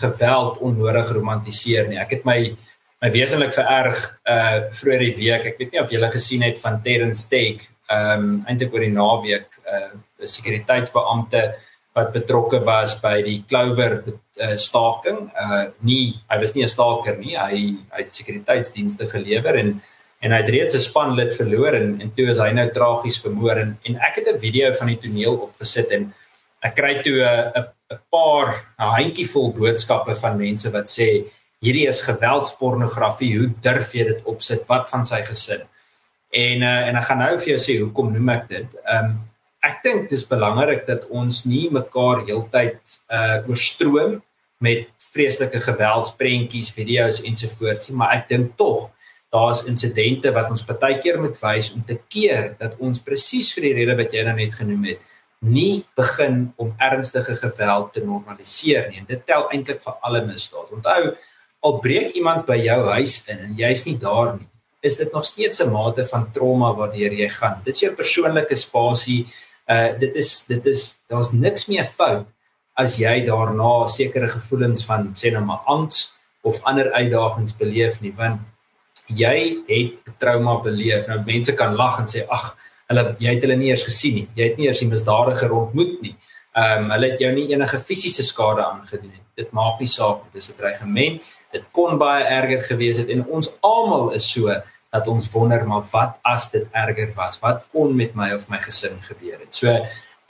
geweld 0.00 0.58
onnodig 0.64 1.12
romantiseer 1.12 1.88
nie. 1.88 1.98
Ek 2.00 2.16
het 2.16 2.24
my 2.24 2.38
my 3.02 3.10
wesenlik 3.12 3.54
vererg 3.54 4.02
uh 4.24 4.58
vroeër 4.72 5.04
die 5.04 5.16
week. 5.20 5.48
Ek 5.52 5.58
weet 5.60 5.72
nie 5.72 5.82
of 5.82 5.92
julle 5.92 6.10
gesien 6.12 6.44
het 6.46 6.60
van 6.62 6.82
Terrence 6.82 7.26
Steak, 7.26 7.66
ehm 7.92 8.24
um, 8.24 8.44
eintlik 8.48 8.74
oor 8.74 8.84
die 8.84 8.92
naweek, 8.94 9.48
uh 9.64 9.90
'n 10.20 10.30
sekuriteitsbeampte 10.36 11.42
wat 11.96 12.12
betrokke 12.12 12.60
was 12.64 12.98
by 13.00 13.22
die 13.24 13.42
Clover 13.48 14.02
uh, 14.04 14.56
staking. 14.56 15.30
Uh 15.32 15.66
nie, 15.80 16.16
hy 16.30 16.40
was 16.40 16.54
nie 16.54 16.64
'n 16.64 16.68
staker 16.68 17.16
nie. 17.18 17.36
Hy 17.36 17.76
hy 17.92 18.02
het 18.02 18.12
sekuriteitsdienste 18.12 19.08
gelewer 19.12 19.56
en 19.56 19.80
en 20.20 20.32
hy 20.32 20.40
het 20.40 20.48
reeds 20.48 20.74
'n 20.74 20.88
spanlid 20.88 21.36
verloor 21.36 21.74
en 21.74 22.00
en 22.00 22.12
toe 22.16 22.30
is 22.32 22.38
hy 22.38 22.52
nou 22.52 22.68
tragies 22.72 23.20
vermoor 23.20 23.56
en 23.56 23.78
en 23.84 23.96
ek 23.96 24.16
het 24.16 24.28
'n 24.34 24.40
video 24.40 24.72
van 24.72 24.88
die 24.88 25.00
toneel 25.04 25.36
opgesit 25.36 25.90
en 25.92 26.14
ek 26.62 26.74
kry 26.74 27.02
toe 27.02 27.20
'n 27.20 27.64
'n 27.92 27.98
paar 28.10 28.48
'n 28.78 28.94
handjievol 28.98 29.52
boodskappe 29.52 30.14
van 30.14 30.38
mense 30.38 30.70
wat 30.70 30.88
sê 30.88 31.24
hierdie 31.66 31.86
is 31.90 32.04
geweldspornografie. 32.06 33.32
Hoe 33.40 33.48
durf 33.62 33.94
jy 33.96 34.06
dit 34.12 34.28
opsit? 34.30 34.62
Wat 34.70 34.90
van 34.92 35.06
sy 35.08 35.22
gesin? 35.26 35.64
En 36.36 36.62
uh, 36.66 36.76
en 36.90 36.98
ek 37.00 37.08
gaan 37.08 37.22
nou 37.24 37.32
vir 37.38 37.54
jou 37.54 37.62
sê 37.62 37.78
hoekom 37.80 38.12
noem 38.14 38.34
ek 38.38 38.52
dit. 38.52 38.78
Ehm 38.84 39.10
um, 39.12 39.16
ek 39.66 39.80
dink 39.82 40.04
dis 40.12 40.22
belangrik 40.28 40.84
dat 40.86 41.08
ons 41.10 41.40
nie 41.48 41.64
mekaar 41.74 42.20
heeltyd 42.28 42.78
uh 43.10 43.48
oorstroom 43.50 44.20
met 44.62 44.86
vreeslike 45.12 45.58
geweldsprentjies, 45.64 46.70
video's 46.76 47.18
ensovoorts 47.26 47.90
nie, 47.90 47.96
maar 47.98 48.14
ek 48.14 48.28
dink 48.30 48.54
tog 48.60 48.92
daar's 49.34 49.64
insidente 49.68 50.30
wat 50.32 50.52
ons 50.52 50.64
baie 50.68 51.00
keer 51.02 51.18
moet 51.20 51.36
wys 51.40 51.72
om 51.74 51.82
te 51.84 51.98
keer 52.08 52.54
dat 52.60 52.76
ons 52.78 53.02
presies 53.02 53.50
vir 53.56 53.68
die 53.68 53.74
rede 53.80 53.96
wat 53.98 54.14
jy 54.14 54.22
nou 54.24 54.36
net 54.38 54.54
genoem 54.54 54.86
het, 54.92 55.02
nie 55.44 55.84
begin 55.98 56.46
om 56.62 56.72
ernstige 56.80 57.36
geweld 57.36 57.92
te 57.92 58.04
normaliseer 58.04 58.88
nie. 58.90 59.02
En 59.02 59.08
dit 59.10 59.24
tel 59.28 59.48
eintlik 59.52 59.82
vir 59.82 59.98
alle 60.08 60.22
misdade. 60.24 60.72
Onthou, 60.78 61.12
al 61.66 61.80
breek 61.82 62.14
iemand 62.18 62.46
by 62.46 62.58
jou 62.62 62.78
huis 62.94 63.16
in 63.32 63.42
en 63.48 63.56
jy's 63.58 63.84
nie 63.88 63.96
daar 63.98 64.36
nie, 64.36 64.48
is 64.86 64.98
dit 65.00 65.12
nog 65.12 65.24
steeds 65.24 65.60
'n 65.62 65.72
mate 65.72 66.06
van 66.12 66.30
trauma 66.32 66.72
waardeur 66.78 67.12
jy 67.12 67.28
gaan. 67.28 67.60
Dit 67.64 67.74
is 67.74 67.80
jou 67.80 67.92
persoonlike 67.94 68.56
spasie. 68.56 69.26
Uh 69.68 69.98
dit 69.98 70.14
is 70.14 70.44
dit 70.46 70.66
is 70.66 70.82
daar's 71.08 71.32
niks 71.32 71.66
meer 71.66 71.84
fout 71.84 72.26
as 72.74 72.98
jy 72.98 73.24
daarna 73.26 73.88
sekere 73.88 74.28
gevoelens 74.28 74.84
van 74.84 75.14
sê 75.16 75.32
nou 75.32 75.44
maar 75.44 75.64
angs 75.66 76.12
of 76.42 76.60
ander 76.62 76.92
uitdagings 76.92 77.56
beleef 77.56 78.00
nie, 78.00 78.12
want 78.16 78.40
jy 79.06 79.36
het 79.66 79.92
'n 80.06 80.14
trauma 80.18 80.60
beleef. 80.62 81.06
Nou 81.06 81.22
mense 81.26 81.52
kan 81.54 81.74
lag 81.74 81.98
en 81.98 82.06
sê 82.06 82.26
ag, 82.28 82.56
hulle 82.88 83.16
jy 83.18 83.34
het 83.34 83.42
hulle 83.42 83.56
nie 83.56 83.70
eers 83.70 83.84
gesien 83.84 84.14
nie. 84.14 84.28
Jy 84.34 84.44
het 84.44 84.56
nie 84.56 84.66
eers 84.66 84.78
die 84.78 84.88
misdadiger 84.88 85.52
ontmoet 85.52 86.02
nie. 86.02 86.16
Ehm 86.54 86.84
um, 86.84 86.90
hulle 86.90 87.10
het 87.10 87.20
jou 87.20 87.32
nie 87.32 87.48
enige 87.52 87.78
fisiese 87.78 88.22
skade 88.22 88.64
aangedoen 88.64 89.10
nie. 89.10 89.24
Dit 89.36 89.52
maak 89.52 89.80
nie 89.80 89.88
saak. 89.88 90.32
Dit 90.32 90.42
is 90.42 90.50
'n 90.50 90.56
dreigement 90.56 91.22
dit 91.56 91.68
kon 91.76 91.98
baie 92.00 92.24
erger 92.38 92.64
gewees 92.70 93.00
het 93.02 93.12
en 93.12 93.24
ons 93.26 93.50
almal 93.66 94.12
is 94.16 94.26
so 94.30 94.52
dat 94.94 95.08
ons 95.10 95.28
wonder 95.32 95.64
maar 95.68 95.84
wat 95.92 96.18
as 96.24 96.50
dit 96.52 96.66
erger 96.72 97.12
was? 97.16 97.40
Wat 97.42 97.64
kon 97.72 97.96
met 97.96 98.14
my 98.16 98.32
of 98.36 98.46
my 98.52 98.60
gesin 98.64 99.00
gebeur 99.08 99.40
het? 99.42 99.52
So 99.54 99.72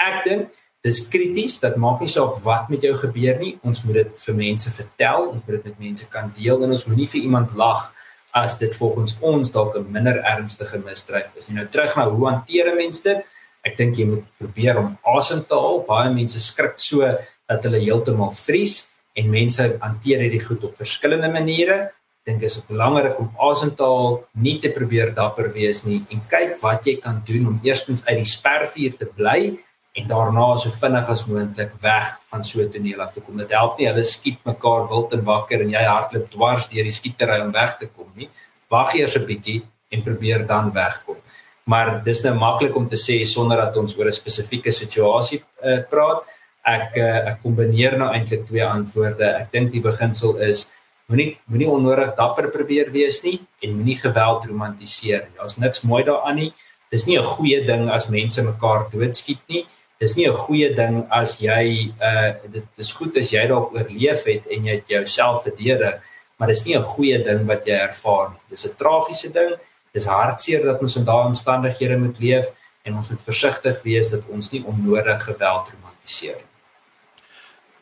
ek 0.02 0.22
dink 0.26 0.62
dis 0.86 1.02
krities 1.10 1.58
dat 1.62 1.78
maak 1.82 2.02
nie 2.02 2.10
saak 2.10 2.38
wat 2.44 2.70
met 2.70 2.84
jou 2.86 2.94
gebeur 3.00 3.38
nie 3.42 3.56
ons 3.66 3.82
moet 3.84 4.02
dit 4.02 4.24
vir 4.26 4.38
mense 4.38 4.70
vertel 4.70 5.30
ons 5.32 5.46
moet 5.46 5.56
dit 5.58 5.70
met 5.70 5.84
mense 5.88 6.08
kan 6.12 6.30
deel 6.36 6.62
en 6.62 6.74
ons 6.76 6.86
moenie 6.86 7.08
vir 7.10 7.24
iemand 7.26 7.54
lag 7.58 7.88
as 8.36 8.58
dit 8.60 8.74
volgens 8.76 9.16
ons 9.24 9.52
dalk 9.52 9.76
'n 9.76 9.90
minder 9.90 10.20
ernstige 10.20 10.78
misdrijf 10.78 11.32
is. 11.36 11.48
Nou 11.48 11.66
terug 11.66 11.96
na 11.96 12.08
hoe 12.08 12.28
hanteer 12.28 12.74
mense 12.74 13.02
dit? 13.02 13.24
Ek 13.64 13.76
dink 13.76 13.96
jy 13.96 14.04
moet 14.04 14.24
probeer 14.38 14.78
om 14.78 14.98
asem 15.16 15.44
te 15.44 15.54
haal. 15.54 15.84
Baie 15.88 16.10
mense 16.10 16.40
skrik 16.40 16.78
so 16.78 17.00
dat 17.48 17.62
hulle 17.64 17.80
heeltemal 17.80 18.32
vries 18.32 18.95
en 19.16 19.30
mense 19.32 19.66
hanteer 19.80 20.24
hierdie 20.24 20.44
goed 20.44 20.64
op 20.68 20.76
verskillende 20.76 21.30
maniere. 21.32 21.78
Dink 22.26 22.42
is 22.42 22.58
belangrik 22.68 23.20
om 23.22 23.30
asem 23.48 23.70
te 23.78 23.86
haal, 23.86 24.18
nie 24.34 24.56
te 24.62 24.72
probeer 24.74 25.12
dapper 25.14 25.52
wees 25.54 25.84
nie 25.86 26.00
en 26.12 26.24
kyk 26.30 26.56
wat 26.62 26.88
jy 26.88 26.96
kan 27.02 27.22
doen 27.26 27.46
om 27.52 27.60
eerstens 27.64 28.04
uit 28.08 28.18
die 28.18 28.28
spervuur 28.28 28.96
te 28.98 29.06
bly 29.06 29.54
en 29.96 30.08
daarna 30.10 30.48
so 30.60 30.72
vinnig 30.82 31.08
as 31.08 31.24
moontlik 31.30 31.72
weg 31.80 32.08
van 32.30 32.44
so 32.44 32.60
'n 32.60 32.70
toneel 32.70 33.00
af 33.00 33.12
te 33.14 33.20
kom. 33.20 33.36
Dit 33.38 33.50
help 33.50 33.78
nie 33.78 33.86
hulle 33.86 34.04
skiet 34.04 34.38
mekaar 34.44 34.88
wild 34.88 35.12
en 35.12 35.24
wakker 35.24 35.60
en 35.60 35.70
jy 35.70 35.84
hardloop 35.84 36.30
dwars 36.30 36.68
deur 36.68 36.84
die 36.84 36.98
skietery 36.98 37.40
om 37.40 37.52
weg 37.52 37.78
te 37.78 37.86
kom 37.86 38.10
nie. 38.14 38.28
Wag 38.68 38.94
eers 38.94 39.16
'n 39.16 39.26
bietjie 39.26 39.62
en 39.90 40.02
probeer 40.02 40.46
dan 40.46 40.72
wegkom. 40.72 41.16
Maar 41.64 42.02
dis 42.04 42.22
nou 42.22 42.34
maklik 42.34 42.76
om 42.76 42.88
te 42.88 42.96
sê 42.96 43.24
sonder 43.24 43.56
dat 43.56 43.76
ons 43.76 43.96
oor 43.98 44.06
'n 44.06 44.12
spesifieke 44.12 44.70
situasie 44.70 45.42
uh, 45.64 45.80
praat 45.90 46.24
ek 46.66 46.96
uh, 46.98 47.18
ek 47.30 47.42
kombineer 47.44 47.96
nou 47.98 48.08
eintlik 48.12 48.46
twee 48.48 48.64
antwoorde. 48.66 49.28
Ek 49.42 49.52
dink 49.54 49.70
die 49.72 49.82
beginsel 49.84 50.36
is 50.42 50.66
moenie 51.06 51.36
moenie 51.46 51.68
onnodig 51.70 52.14
dapper 52.18 52.50
probeer 52.54 52.90
wees 52.94 53.22
nie 53.22 53.38
en 53.62 53.76
moenie 53.78 53.98
geweld 54.02 54.48
romantiseer 54.50 55.26
nie. 55.26 55.36
Daar's 55.38 55.58
niks 55.62 55.84
mooi 55.86 56.02
daaraan 56.06 56.40
nie. 56.42 56.52
Dis 56.90 57.06
nie 57.06 57.18
'n 57.18 57.24
goeie 57.24 57.64
ding 57.66 57.88
as 57.90 58.08
mense 58.08 58.42
mekaar 58.42 58.90
doodskiet 58.90 59.42
nie. 59.48 59.66
Dis 60.00 60.16
nie 60.16 60.26
'n 60.26 60.34
goeie 60.34 60.74
ding 60.74 61.06
as 61.10 61.38
jy 61.40 61.92
uh 62.00 62.34
dit 62.52 62.66
is 62.78 62.92
goed 62.92 63.16
as 63.16 63.30
jy 63.30 63.46
dalk 63.46 63.72
oorleef 63.72 64.24
het 64.24 64.46
en 64.50 64.64
jy 64.64 64.74
het 64.74 64.88
jouself 64.88 65.42
verdedig, 65.44 66.00
maar 66.38 66.48
dis 66.48 66.64
nie 66.66 66.76
'n 66.76 66.84
goeie 66.84 67.22
ding 67.24 67.46
wat 67.46 67.66
jy 67.66 67.74
ervaar 67.74 68.30
nie. 68.30 68.42
Dis 68.50 68.66
'n 68.66 68.74
tragiese 68.76 69.32
ding. 69.32 69.54
Dis 69.92 70.06
hartseer 70.06 70.64
dat 70.64 70.80
ons 70.80 70.96
in 70.96 71.04
daardie 71.04 71.28
omstandighede 71.28 71.96
moet 71.96 72.18
leef 72.18 72.46
en 72.84 72.96
ons 72.96 73.10
moet 73.10 73.22
versigtig 73.22 73.82
wees 73.82 74.10
dat 74.10 74.22
ons 74.28 74.50
nie 74.52 74.64
onnodig 74.64 75.22
geweld 75.24 75.70
romantiseer 75.72 76.36
nie. 76.36 76.55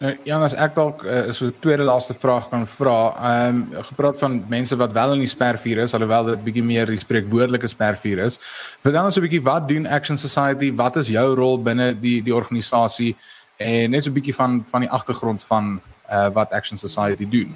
Nou 0.02 0.10
ja, 0.26 0.38
as 0.42 0.56
ek 0.58 0.72
dalk 0.74 1.04
uh, 1.06 1.28
so 1.32 1.52
tweede 1.62 1.84
laaste 1.86 2.16
vraag 2.18 2.48
kan 2.50 2.66
vra. 2.66 2.96
Ehm 3.14 3.60
um, 3.60 3.84
gepraat 3.90 4.18
van 4.18 4.40
mense 4.50 4.76
wat 4.76 4.92
wel 4.92 5.14
in 5.14 5.22
die 5.22 5.30
spervuur 5.30 5.84
is, 5.84 5.94
alhoewel 5.94 6.32
dit 6.32 6.42
bietjie 6.44 6.64
meer 6.66 6.90
die 6.90 6.98
spreekwoordelike 6.98 7.70
spervuur 7.70 8.24
is. 8.26 8.40
Vertel 8.82 9.06
ons 9.06 9.16
'n 9.18 9.24
bietjie 9.26 9.42
wat 9.42 9.68
doen 9.68 9.86
Action 9.86 10.16
Society? 10.16 10.72
Wat 10.74 10.96
is 10.96 11.08
jou 11.08 11.34
rol 11.34 11.62
binne 11.62 11.92
die 11.94 12.22
die 12.22 12.34
organisasie? 12.34 13.14
En 13.56 13.90
net 13.90 14.02
so 14.02 14.10
'n 14.10 14.18
bietjie 14.18 14.34
van 14.34 14.64
van 14.66 14.80
die 14.80 14.90
agtergrond 14.90 15.44
van 15.44 15.80
uh 16.10 16.28
wat 16.34 16.52
Action 16.52 16.78
Society 16.78 17.28
doen. 17.28 17.54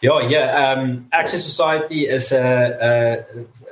Ja, 0.00 0.20
ja, 0.20 0.42
ehm 0.54 0.80
um, 0.80 1.06
Action 1.10 1.40
Society 1.40 2.06
is 2.08 2.32
'n 2.32 2.40
'n 2.40 3.24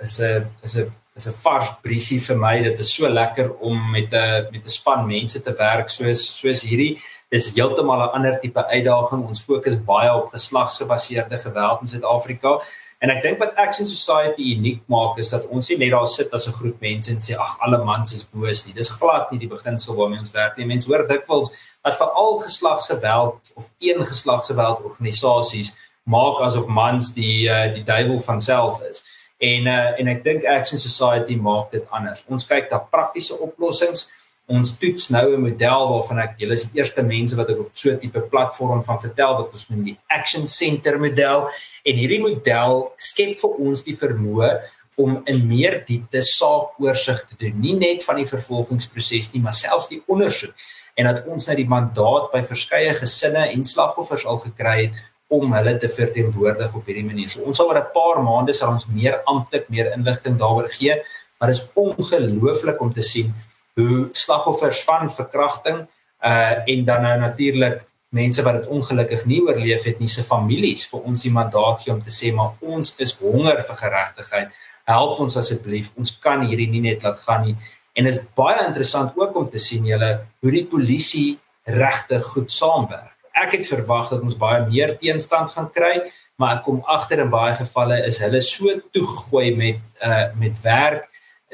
is 0.02 0.20
'n 0.20 0.46
is 0.62 0.76
'n 0.76 0.92
is 1.16 1.26
'n 1.26 1.32
vars 1.32 1.70
briesie 1.82 2.20
vir 2.20 2.36
my. 2.36 2.62
Dit 2.62 2.78
is 2.78 2.94
so 2.94 3.08
lekker 3.08 3.52
om 3.60 3.90
met 3.90 4.12
'n 4.12 4.48
met 4.52 4.64
'n 4.64 4.68
span 4.68 5.06
mense 5.06 5.42
te 5.42 5.52
werk 5.52 5.88
soos 5.88 6.38
soos 6.40 6.62
hierdie. 6.62 6.98
Dis 7.30 7.52
heeltemal 7.54 8.00
'n 8.02 8.14
ander 8.16 8.40
tipe 8.40 8.66
uitdaging. 8.66 9.26
Ons 9.26 9.42
fokus 9.42 9.76
baie 9.84 10.14
op 10.14 10.30
geslagsgebaseerde 10.30 11.38
geweld 11.38 11.80
in 11.80 11.86
Suid-Afrika. 11.86 12.60
En 12.98 13.10
ek 13.10 13.22
dink 13.22 13.38
wat 13.38 13.54
Action 13.54 13.86
Society 13.86 14.42
uniek 14.56 14.82
maak 14.88 15.18
is 15.18 15.28
dat 15.28 15.46
ons 15.46 15.68
nie 15.68 15.78
net 15.78 15.90
daar 15.90 16.06
sit 16.06 16.32
as 16.32 16.46
'n 16.46 16.52
groep 16.52 16.80
mense 16.80 17.10
en 17.10 17.18
sê 17.18 17.34
ag 17.38 17.56
alle 17.60 17.84
mans 17.84 18.14
is 18.14 18.24
boos 18.24 18.66
nie. 18.66 18.74
Dis 18.74 18.88
glad 18.88 19.30
nie 19.30 19.38
die 19.38 19.48
beginsel 19.48 19.94
waarmee 19.94 20.18
ons 20.18 20.32
werk 20.32 20.56
nie. 20.56 20.66
Mense 20.66 20.88
hoor 20.88 21.06
dikwels 21.08 21.50
dat 21.82 21.96
veral 21.96 22.38
geslagsgeweld 22.38 23.52
of 23.54 23.70
een 23.78 24.06
geslagsgeweld 24.06 24.82
organisasies 24.82 25.76
maak 26.04 26.40
asof 26.40 26.66
mans 26.66 27.12
die 27.14 27.48
uh, 27.48 27.74
die 27.74 27.84
duiwel 27.84 28.20
van 28.20 28.40
self 28.40 28.80
is. 28.90 29.04
En 29.38 29.66
uh, 29.66 30.00
en 30.00 30.08
ek 30.08 30.22
dink 30.24 30.44
Action 30.48 30.80
Society 30.80 31.36
maak 31.36 31.72
dit 31.74 31.84
anders. 31.92 32.24
Ons 32.32 32.46
kyk 32.48 32.70
na 32.72 32.80
praktiese 32.80 33.36
oplossings. 33.36 34.06
Ons 34.46 34.76
toets 34.78 35.10
nou 35.10 35.34
'n 35.34 35.42
model 35.42 35.88
waarvan 35.90 36.18
ek 36.22 36.38
julle 36.38 36.54
is 36.54 36.64
die 36.64 36.78
eerste 36.78 37.02
mense 37.02 37.36
wat 37.36 37.50
ek 37.50 37.58
op 37.58 37.70
so 37.72 37.90
'n 37.90 37.98
tipe 37.98 38.20
platform 38.20 38.84
van 38.84 39.00
vertel 39.00 39.36
wat 39.36 39.52
ons 39.52 39.68
noem 39.68 39.84
die 39.84 39.98
Action 40.08 40.46
Center 40.46 40.98
model. 40.98 41.50
En 41.84 41.94
hierdie 41.94 42.20
model 42.20 42.92
skep 42.96 43.38
vir 43.38 43.50
ons 43.58 43.82
die 43.82 43.96
vermoë 43.96 44.50
om 44.96 45.20
in 45.26 45.46
meer 45.46 45.84
diepte 45.84 46.22
saakoorsig 46.22 47.26
te 47.28 47.36
doen, 47.36 47.60
nie 47.60 47.76
net 47.76 48.04
van 48.04 48.16
die 48.16 48.26
vervolgingsproses 48.26 49.32
nie, 49.32 49.42
maar 49.42 49.52
selfs 49.52 49.88
die 49.88 50.02
ondersoek 50.06 50.54
en 50.96 51.04
dat 51.04 51.26
ons 51.28 51.46
nou 51.46 51.56
die 51.58 51.68
mandaat 51.68 52.30
by 52.32 52.40
verskeie 52.46 52.94
gesinne 52.96 53.50
en 53.52 53.64
slagoffers 53.68 54.24
al 54.24 54.40
gekry 54.46 54.76
het 54.86 55.02
om 55.28 55.52
hulle 55.52 55.76
te 55.78 55.88
verteenwoordig 55.88 56.74
op 56.74 56.86
hierdie 56.86 57.06
manier. 57.06 57.28
So 57.28 57.42
ons 57.42 57.56
sal 57.56 57.70
oor 57.70 57.80
'n 57.80 57.92
paar 57.94 58.22
maande 58.22 58.54
sal 58.54 58.72
ons 58.72 58.86
meer 58.86 59.22
amptelik 59.24 59.68
meer 59.68 59.92
inligting 59.96 60.38
daaroor 60.38 60.68
gee, 60.68 61.02
maar 61.38 61.50
dit 61.50 61.58
is 61.58 61.70
ongelooflik 61.74 62.80
om 62.80 62.92
te 62.92 63.02
sien 63.02 63.34
hoe 63.74 64.08
slagoffers 64.12 64.84
van 64.84 65.10
verkrachting 65.10 65.86
uh 66.24 66.54
en 66.72 66.84
dan 66.84 67.02
nou 67.02 67.18
natuurlik 67.18 67.84
mense 68.08 68.42
wat 68.42 68.54
dit 68.60 68.66
ongelukkig 68.66 69.24
nie 69.24 69.40
oorleef 69.42 69.84
het 69.84 69.98
nie 69.98 70.08
se 70.08 70.22
families 70.22 70.86
vir 70.90 71.00
ons 71.00 71.22
die 71.22 71.32
mandaat 71.32 71.82
gee 71.82 71.92
om 71.92 72.02
te 72.02 72.14
sê 72.14 72.32
maar 72.34 72.54
ons 72.60 72.94
is 72.98 73.12
honger 73.20 73.62
vir 73.62 73.76
geregtigheid. 73.76 74.48
Help 74.86 75.20
ons 75.20 75.36
asseblief. 75.36 75.90
Ons 75.98 76.14
kan 76.22 76.46
hierdie 76.46 76.68
nie 76.70 76.80
net 76.80 77.02
laat 77.02 77.18
gaan 77.26 77.42
nie. 77.46 77.56
En 77.98 78.06
is 78.06 78.20
baie 78.38 78.66
interessant 78.66 79.16
ook 79.18 79.36
om 79.36 79.50
te 79.50 79.58
sien 79.58 79.84
julle 79.84 80.10
hoe 80.40 80.52
die 80.52 80.66
polisie 80.70 81.38
regtig 81.64 82.24
goed 82.32 82.50
saamwerk. 82.50 83.15
Ek 83.36 83.52
het 83.52 83.66
verwag 83.68 84.08
dat 84.12 84.22
ons 84.24 84.38
baie 84.38 84.62
meer 84.68 84.94
teenstand 85.00 85.50
gaan 85.52 85.68
kry, 85.74 85.96
maar 86.40 86.58
ek 86.58 86.64
kom 86.64 86.80
agter 86.88 87.20
in 87.24 87.32
baie 87.32 87.54
gevalle 87.56 87.98
is 88.08 88.20
hulle 88.24 88.40
so 88.44 88.78
toegegooi 88.96 89.50
met 89.56 89.82
uh 90.04 90.26
met 90.40 90.56
werk 90.64 91.08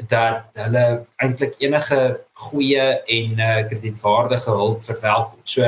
dat 0.09 0.47
hulle 0.59 0.85
eintlik 1.23 1.59
enige 1.63 1.99
goeie 2.49 2.87
en 3.17 3.43
uh 3.49 3.57
kredietwaardige 3.69 4.51
hulp 4.51 4.85
verwelkom. 4.87 5.41
So 5.43 5.67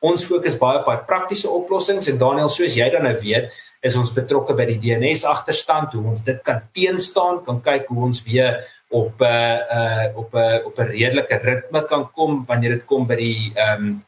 ons 0.00 0.24
fokus 0.24 0.58
baie 0.60 0.80
op 0.80 0.86
baie 0.86 1.04
praktiese 1.08 1.50
oplossings 1.50 2.08
en 2.12 2.20
Daniel 2.20 2.52
soos 2.52 2.76
jy 2.78 2.90
dan 2.92 3.08
nou 3.08 3.16
weet, 3.22 3.52
is 3.82 3.96
ons 3.96 4.12
betrokke 4.14 4.54
by 4.58 4.66
die 4.68 4.78
DNS 4.82 5.24
agterstand, 5.28 5.94
hoe 5.94 6.10
ons 6.12 6.24
dit 6.26 6.38
kan 6.44 6.60
teenstaan, 6.74 7.42
kan 7.46 7.60
kyk 7.62 7.88
hoe 7.90 8.04
ons 8.08 8.20
weer 8.26 8.60
op 8.90 9.20
'n 9.20 9.24
uh, 9.24 9.56
uh 9.78 10.06
op 10.16 10.34
'n 10.34 10.38
uh, 10.38 10.66
op 10.66 10.78
'n 10.78 10.92
redelike 10.92 11.40
ritme 11.42 11.84
kan 11.84 12.10
kom 12.12 12.44
wanneer 12.46 12.70
dit 12.70 12.84
kom 12.84 13.06
by 13.06 13.16
die 13.16 13.52
ehm 13.54 13.82
um, 13.82 14.04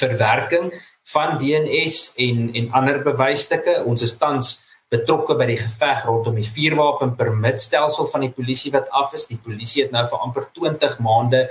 verwerking 0.00 0.72
van 1.12 1.38
DNS 1.38 2.14
en 2.16 2.50
en 2.54 2.70
ander 2.72 3.02
bewysstukke. 3.02 3.82
Ons 3.84 4.02
is 4.02 4.16
tans 4.18 4.54
betrokke 4.94 5.34
by 5.38 5.46
die 5.48 5.58
geveg 5.58 6.04
rondom 6.06 6.36
die 6.38 6.48
vuurwapen 6.48 7.14
permitstelsel 7.18 8.06
van 8.12 8.26
die 8.26 8.32
polisie 8.34 8.72
wat 8.74 8.90
af 8.94 9.14
is. 9.16 9.26
Die 9.30 9.40
polisie 9.40 9.84
het 9.84 9.94
nou 9.94 10.04
vir 10.10 10.26
amper 10.26 10.48
20 10.56 10.98
maande 11.04 11.46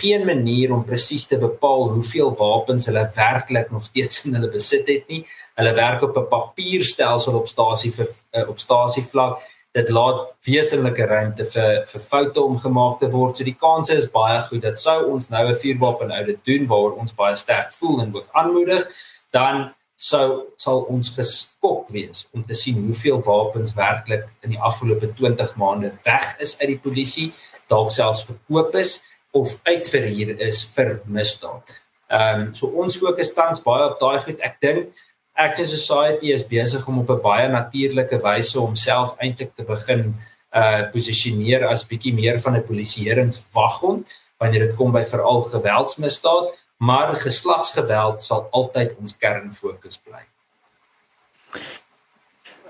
geen 0.00 0.24
manier 0.26 0.72
om 0.74 0.84
presies 0.86 1.26
te 1.30 1.38
bepaal 1.38 1.92
hoeveel 1.94 2.32
wapens 2.38 2.88
hulle 2.90 3.04
werklik 3.14 3.70
nog 3.70 3.84
steeds 3.86 4.24
in 4.26 4.34
hulle 4.38 4.50
besit 4.50 4.88
het 4.90 5.06
nie. 5.12 5.24
Hulle 5.58 5.74
werk 5.74 6.02
op 6.02 6.16
'n 6.16 6.28
papierstelsel 6.30 7.38
op 7.38 7.48
stasie 7.48 7.92
vir 7.92 8.08
uh, 8.32 8.48
op 8.48 8.58
stasie 8.58 9.04
vlak 9.04 9.38
dit 9.76 9.90
laat 9.92 10.20
wesenlike 10.46 11.06
ruimte 11.06 11.44
vir 11.52 11.72
vir 11.90 12.04
foute 12.10 12.42
om 12.42 12.56
gemaak 12.60 13.00
te 13.00 13.10
word. 13.12 13.36
So 13.36 13.44
die 13.44 13.58
kanse 13.60 13.96
is 14.00 14.08
baie 14.12 14.38
goed 14.48 14.62
dat 14.64 14.80
sou 14.80 14.98
ons 15.12 15.28
nou 15.30 15.44
'n 15.48 15.58
vuurwapen 15.62 16.12
audit 16.18 16.40
doen 16.44 16.66
waar 16.66 16.96
ons 17.00 17.12
baie 17.12 17.36
sterk 17.36 17.72
voel 17.72 18.00
en 18.02 18.14
ook 18.14 18.28
aanmoedig, 18.32 18.86
dan 19.32 19.74
sou 19.96 20.52
sal 20.56 20.80
ons 20.92 21.08
geskok 21.08 21.88
wees 21.88 22.28
om 22.32 22.44
te 22.44 22.54
sien 22.54 22.84
hoeveel 22.86 23.22
wapens 23.24 23.74
werklik 23.74 24.24
in 24.42 24.50
die 24.50 24.60
afgelope 24.60 25.12
20 25.14 25.56
maande 25.56 25.92
weg 26.04 26.36
is 26.38 26.58
uit 26.60 26.68
die 26.68 26.78
polisie, 26.78 27.32
dalk 27.68 27.90
selfs 27.90 28.24
verkoop 28.24 28.74
is 28.74 29.02
of 29.32 29.58
uitverhuur 29.64 30.40
is 30.40 30.64
vir 30.74 31.00
misdaad. 31.04 31.74
Ehm 32.08 32.40
um, 32.40 32.54
so 32.54 32.66
ons 32.66 32.96
fokus 32.96 33.34
tans 33.34 33.62
baie 33.62 33.90
op 33.90 34.00
daai 34.00 34.18
goed. 34.24 34.40
Ek 34.40 34.60
dink 34.60 34.94
Action 35.36 35.66
Society 35.68 36.32
is 36.32 36.46
besig 36.48 36.86
om 36.88 36.98
op 36.98 37.10
'n 37.10 37.20
baie 37.20 37.48
natuurlike 37.48 38.20
wyse 38.22 38.58
homself 38.58 39.14
eintlik 39.18 39.52
te 39.54 39.64
begin 39.64 40.16
uh 40.56 40.82
posisioneer 40.92 41.66
as 41.68 41.86
bietjie 41.86 42.14
meer 42.14 42.40
van 42.40 42.56
'n 42.56 42.64
polisieerend 42.64 43.40
waghond 43.52 44.08
wanneer 44.38 44.66
dit 44.66 44.76
kom 44.76 44.92
by 44.92 45.04
veral 45.04 45.42
geweldsmisdaad, 45.42 46.54
maar 46.76 47.16
geslagsgeweld 47.16 48.22
sal 48.22 48.48
altyd 48.50 48.96
ons 49.00 49.16
kernfokus 49.16 49.98
bly. 50.04 50.24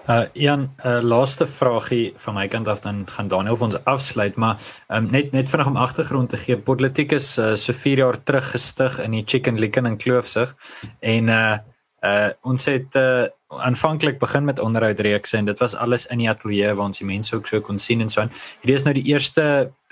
Uh 0.09 0.27
Jan, 0.33 0.75
uh 0.85 1.01
laaste 1.03 1.47
vragie 1.47 2.12
van 2.17 2.35
my 2.35 2.49
kant 2.49 2.69
af 2.69 2.81
dan 2.81 3.07
gaan 3.07 3.29
Daniel 3.29 3.57
vir 3.57 3.64
ons 3.64 3.85
afsluit, 3.85 4.37
maar 4.37 4.57
um, 4.89 5.09
net 5.11 5.33
net 5.33 5.51
vinnig 5.51 5.67
om 5.67 5.77
agtergrond 5.77 6.31
te 6.31 6.37
gee. 6.37 6.57
Politiek 6.57 7.12
is 7.12 7.39
uh, 7.39 7.55
so 7.55 7.73
4 7.73 7.99
jaar 7.99 8.23
terug 8.23 8.51
gestig 8.51 8.99
in 8.99 9.11
die 9.11 9.25
Chicken 9.27 9.59
Licken 9.59 9.87
in 9.87 9.97
Kloofsig 9.97 10.55
en 11.01 11.29
uh 11.29 11.59
Uh 12.07 12.31
ons 12.43 12.65
het 12.71 12.95
uh 12.95 13.27
aanvanklik 13.47 14.19
begin 14.19 14.45
met 14.45 14.59
onderhoudreekse 14.59 15.37
en 15.37 15.47
dit 15.47 15.59
was 15.63 15.75
alles 15.75 16.07
in 16.11 16.19
die 16.19 16.29
ateljee 16.29 16.73
waar 16.75 16.91
ons 16.91 16.99
die 16.99 17.07
mense 17.07 17.37
ook 17.37 17.47
so 17.47 17.61
kon 17.61 17.79
sien 17.79 18.01
en 18.03 18.09
so 18.09 18.21
aan. 18.21 18.33
Hierdie 18.61 18.75
is 18.75 18.85
nou 18.87 18.95
die 18.95 19.07
eerste 19.13 19.45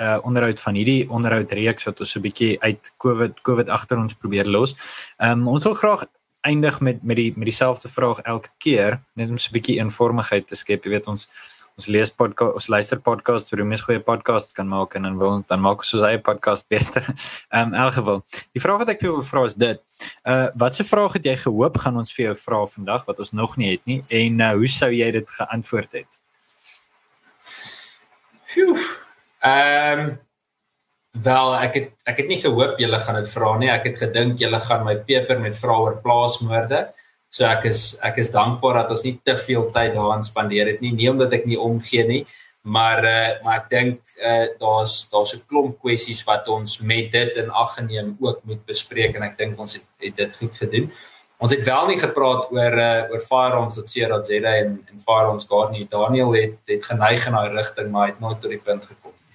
uh 0.02 0.18
onderhoud 0.26 0.60
van 0.60 0.74
hierdie 0.74 1.06
onderhoudreeks 1.08 1.86
wat 1.88 2.00
ons 2.00 2.10
so 2.10 2.18
'n 2.18 2.26
bietjie 2.26 2.58
uit 2.60 2.92
COVID 2.98 3.40
COVID 3.42 3.68
agter 3.68 3.98
ons 3.98 4.14
probeer 4.14 4.50
los. 4.56 4.74
Um 5.18 5.48
ons 5.48 5.64
wil 5.64 5.74
graag 5.74 6.06
eindig 6.44 6.80
met 6.80 7.02
met 7.02 7.16
die 7.16 7.32
met 7.36 7.48
dieselfde 7.48 7.88
vraag 7.88 8.20
elke 8.20 8.50
keer 8.58 9.00
net 9.14 9.28
om 9.28 9.38
so 9.38 9.48
'n 9.50 9.56
bietjie 9.58 9.78
eenvormigheid 9.78 10.46
te 10.46 10.54
skep. 10.54 10.84
Jy 10.84 10.90
weet 10.90 11.06
ons 11.06 11.28
ons 11.74 11.88
lees 11.90 12.10
podcast 12.14 12.54
ons 12.54 12.68
luister 12.70 13.00
podcast 13.02 13.48
vir 13.50 13.60
hoe 13.60 13.66
mens 13.66 13.82
goeie 13.82 14.02
podcasts 14.06 14.54
kan 14.54 14.68
maak 14.70 14.92
en 14.94 15.08
dan 15.08 15.16
wil 15.18 15.40
dan 15.50 15.62
maak 15.62 15.82
ons 15.82 15.88
soos 15.90 16.04
eie 16.06 16.20
podcast 16.22 16.68
beter. 16.70 17.08
Ehm 17.50 17.72
um, 17.72 17.74
in 17.74 17.80
elk 17.82 17.96
geval. 17.96 18.20
Die 18.54 18.62
vraag 18.62 18.84
wat 18.84 18.92
ek 18.94 19.02
wil 19.02 19.22
vra 19.26 19.42
is 19.48 19.56
dit. 19.58 19.80
Uh 20.22 20.46
watse 20.60 20.86
vraag 20.86 21.16
het 21.18 21.26
jy 21.26 21.34
gehoop 21.42 21.80
gaan 21.82 21.98
ons 21.98 22.14
vir 22.14 22.28
jou 22.28 22.34
vra 22.44 22.60
vandag 22.76 23.08
wat 23.08 23.24
ons 23.24 23.34
nog 23.34 23.56
nie 23.58 23.72
het 23.72 23.90
nie 23.90 23.98
en 24.06 24.38
uh, 24.40 24.52
hoe 24.54 24.70
sou 24.70 24.90
jy 24.94 25.10
dit 25.18 25.34
geantwoord 25.40 25.98
het? 25.98 26.20
Ehm 28.54 30.04
um, 30.04 30.12
wel 31.26 31.56
ek 31.58 31.80
het 31.80 31.90
ek 32.06 32.22
het 32.22 32.30
nie 32.30 32.42
gehoop 32.44 32.78
julle 32.78 33.02
gaan 33.02 33.18
dit 33.18 33.32
vra 33.34 33.56
nie. 33.58 33.74
Ek 33.74 33.90
het 33.90 33.98
gedink 34.06 34.38
julle 34.38 34.62
gaan 34.62 34.86
my 34.86 35.00
peper 35.10 35.42
met 35.42 35.58
vrae 35.58 35.88
oor 35.88 35.98
plaasmoorde. 36.06 36.86
So 37.34 37.42
ek 37.48 37.64
is 37.66 37.96
ek 38.06 38.20
is 38.22 38.30
dankbaar 38.30 38.84
dat 38.84 38.92
ons 38.94 39.02
nie 39.02 39.16
te 39.26 39.34
veel 39.34 39.64
tyd 39.74 39.96
daaraan 39.96 40.22
spandeer 40.22 40.68
het 40.70 40.82
nie, 40.84 40.92
nie 40.94 41.08
omdat 41.10 41.32
ek 41.34 41.48
nie 41.50 41.58
omgee 41.58 42.04
nie, 42.06 42.20
maar 42.62 43.02
uh, 43.02 43.32
maar 43.42 43.64
ek 43.64 43.72
dink 43.72 43.96
uh, 44.22 44.44
daar's 44.60 45.08
daar's 45.10 45.34
'n 45.34 45.42
klomp 45.50 45.80
kwessies 45.82 46.22
wat 46.28 46.46
ons 46.48 46.78
met 46.78 47.10
dit 47.10 47.40
in 47.42 47.50
ag 47.50 47.74
geneem 47.74 48.14
ook 48.20 48.44
moet 48.44 48.62
bespreek 48.66 49.16
en 49.18 49.26
ek 49.26 49.34
dink 49.38 49.58
ons 49.58 49.74
het, 49.74 49.86
het 49.98 50.14
dit 50.16 50.36
goed 50.36 50.54
gedoen. 50.62 50.86
Ons 51.42 51.52
het 51.52 51.64
wel 51.66 51.86
nie 51.86 51.98
gepraat 51.98 52.52
oor 52.54 52.74
uh, 52.78 53.10
oor 53.10 53.22
firearms 53.30 53.76
wat 53.76 53.90
CRZ 53.90 54.30
en 54.30 54.78
en 54.86 55.00
firearms 55.02 55.46
guard 55.50 55.72
nie. 55.72 55.88
Daniel 55.90 56.30
het 56.32 56.54
het 56.70 56.84
geneig 56.86 57.26
in 57.26 57.34
daai 57.34 57.50
rigting, 57.50 57.90
maar 57.90 58.06
het 58.12 58.20
nooit 58.20 58.40
tot 58.40 58.50
die 58.50 58.62
punt 58.62 58.84
gekom 58.84 59.10
nie. 59.10 59.34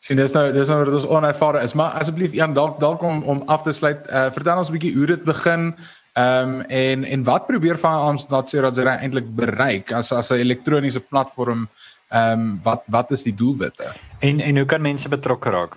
Sien 0.00 0.16
dis 0.16 0.32
nou 0.32 0.46
dis 0.52 0.68
nou 0.72 0.80
wat 0.80 0.94
ons 1.02 1.06
onervare 1.06 1.60
is, 1.68 1.76
maar 1.76 2.00
asseblief 2.00 2.32
Jan 2.32 2.56
dalk 2.56 2.80
dalk 2.80 3.02
om 3.02 3.20
om 3.22 3.44
af 3.46 3.62
te 3.62 3.72
sluit, 3.72 4.08
uh, 4.08 4.32
vertel 4.32 4.58
ons 4.58 4.72
'n 4.72 4.76
bietjie 4.78 4.96
hoe 4.96 5.06
dit 5.06 5.24
begin. 5.24 5.74
Ehm 6.14 6.48
um, 6.48 6.60
en 6.60 7.04
en 7.04 7.22
wat 7.26 7.46
probeer 7.46 7.78
van 7.78 8.08
ons 8.08 8.26
dat 8.30 8.50
sê 8.50 8.60
dat 8.62 8.76
jy 8.76 8.84
eintlik 8.86 9.26
bereik 9.34 9.92
as 9.92 10.12
as 10.12 10.30
'n 10.30 10.38
elektroniese 10.46 11.00
platform 11.00 11.68
ehm 12.08 12.40
um, 12.40 12.60
wat 12.62 12.82
wat 12.86 13.10
is 13.10 13.22
die 13.22 13.34
doelwitte? 13.34 13.92
En 14.20 14.40
en 14.40 14.56
hoe 14.56 14.66
kan 14.66 14.80
mense 14.80 15.08
betrokke 15.08 15.50
raak? 15.50 15.74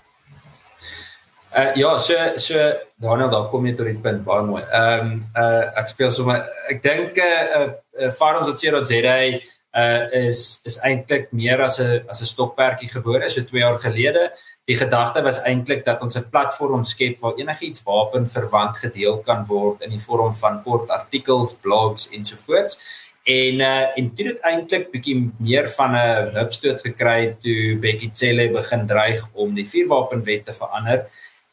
Uh 1.57 1.75
ja, 1.75 1.97
so 1.97 2.13
so 2.35 2.53
Daniel, 2.95 3.29
daar 3.29 3.49
kom 3.49 3.65
jy 3.65 3.73
tot 3.73 3.87
die 3.89 3.97
punt 3.97 4.23
baie 4.23 4.43
mooi. 4.45 4.61
Ehm 4.61 4.99
um, 4.99 5.21
uh 5.33 5.79
ek 5.81 5.87
speel 5.87 6.11
sommer 6.11 6.45
ek 6.69 6.83
dink 6.83 7.17
uh, 7.17 7.71
uh 7.97 8.11
Farms 8.11 8.61
sê 8.61 8.71
dat 8.71 8.89
jy 8.89 9.41
uh 9.73 10.03
is 10.11 10.61
is 10.65 10.77
eintlik 10.83 11.31
meer 11.31 11.61
as 11.61 11.79
'n 11.79 12.03
as 12.09 12.21
'n 12.21 12.29
stokperdjie 12.33 12.91
gebore 12.93 13.29
so 13.29 13.41
2 13.41 13.59
jaar 13.59 13.79
gelede. 13.79 14.29
Die 14.67 14.75
gedagte 14.75 15.21
was 15.23 15.37
eintlik 15.47 15.85
dat 15.85 16.01
ons 16.03 16.17
'n 16.19 16.29
platform 16.29 16.83
skep 16.83 17.19
waar 17.23 17.35
enigiets 17.39 17.83
wapenverwant 17.83 18.77
gedeel 18.77 19.17
kan 19.27 19.45
word 19.45 19.81
in 19.81 19.89
die 19.89 20.05
vorm 20.07 20.33
van 20.35 20.63
kort 20.63 20.89
artikels, 20.89 21.55
blogs 21.55 22.09
ensovoorts. 22.09 22.75
En 23.23 23.59
uh 23.59 23.97
en 23.97 24.11
dit 24.15 24.27
het 24.27 24.41
eintlik 24.41 24.91
bietjie 24.91 25.31
meer 25.39 25.69
van 25.69 25.95
'n 25.95 26.35
hupstoot 26.35 26.81
gekry 26.81 27.37
toe 27.41 27.77
Becky 27.79 28.09
Cele 28.13 28.49
begin 28.51 28.87
dreig 28.87 29.23
om 29.33 29.55
die 29.55 29.67
vuurwapenwet 29.67 30.45
te 30.45 30.53
verander 30.53 31.07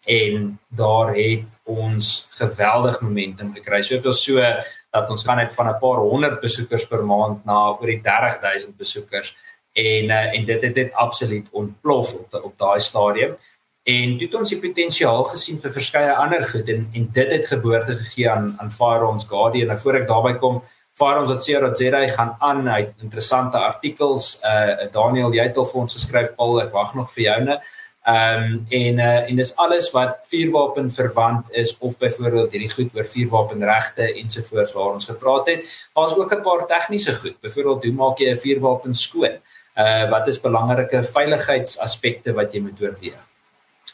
en 0.04 0.58
daar 0.68 1.14
het 1.14 1.46
ons 1.62 2.28
geweldig 2.30 3.00
momentum 3.00 3.54
gekry. 3.54 3.82
Soveel 3.82 4.12
so 4.12 4.42
dat 4.90 5.10
ons 5.10 5.24
gaan 5.24 5.36
net 5.36 5.54
van 5.54 5.68
'n 5.68 5.78
paar 5.78 5.98
honderd 5.98 6.40
besoekers 6.40 6.86
per 6.86 7.04
maand 7.04 7.44
na 7.44 7.78
oor 7.78 7.86
die 7.86 8.00
30000 8.00 8.76
besoekers 8.76 9.36
en 9.74 10.04
uh, 10.04 10.36
en 10.36 10.44
dit 10.44 10.62
het 10.62 10.74
dit 10.74 10.92
absoluut 10.92 11.48
ontplof 11.50 12.14
op 12.14 12.38
op 12.42 12.54
daai 12.58 12.80
stadium 12.80 13.36
en 13.84 14.16
toe 14.18 14.26
het 14.26 14.34
ons 14.34 14.52
die 14.54 14.60
potensiaal 14.60 15.24
gesien 15.32 15.58
vir 15.60 15.74
verskeie 15.74 16.12
ander 16.12 16.44
goed 16.52 16.68
en 16.68 16.86
en 16.92 17.08
dit 17.18 17.34
het 17.36 17.46
geboorte 17.46 17.96
gegee 17.96 18.30
aan 18.30 18.54
aan 18.58 18.72
Firearms 18.72 19.26
Guardian 19.28 19.70
en 19.70 19.78
voor 19.78 20.00
ek 20.00 20.08
daarby 20.08 20.34
kom 20.38 20.62
Firearms 20.94 21.30
wat 21.34 21.46
sê 21.48 21.60
dat 21.60 21.78
Zedai 21.78 22.08
gaan 22.08 22.36
aan 22.38 22.66
hy 22.68 22.80
interessante 23.02 23.58
artikels 23.58 24.38
uh 24.42 24.90
Daniel 24.92 25.34
jy 25.34 25.48
het 25.50 25.58
al 25.58 25.70
vir 25.72 25.80
ons 25.80 25.96
geskryf 25.98 26.34
Paul 26.38 26.60
ek 26.62 26.72
wag 26.72 26.94
nog 26.94 27.10
vir 27.14 27.24
joune 27.28 27.60
Ehm 28.04 28.42
um, 28.42 28.66
en 28.68 28.98
uh, 28.98 29.28
en 29.28 29.36
dis 29.36 29.56
alles 29.56 29.86
wat 29.90 30.18
vuurwapen 30.28 30.90
verwant 30.90 31.46
is 31.50 31.78
of 31.78 31.96
byvoorbeeld 31.96 32.50
hierdie 32.52 32.70
goed 32.70 32.90
oor 32.96 33.06
vuurwapenregte 33.08 34.10
ensovoorts 34.20 34.74
waar 34.76 34.90
ons 34.92 35.08
gepraat 35.08 35.48
het. 35.48 35.64
Daar's 35.94 36.16
ook 36.16 36.34
'n 36.34 36.42
paar 36.42 36.66
tegniese 36.66 37.14
goed. 37.14 37.40
Byvoorbeeld 37.40 37.84
hoe 37.84 37.92
maak 37.92 38.18
jy 38.18 38.28
'n 38.30 38.36
vuurwapen 38.36 38.94
skoon? 38.94 39.40
Uh 39.76 40.10
wat 40.10 40.28
is 40.28 40.40
belangrike 40.40 41.02
veiligheidsaspekte 41.02 42.32
wat 42.32 42.52
jy 42.54 42.60
moet 42.60 42.80
oorweeg. 42.80 43.22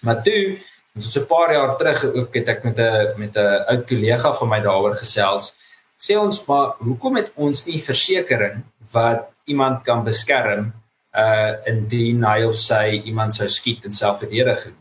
Maar 0.01 0.22
toe, 0.22 0.59
ons 0.97 1.12
so 1.12 1.20
'n 1.20 1.26
paar 1.26 1.53
jaar 1.53 1.76
terug 1.76 2.05
ook 2.05 2.35
het 2.35 2.49
ek 2.49 2.64
met 2.64 2.78
'n 2.78 3.14
met 3.16 3.37
'n 3.37 3.64
oud 3.68 3.87
kollega 3.87 4.33
van 4.33 4.49
my 4.49 4.61
daaroor 4.61 4.97
gesels. 4.97 5.53
Sê 5.97 6.16
ons 6.16 6.45
maar, 6.47 6.74
hoekom 6.78 7.16
het 7.16 7.33
ons 7.35 7.66
nie 7.66 7.81
versekerings 7.83 8.64
wat 8.93 9.28
iemand 9.45 9.83
kan 9.85 10.05
beskerm 10.05 10.72
uh 11.14 11.53
indien 11.64 12.24
hy 12.24 12.45
of 12.45 12.55
sy 12.55 13.03
iemand 13.05 13.35
sou 13.35 13.49
skiet 13.49 13.85
in 13.85 13.93
selfverdediging? 13.93 14.76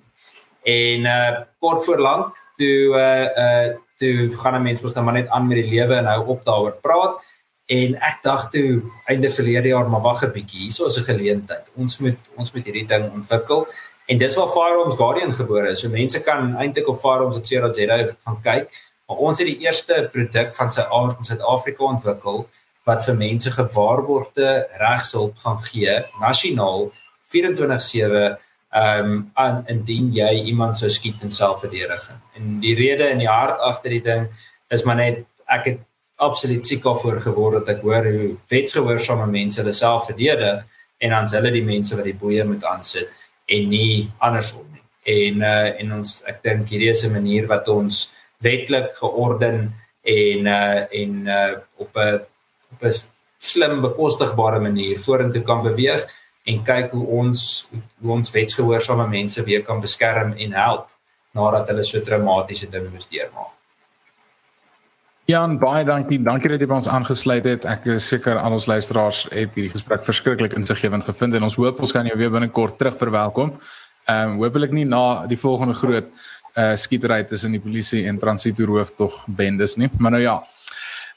En 0.63 1.05
uh 1.05 1.37
kort 1.59 1.85
voor 1.85 1.99
lank 1.99 2.35
toe 2.57 2.95
uh 2.95 3.27
uh 3.43 3.75
toe 3.99 4.37
gaan 4.37 4.55
'n 4.55 4.63
mens 4.63 4.81
mos 4.81 4.93
nou 4.93 5.05
maar 5.05 5.13
net 5.13 5.29
aan 5.29 5.47
met 5.47 5.57
die 5.57 5.71
lewe 5.75 5.95
en 5.95 6.05
hou 6.05 6.25
op 6.27 6.45
daaroor 6.45 6.77
praat. 6.81 7.21
En 7.69 7.95
ek 8.01 8.23
dink 8.25 8.47
toe 8.53 8.69
einde 9.05 9.29
verlede 9.31 9.69
jaar 9.69 9.89
maar 9.89 10.01
wag 10.01 10.23
'n 10.25 10.31
bietjie, 10.33 10.61
hierso 10.65 10.85
is 10.85 10.97
'n 10.97 11.03
geleentheid. 11.03 11.69
Ons 11.77 11.99
moet 11.99 12.17
ons 12.35 12.51
moet 12.53 12.65
hierdie 12.65 12.87
ding 12.87 13.11
ontwikkel. 13.11 13.67
En 14.07 14.17
dis 14.17 14.35
waar 14.35 14.47
Firearms 14.47 14.95
Guardian 14.95 15.33
gebore 15.33 15.69
is. 15.69 15.79
So 15.79 15.89
mense 15.89 16.21
kan 16.21 16.55
eintlik 16.55 16.87
op 16.87 16.99
firearms.co.za 16.99 17.97
gaan 18.25 18.41
kyk. 18.41 18.69
Maar 19.07 19.17
ons 19.17 19.37
het 19.37 19.47
die 19.47 19.59
eerste 19.59 20.09
produk 20.11 20.55
van 20.55 20.71
sy 20.71 20.81
aard 20.81 21.17
in 21.17 21.23
Suid-Afrika 21.23 21.83
ontwikkel 21.83 22.49
wat 22.83 23.05
vir 23.05 23.15
mense 23.15 23.51
gewaarborgde 23.51 24.67
regshulp 24.81 25.37
gaan 25.37 25.59
gee 25.59 25.95
nasionaal 26.21 26.91
24/7 27.33 28.37
ehm 28.69 29.05
um, 29.05 29.31
aan 29.33 29.63
indien 29.67 30.11
jy 30.13 30.29
iemand 30.51 30.77
sou 30.77 30.89
skiet 30.89 31.21
in 31.21 31.31
selfverdediging. 31.31 32.17
En 32.37 32.59
die 32.59 32.75
rede 32.75 33.09
in 33.09 33.17
die 33.17 33.29
hart 33.29 33.59
agter 33.59 33.89
die 33.89 34.01
ding 34.01 34.27
is 34.69 34.83
maar 34.83 34.95
net 34.95 35.25
ek 35.45 35.65
het 35.65 35.79
absoluut 36.19 36.65
siek 36.65 36.83
daarvoor 36.83 37.19
geword 37.23 37.59
dat 37.59 37.75
ek 37.75 37.83
hoor 37.85 38.05
hoe 38.05 38.29
wetsgehoorsame 38.51 39.27
mense 39.31 39.61
hulle 39.61 39.73
self 39.73 40.05
verdedig 40.09 40.65
en 40.99 41.15
dan 41.15 41.27
hulle 41.31 41.51
die 41.55 41.65
mense 41.65 41.95
wat 41.95 42.07
die 42.07 42.17
boeye 42.21 42.43
moet 42.47 42.63
aansit 42.67 43.11
en 43.49 43.69
nie 43.71 44.09
andersom 44.19 44.65
nie. 44.73 44.83
En 45.09 45.41
uh 45.41 45.81
en 45.81 45.93
ons 45.99 46.15
ek 46.29 46.41
dink 46.43 46.69
hierdie 46.69 46.91
is 46.91 47.05
'n 47.05 47.13
manier 47.13 47.47
wat 47.47 47.67
ons 47.67 48.09
wetlik 48.43 48.91
georden 48.99 49.73
en 50.03 50.47
uh 50.47 50.79
en 51.01 51.27
uh 51.27 51.53
op 51.77 51.95
'n 51.95 52.19
op 52.73 52.83
'n 52.83 52.93
slim 53.39 53.81
bekostigbare 53.81 54.59
manier 54.59 54.99
vorentoe 54.99 55.41
kan 55.41 55.63
beweeg 55.63 56.07
en 56.43 56.63
kyk 56.63 56.91
hoe 56.91 57.07
ons 57.21 57.67
hoe 58.01 58.11
ons 58.11 58.31
wetsgehoorsame 58.31 59.07
mense 59.07 59.43
weer 59.43 59.63
kan 59.63 59.81
beskerm 59.81 60.33
en 60.33 60.51
help 60.53 60.87
nadat 61.31 61.69
hulle 61.69 61.83
so 61.83 62.01
traumatiese 62.01 62.69
ding 62.69 62.91
moes 62.91 63.07
deurmaak. 63.07 63.58
Jan, 65.29 65.59
baie 65.61 65.83
dankie. 65.85 66.17
Dankie 66.25 66.49
dat 66.49 66.63
jy 66.63 66.65
by 66.65 66.79
ons 66.79 66.87
aangesluit 66.89 67.45
het. 67.45 67.65
Ek 67.69 67.83
is 67.93 68.07
seker 68.09 68.39
al 68.41 68.55
ons 68.55 68.65
luisteraars 68.65 69.27
het 69.29 69.51
hierdie 69.53 69.69
gesprek 69.69 70.01
verskriklik 70.01 70.55
insiggewend 70.57 71.05
gevind 71.05 71.37
en 71.37 71.43
ons 71.45 71.57
hoop 71.59 71.83
ons 71.85 71.93
kan 71.93 72.07
jou 72.09 72.15
weer 72.17 72.31
binnekort 72.33 72.79
terug 72.81 72.97
verwelkom. 72.97 73.51
Ehm 74.09 74.31
um, 74.31 74.39
hoopelik 74.41 74.73
nie 74.73 74.87
na 74.89 75.27
die 75.29 75.37
volgende 75.37 75.75
groot 75.77 76.09
uh 76.57 76.73
skietery 76.73 77.19
tussen 77.29 77.53
die 77.53 77.61
polisie 77.61 78.07
en 78.09 78.17
transito 78.17 78.65
roof 78.65 78.89
tog 78.97 79.19
bendes 79.27 79.77
nie. 79.77 79.91
Maar 79.99 80.17
nou 80.17 80.23
ja, 80.23 80.33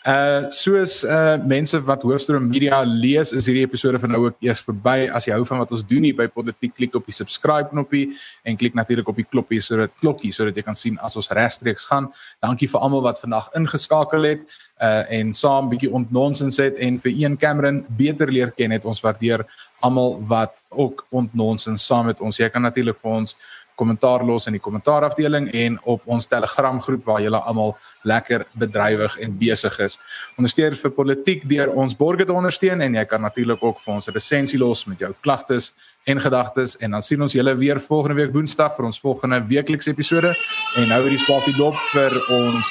Uh 0.03 0.51
soos 0.51 1.05
uh 1.07 1.37
mense 1.47 1.79
wat 1.87 2.03
hoofstroom 2.03 2.49
media 2.51 2.81
lees 2.83 3.31
is 3.31 3.45
hierdie 3.47 3.63
episode 3.63 4.01
van 4.03 4.11
nou 4.11 4.25
ook 4.25 4.41
eers 4.43 4.59
verby. 4.67 5.07
As 5.15 5.29
jy 5.29 5.37
hou 5.37 5.45
van 5.47 5.61
wat 5.63 5.71
ons 5.77 5.85
doen 5.87 6.03
hier 6.03 6.17
by 6.19 6.27
Politiek 6.27 6.75
klik 6.75 6.97
op 6.99 7.07
die 7.07 7.15
subscribe 7.15 7.71
knoppie 7.71 8.17
en 8.43 8.59
klik 8.59 8.75
natuurlik 8.75 9.07
op 9.07 9.21
die 9.21 9.29
kloppie 9.31 9.61
sodat 9.63 9.95
klokkie 10.01 10.33
sodat 10.35 10.59
jy 10.59 10.65
kan 10.67 10.75
sien 10.75 10.99
as 11.07 11.15
ons 11.15 11.31
regstreeks 11.31 11.87
gaan. 11.87 12.11
Dankie 12.43 12.67
vir 12.73 12.83
almal 12.83 13.07
wat 13.07 13.23
vandag 13.23 13.47
ingeskakel 13.55 14.27
het 14.27 14.43
uh 14.83 15.05
en 15.21 15.31
saam 15.39 15.71
bietjie 15.71 15.93
ontnonsens 15.95 16.59
het 16.59 16.83
en 16.83 16.99
vir 16.99 17.15
een 17.15 17.39
Cameron 17.39 17.85
beter 17.95 18.27
leer 18.27 18.51
ken 18.51 18.75
het. 18.75 18.83
Ons 18.83 19.05
waardeer 19.07 19.47
almal 19.87 20.19
wat 20.27 20.65
ook 20.71 21.07
ontnonsens 21.15 21.87
saam 21.87 22.11
met 22.11 22.19
ons. 22.21 22.43
Jy 22.43 22.51
kan 22.51 22.67
natuurlik 22.67 22.99
vir 22.99 23.21
ons 23.23 23.37
kommentaar 23.83 24.25
los 24.27 24.47
in 24.47 24.57
die 24.57 24.63
kommentaarafdeling 24.63 25.51
en 25.65 25.79
op 25.91 26.07
ons 26.07 26.31
Telegram 26.31 26.81
groep 26.83 27.05
waar 27.11 27.23
julle 27.25 27.41
almal 27.43 27.75
lekker 28.09 28.47
bedrywig 28.59 29.19
en 29.23 29.35
besig 29.39 29.79
is. 29.83 29.99
Ondersteun 30.39 30.79
vir 30.79 30.95
politiek 30.97 31.47
deur 31.51 31.75
ons 31.75 31.97
borgers 31.99 32.31
te 32.31 32.37
ondersteun 32.37 32.81
en 32.87 32.99
jy 32.99 33.05
kan 33.11 33.23
natuurlik 33.27 33.63
ook 33.63 33.83
vir 33.83 33.95
ons 33.95 34.09
'n 34.09 34.15
resensie 34.15 34.59
los 34.59 34.87
met 34.87 34.99
jou 34.99 35.13
klagtes 35.21 35.73
en 36.07 36.21
gedagtes 36.21 36.77
en 36.79 36.91
dan 36.91 37.03
sien 37.03 37.23
ons 37.23 37.33
julle 37.33 37.55
weer 37.57 37.81
volgende 37.81 38.15
week 38.15 38.33
Woensdag 38.33 38.77
vir 38.77 38.85
ons 38.85 39.01
volgende 39.01 39.45
weeklikse 39.47 39.91
episode 39.91 40.35
en 40.77 40.89
nou 40.89 41.03
weer 41.03 41.17
die 41.17 41.25
spasie 41.25 41.57
dop 41.57 41.77
vir 41.93 42.11
ons 42.31 42.67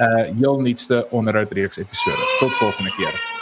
uh 0.00 0.24
heel 0.38 0.60
nuutste 0.60 1.06
onderhoud 1.10 1.52
reeks 1.52 1.76
episode. 1.76 2.22
Tot 2.40 2.52
volgende 2.52 2.90
keer. 2.96 3.39